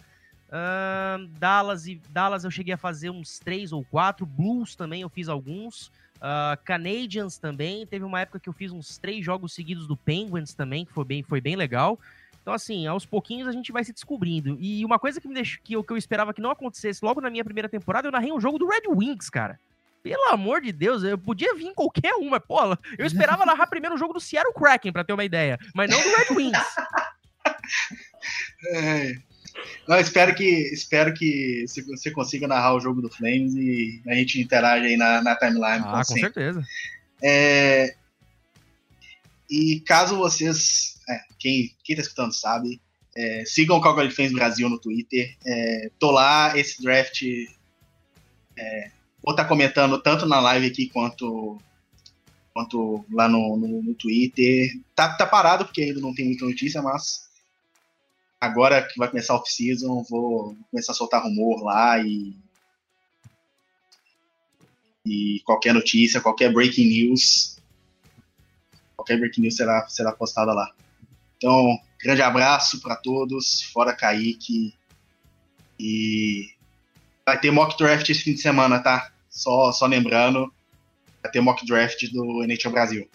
[0.49, 4.25] ah, Dallas e Dallas eu cheguei a fazer uns três ou quatro.
[4.25, 5.91] Blues também eu fiz alguns.
[6.21, 7.85] Ah, Canadians também.
[7.85, 11.03] Teve uma época que eu fiz uns três jogos seguidos do Penguins também, que foi
[11.03, 11.99] bem, foi bem legal.
[12.41, 14.57] Então, assim, aos pouquinhos a gente vai se descobrindo.
[14.59, 17.21] E uma coisa que me deixou, que eu, que eu esperava que não acontecesse logo
[17.21, 19.59] na minha primeira temporada, eu narrei um jogo do Red Wings, cara.
[20.03, 22.57] Pelo amor de Deus, eu podia vir em qualquer uma, pô.
[22.97, 26.01] Eu esperava narrar primeiro o jogo do Seattle Kraken, pra ter uma ideia, mas não
[26.01, 26.57] do Red Wings.
[28.67, 29.15] É.
[29.87, 34.39] Não, espero que espero que você- consiga narrar o jogo do Flames e a gente
[34.41, 35.83] interage aí na, na timeline.
[35.85, 36.21] Ah, com sempre.
[36.21, 36.65] certeza.
[37.21, 37.95] É,
[39.49, 42.79] E caso vocês, é, quem, quem tá escutando sabe,
[43.15, 45.35] é, sigam o Calgary Fans Brasil no Twitter.
[45.45, 47.21] É, tô lá, esse draft
[48.57, 48.91] é,
[49.23, 51.61] vou estar comentando tanto na live aqui quanto
[52.53, 54.71] quanto lá no, no, no Twitter.
[54.95, 57.29] Tá, tá parado porque ainda não tem muita notícia, mas
[58.41, 62.35] agora que vai começar off-season, vou começar a soltar rumor lá e
[65.05, 67.57] e qualquer notícia, qualquer breaking news,
[68.95, 70.71] qualquer breaking news será, será postada lá.
[71.37, 74.75] Então, grande abraço para todos, fora Kaique.
[75.79, 76.51] E
[77.25, 79.11] vai ter mock draft esse fim de semana, tá?
[79.27, 80.53] Só, só lembrando,
[81.23, 83.09] vai ter mock draft do NHL Brasil.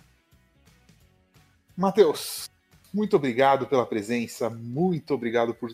[1.76, 2.50] Matheus,
[2.92, 5.70] muito obrigado pela presença, muito obrigado por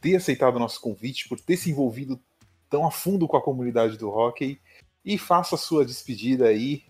[0.00, 2.20] ter aceitado o nosso convite, por ter se envolvido
[2.68, 4.60] tão a fundo com a comunidade do hockey.
[5.04, 6.82] E faça a sua despedida aí,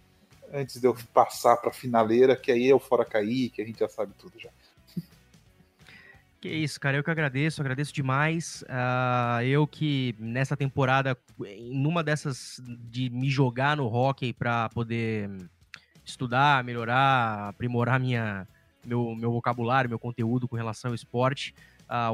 [0.53, 3.65] antes de eu passar para a finaleira, que aí é o Fora Cair, que a
[3.65, 4.51] gente já sabe tudo já.
[6.41, 8.63] Que isso, cara, eu que agradeço, agradeço demais.
[8.63, 11.17] Uh, eu que nessa temporada,
[11.73, 12.61] numa dessas
[12.91, 15.31] de me jogar no hockey para poder
[16.05, 18.47] estudar, melhorar, aprimorar minha,
[18.85, 21.55] meu, meu vocabulário, meu conteúdo com relação ao esporte,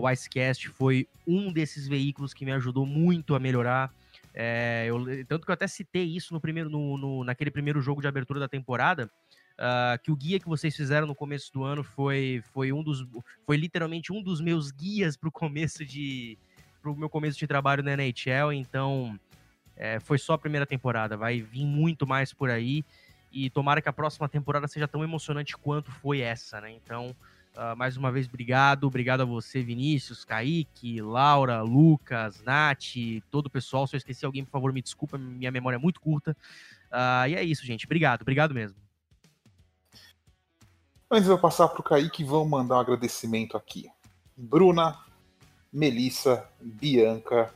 [0.00, 3.92] o Icecast foi um desses veículos que me ajudou muito a melhorar.
[4.32, 8.00] É, eu, tanto que eu até citei isso no primeiro, no, no, naquele primeiro jogo
[8.00, 9.10] de abertura da temporada,
[9.60, 13.06] Uh, que o guia que vocês fizeram no começo do ano foi, foi um dos
[13.44, 16.38] foi literalmente um dos meus guias para o começo de
[16.80, 19.20] pro meu começo de trabalho na NHL então
[19.76, 22.82] é, foi só a primeira temporada vai vir muito mais por aí
[23.32, 26.72] e tomara que a próxima temporada seja tão emocionante quanto foi essa né?
[26.72, 27.14] Então
[27.56, 28.84] uh, mais uma vez obrigado.
[28.84, 32.96] Obrigado a você Vinícius Kaique Laura Lucas Nath
[33.30, 33.86] todo o pessoal.
[33.86, 36.36] Se eu esqueci alguém por favor me desculpa minha memória é muito curta.
[36.90, 37.86] Uh, e é isso gente.
[37.86, 38.76] Obrigado obrigado mesmo.
[41.10, 43.90] Antes de eu passar para o Kaique, vamos mandar um agradecimento aqui.
[44.36, 44.96] Bruna,
[45.72, 47.52] Melissa, Bianca.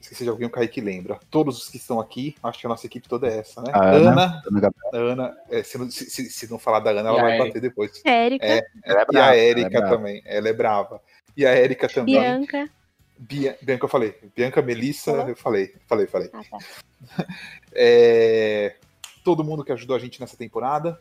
[0.00, 1.18] Esqueci de alguém, o Kaique lembra.
[1.30, 3.70] Todos os que estão aqui, acho que a nossa equipe toda é essa, né?
[3.72, 4.42] A Ana.
[4.46, 8.00] Ana, Ana é, se, não, se, se, não falar da Ana, ela vai bater depois.
[8.04, 8.46] Érica.
[8.46, 10.22] É, é e a Érica é também.
[10.24, 11.00] Ela é brava.
[11.36, 12.18] E a Érica também.
[12.18, 12.70] Bianca.
[13.18, 14.14] Bia, Bianca, eu falei.
[14.34, 15.74] Bianca, Melissa, eu falei.
[15.86, 16.30] Falei, falei.
[16.32, 17.26] Ah, tá.
[17.74, 18.76] é,
[19.24, 21.00] todo mundo que ajudou a gente nessa temporada.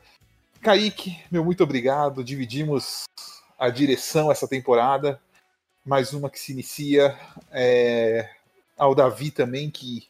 [0.61, 2.23] Kaique, meu muito obrigado.
[2.23, 3.03] Dividimos
[3.57, 5.21] a direção essa temporada.
[5.85, 7.17] Mais uma que se inicia.
[7.51, 8.29] É...
[8.77, 10.07] Ao Davi também, que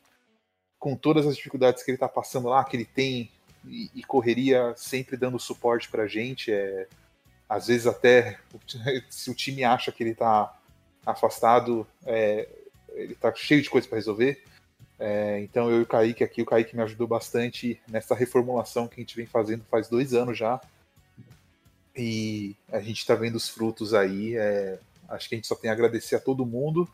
[0.79, 3.31] com todas as dificuldades que ele está passando lá, que ele tem
[3.65, 6.51] e, e correria sempre dando suporte para a gente.
[6.51, 6.87] É...
[7.49, 8.39] Às vezes até
[9.09, 10.57] se o time acha que ele está
[11.05, 12.47] afastado, é...
[12.93, 14.43] ele está cheio de coisas para resolver.
[14.99, 18.95] É, então eu e o Kaique aqui, o Kaique me ajudou bastante nessa reformulação que
[18.95, 20.59] a gente vem fazendo faz dois anos já.
[21.95, 24.35] E a gente está vendo os frutos aí.
[24.35, 24.79] É,
[25.09, 26.87] acho que a gente só tem a agradecer a todo mundo.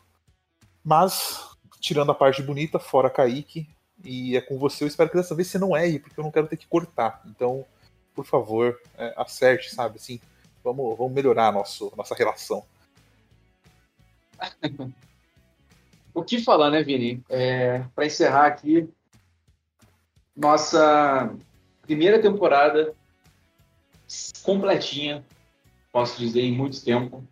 [0.82, 3.68] Mas, tirando a parte bonita, fora Kaique,
[4.02, 6.30] e é com você, eu espero que dessa vez você não erre, porque eu não
[6.30, 7.22] quero ter que cortar.
[7.26, 7.64] Então,
[8.14, 9.96] por favor, é, acerte, sabe?
[9.96, 10.20] Assim,
[10.62, 12.64] vamos, vamos melhorar nosso, nossa relação.
[16.12, 17.22] o que falar, né, Vini?
[17.28, 18.88] É, para encerrar aqui,
[20.36, 21.34] nossa
[21.82, 22.94] primeira temporada
[24.42, 25.24] completinha,
[25.92, 27.24] posso dizer, em muito tempo.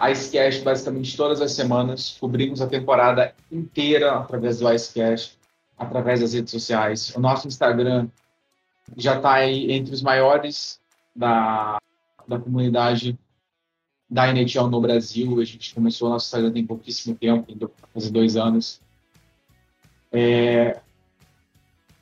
[0.00, 5.38] Icecast basicamente todas as semanas, cobrimos a temporada inteira através do Icecast,
[5.78, 7.14] através das redes sociais.
[7.14, 8.08] O nosso Instagram
[8.96, 10.80] já está aí entre os maiores
[11.14, 11.78] da,
[12.26, 13.18] da comunidade
[14.10, 15.40] da NHL no Brasil.
[15.40, 18.80] A gente começou a nossa saída tem pouquíssimo tempo, quase dois anos.
[20.12, 20.80] É,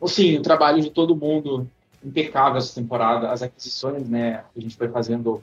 [0.02, 1.69] assim, o trabalho de todo mundo
[2.05, 5.43] impecável essa temporada, as aquisições, né, que a gente foi fazendo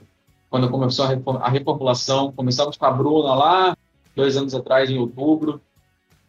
[0.50, 2.32] quando começou a reformulação.
[2.32, 3.76] Começamos com a Bruna lá,
[4.14, 5.60] dois anos atrás, em outubro.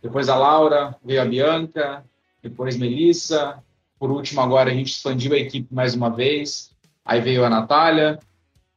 [0.01, 2.05] Depois a Laura, veio a Bianca,
[2.41, 3.61] depois Melissa.
[3.99, 6.71] Por último, agora a gente expandiu a equipe mais uma vez.
[7.03, 8.19] Aí veio a Natália,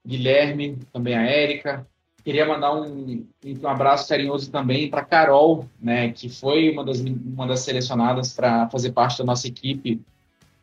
[0.04, 1.86] Guilherme, também a Érica.
[2.24, 7.46] Queria mandar um, um abraço carinhoso também para Carol, né, que foi uma das, uma
[7.46, 10.00] das selecionadas para fazer parte da nossa equipe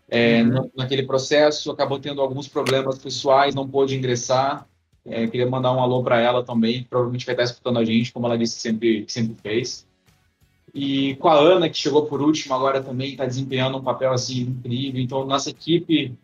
[0.09, 0.71] é, uhum.
[0.75, 1.69] naquele processo.
[1.69, 4.67] Acabou tendo alguns problemas pessoais, não pôde ingressar.
[5.06, 8.28] É, queria mandar um alô para ela também, provavelmente vai estar escutando a gente, como
[8.28, 9.88] ela disse sempre, sempre fez.
[10.73, 14.41] E com a Ana, que chegou por último, agora também está desempenhando um papel assim
[14.41, 15.02] incrível.
[15.02, 16.15] Então, nossa equipe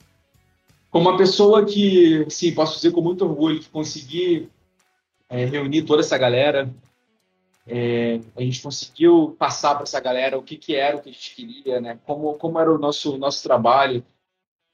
[0.89, 4.49] como uma pessoa que, sim, posso dizer com muito orgulho que consegui
[5.29, 6.73] é, reunir toda essa galera,
[7.67, 11.11] é, a gente conseguiu passar para essa galera o que, que era o que a
[11.11, 11.99] gente queria, né?
[12.05, 14.03] Como, como era o nosso nosso trabalho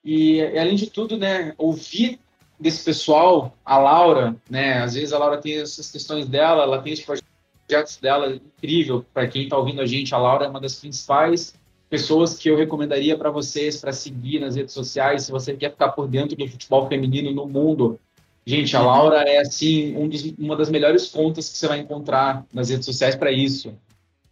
[0.04, 1.56] e além de tudo, né?
[1.58, 2.20] Ouvir
[2.60, 4.82] desse pessoal, a Laura, né?
[4.82, 9.28] Às vezes a Laura tem essas questões dela, ela tem os projetos dela incrível para
[9.28, 10.14] quem está ouvindo a gente.
[10.14, 11.54] A Laura é uma das principais
[11.90, 15.90] pessoas que eu recomendaria para vocês para seguir nas redes sociais, se você quer ficar
[15.90, 18.00] por dentro do futebol feminino no mundo.
[18.46, 18.88] Gente, a uhum.
[18.88, 22.86] Laura é assim um dos, uma das melhores contas que você vai encontrar nas redes
[22.86, 23.78] sociais para isso.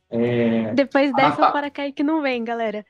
[0.09, 0.73] É...
[0.73, 2.85] Depois dessa, para cair que não vem, galera.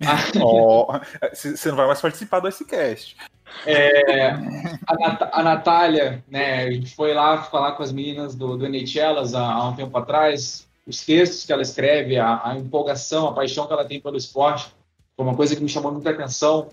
[0.42, 0.86] oh,
[1.32, 3.16] você não vai mais participar do SCast.
[3.64, 8.56] É, a, Nat a Natália, né, a gente foi lá falar com as meninas do,
[8.56, 13.32] do há, há um tempo atrás, os textos que ela escreve, a, a, empolgação, a
[13.32, 14.68] paixão que ela tem pelo esporte,
[15.16, 16.68] foi uma coisa que me chamou muita atenção.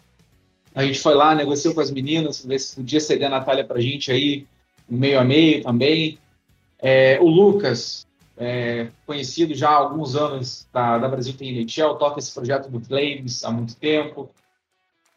[0.75, 3.77] A gente foi lá, negociou com as meninas, ver se podia ceder a Natália para
[3.77, 4.45] a gente aí,
[4.87, 6.19] meio a meio também.
[6.79, 8.05] É, o Lucas,
[8.37, 12.79] é, conhecido já há alguns anos da, da Brasil Tem NHL, toca esse projeto do
[12.79, 14.29] Flames há muito tempo.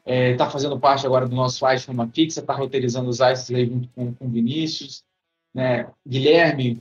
[0.07, 3.35] Está fazendo parte agora do nosso Ice Roma Fixa, está roteirizando os aí
[3.67, 5.03] junto com, o Vinícius.
[5.53, 5.89] Né?
[6.07, 6.81] Guilherme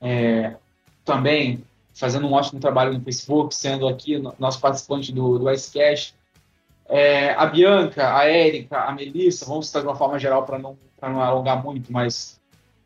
[0.00, 0.56] é,
[1.04, 1.64] também
[1.94, 6.14] fazendo um ótimo trabalho no Facebook, sendo aqui nosso participante do, do Icecast.
[6.86, 10.76] É, a Bianca, a Érica, a Melissa, vamos estar de uma forma geral para não,
[11.00, 12.40] não alongar muito, mas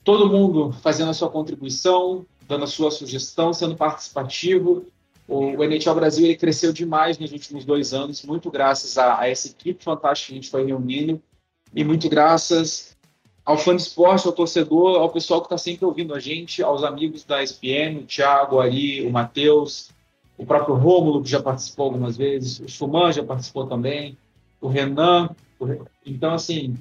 [0.05, 4.87] todo mundo fazendo a sua contribuição, dando a sua sugestão, sendo participativo.
[5.29, 9.29] O, o NHL Brasil ele cresceu demais nos últimos dois anos, muito graças a, a
[9.29, 11.21] essa equipe fantástica que a gente foi reunindo
[11.75, 12.97] e muito graças
[13.45, 16.83] ao fã de esporte, ao torcedor, ao pessoal que está sempre ouvindo a gente, aos
[16.83, 19.91] amigos da ESPN, o Thiago, o Ari, o Matheus,
[20.37, 24.19] o próprio Rômulo, que já participou algumas vezes, o Schumann já participou também,
[24.61, 25.31] o Renan.
[25.61, 25.87] O...
[26.05, 26.75] Então, assim,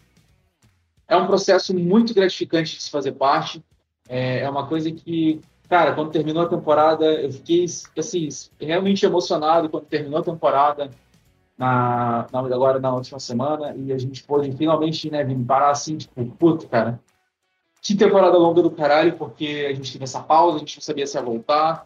[1.08, 3.64] é um processo muito gratificante de se fazer parte.
[4.10, 5.40] É, é uma coisa que,
[5.70, 7.66] cara, quando terminou a temporada, eu fiquei,
[7.98, 8.30] assim,
[8.60, 10.90] realmente emocionado quando terminou a temporada
[11.58, 15.98] na, na, agora na última semana e a gente pôde finalmente, né, vir parar assim,
[15.98, 17.00] tipo, puto, cara.
[17.82, 21.06] Que temporada longa do caralho, porque a gente teve essa pausa, a gente não sabia
[21.06, 21.86] se ia voltar.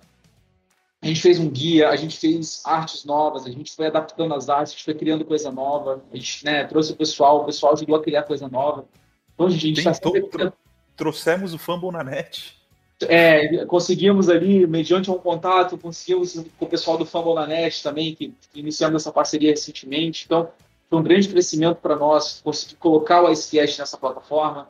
[1.01, 4.49] A gente fez um guia, a gente fez artes novas, a gente foi adaptando as
[4.49, 7.73] artes, a gente foi criando coisa nova, a gente né, trouxe o pessoal, o pessoal
[7.73, 8.85] ajudou a criar coisa nova.
[9.33, 10.51] Então, a gente está sempre...
[10.95, 12.58] Trouxemos o Fumble na net.
[13.07, 18.13] É, conseguimos ali, mediante um contato, conseguimos com o pessoal do Fumble na Net também,
[18.13, 20.25] que, que iniciamos essa parceria recentemente.
[20.25, 20.49] Então,
[20.89, 24.67] foi um grande crescimento para nós conseguir colocar o Icecast nessa plataforma.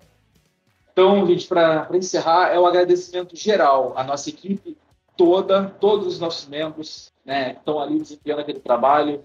[0.91, 4.77] Então, gente, para encerrar, é o um agradecimento geral à nossa equipe
[5.15, 9.23] toda, todos os nossos membros né, que estão ali desempenhando aquele trabalho,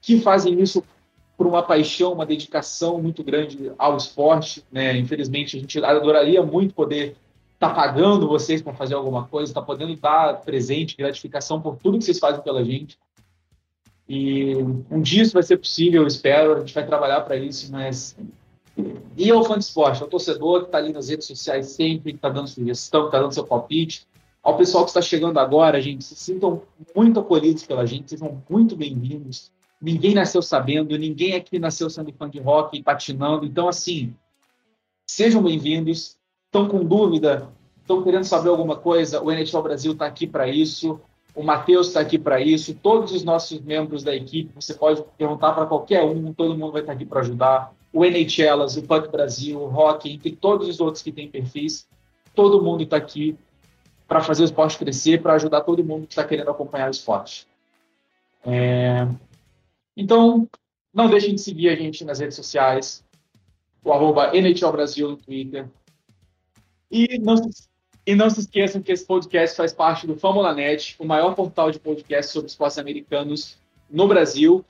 [0.00, 0.84] que fazem isso
[1.36, 4.64] por uma paixão, uma dedicação muito grande ao esporte.
[4.70, 4.96] Né?
[4.96, 7.16] Infelizmente, a gente adoraria muito poder
[7.58, 12.04] está pagando vocês para fazer alguma coisa, está podendo dar presente, gratificação por tudo que
[12.04, 12.96] vocês fazem pela gente.
[14.08, 14.54] E
[14.88, 18.16] um dia isso vai ser possível, eu espero, a gente vai trabalhar para isso, mas.
[19.16, 22.18] E ao fã de esporte, ao torcedor que está ali nas redes sociais sempre, que
[22.18, 24.06] está dando sugestão, que está dando seu palpite,
[24.40, 26.62] ao pessoal que está chegando agora, gente, se sintam
[26.94, 29.50] muito acolhidos pela gente, sejam muito bem-vindos.
[29.82, 34.14] Ninguém nasceu sabendo, ninguém aqui nasceu sendo fã de rock e patinando, então, assim,
[35.04, 36.17] sejam bem-vindos
[36.48, 37.48] estão com dúvida,
[37.80, 41.00] estão querendo saber alguma coisa, o NHL Brasil está aqui para isso,
[41.34, 45.52] o Matheus está aqui para isso, todos os nossos membros da equipe, você pode perguntar
[45.52, 47.72] para qualquer um, todo mundo vai estar tá aqui para ajudar.
[47.92, 51.86] O NHLas, o Puck Brasil, o Rock, entre todos os outros que têm perfis,
[52.34, 53.36] todo mundo está aqui
[54.06, 57.46] para fazer o esporte crescer, para ajudar todo mundo que está querendo acompanhar o esporte.
[58.44, 59.06] É...
[59.96, 60.48] Então,
[60.92, 63.04] não deixem de seguir a gente nas redes sociais,
[63.84, 65.68] o arroba NHL Brasil no Twitter,
[66.90, 67.68] e não, se,
[68.06, 71.70] e não se esqueçam que esse podcast faz parte do Fórmula Net, o maior portal
[71.70, 73.56] de podcast sobre esportes americanos
[73.90, 74.64] no Brasil.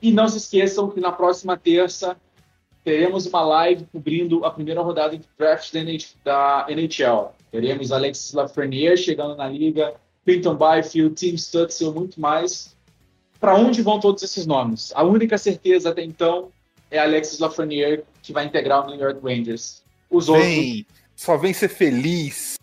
[0.00, 2.16] E não se esqueçam que na próxima terça
[2.84, 5.72] teremos uma live cobrindo a primeira rodada de draft
[6.24, 7.32] da NHL.
[7.50, 9.94] Teremos Alexis Lafreniere chegando na liga,
[10.24, 12.76] Clinton Byfield, Tim Stutzel, muito mais.
[13.38, 14.92] Para onde vão todos esses nomes?
[14.94, 16.50] A única certeza até então
[16.90, 19.82] é Alexis Lafreniere, que vai integrar o New York Rangers.
[20.10, 20.84] Os outros
[21.16, 22.54] só vem ser feliz.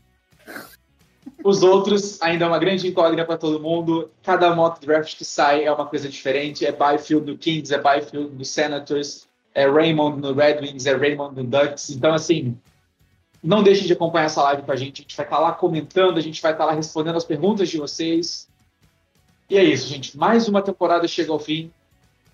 [1.44, 4.12] Os outros ainda é uma grande incógnita para todo mundo.
[4.24, 6.66] Cada mock draft que sai é uma coisa diferente.
[6.66, 11.36] É Byfield no Kings, é Byfield no Senators, é Raymond no Red Wings, é Raymond
[11.36, 11.90] no Ducks.
[11.90, 12.58] Então, assim,
[13.42, 15.00] não deixem de acompanhar essa live com a gente.
[15.00, 17.26] A gente vai estar tá lá comentando, a gente vai estar tá lá respondendo as
[17.26, 18.48] perguntas de vocês.
[19.50, 20.18] E é isso, gente.
[20.18, 21.72] Mais uma temporada chega ao fim.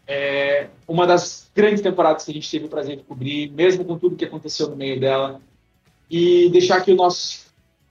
[0.08, 3.98] É uma das grandes temporadas que a gente teve o prazer de cobrir, mesmo com
[3.98, 5.40] tudo que aconteceu no meio dela.
[6.10, 7.46] E deixar aqui o nosso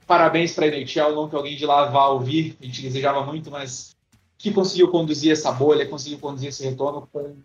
[0.07, 3.49] parabéns para a NHL, não que alguém de lá vá ouvir, a gente desejava muito,
[3.49, 3.95] mas
[4.37, 7.35] que conseguiu conduzir essa bolha, conseguiu conduzir esse retorno com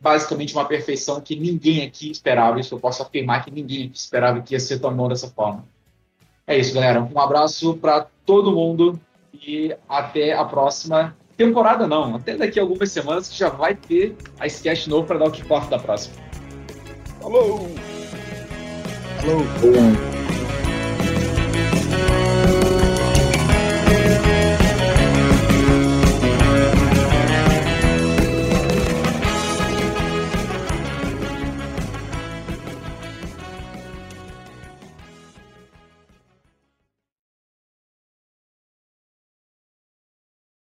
[0.00, 2.60] basicamente uma perfeição que ninguém aqui esperava.
[2.60, 5.64] Isso eu posso afirmar que ninguém aqui esperava que ia ser tão bom dessa forma.
[6.46, 7.02] É isso, galera.
[7.02, 9.00] Um abraço para todo mundo
[9.32, 12.16] e até a próxima temporada, não.
[12.16, 15.30] Até daqui a algumas semanas que já vai ter a sketch novo para dar o
[15.30, 16.14] que corta da próxima.
[17.20, 17.93] Falou!
[19.24, 20.33] Hello.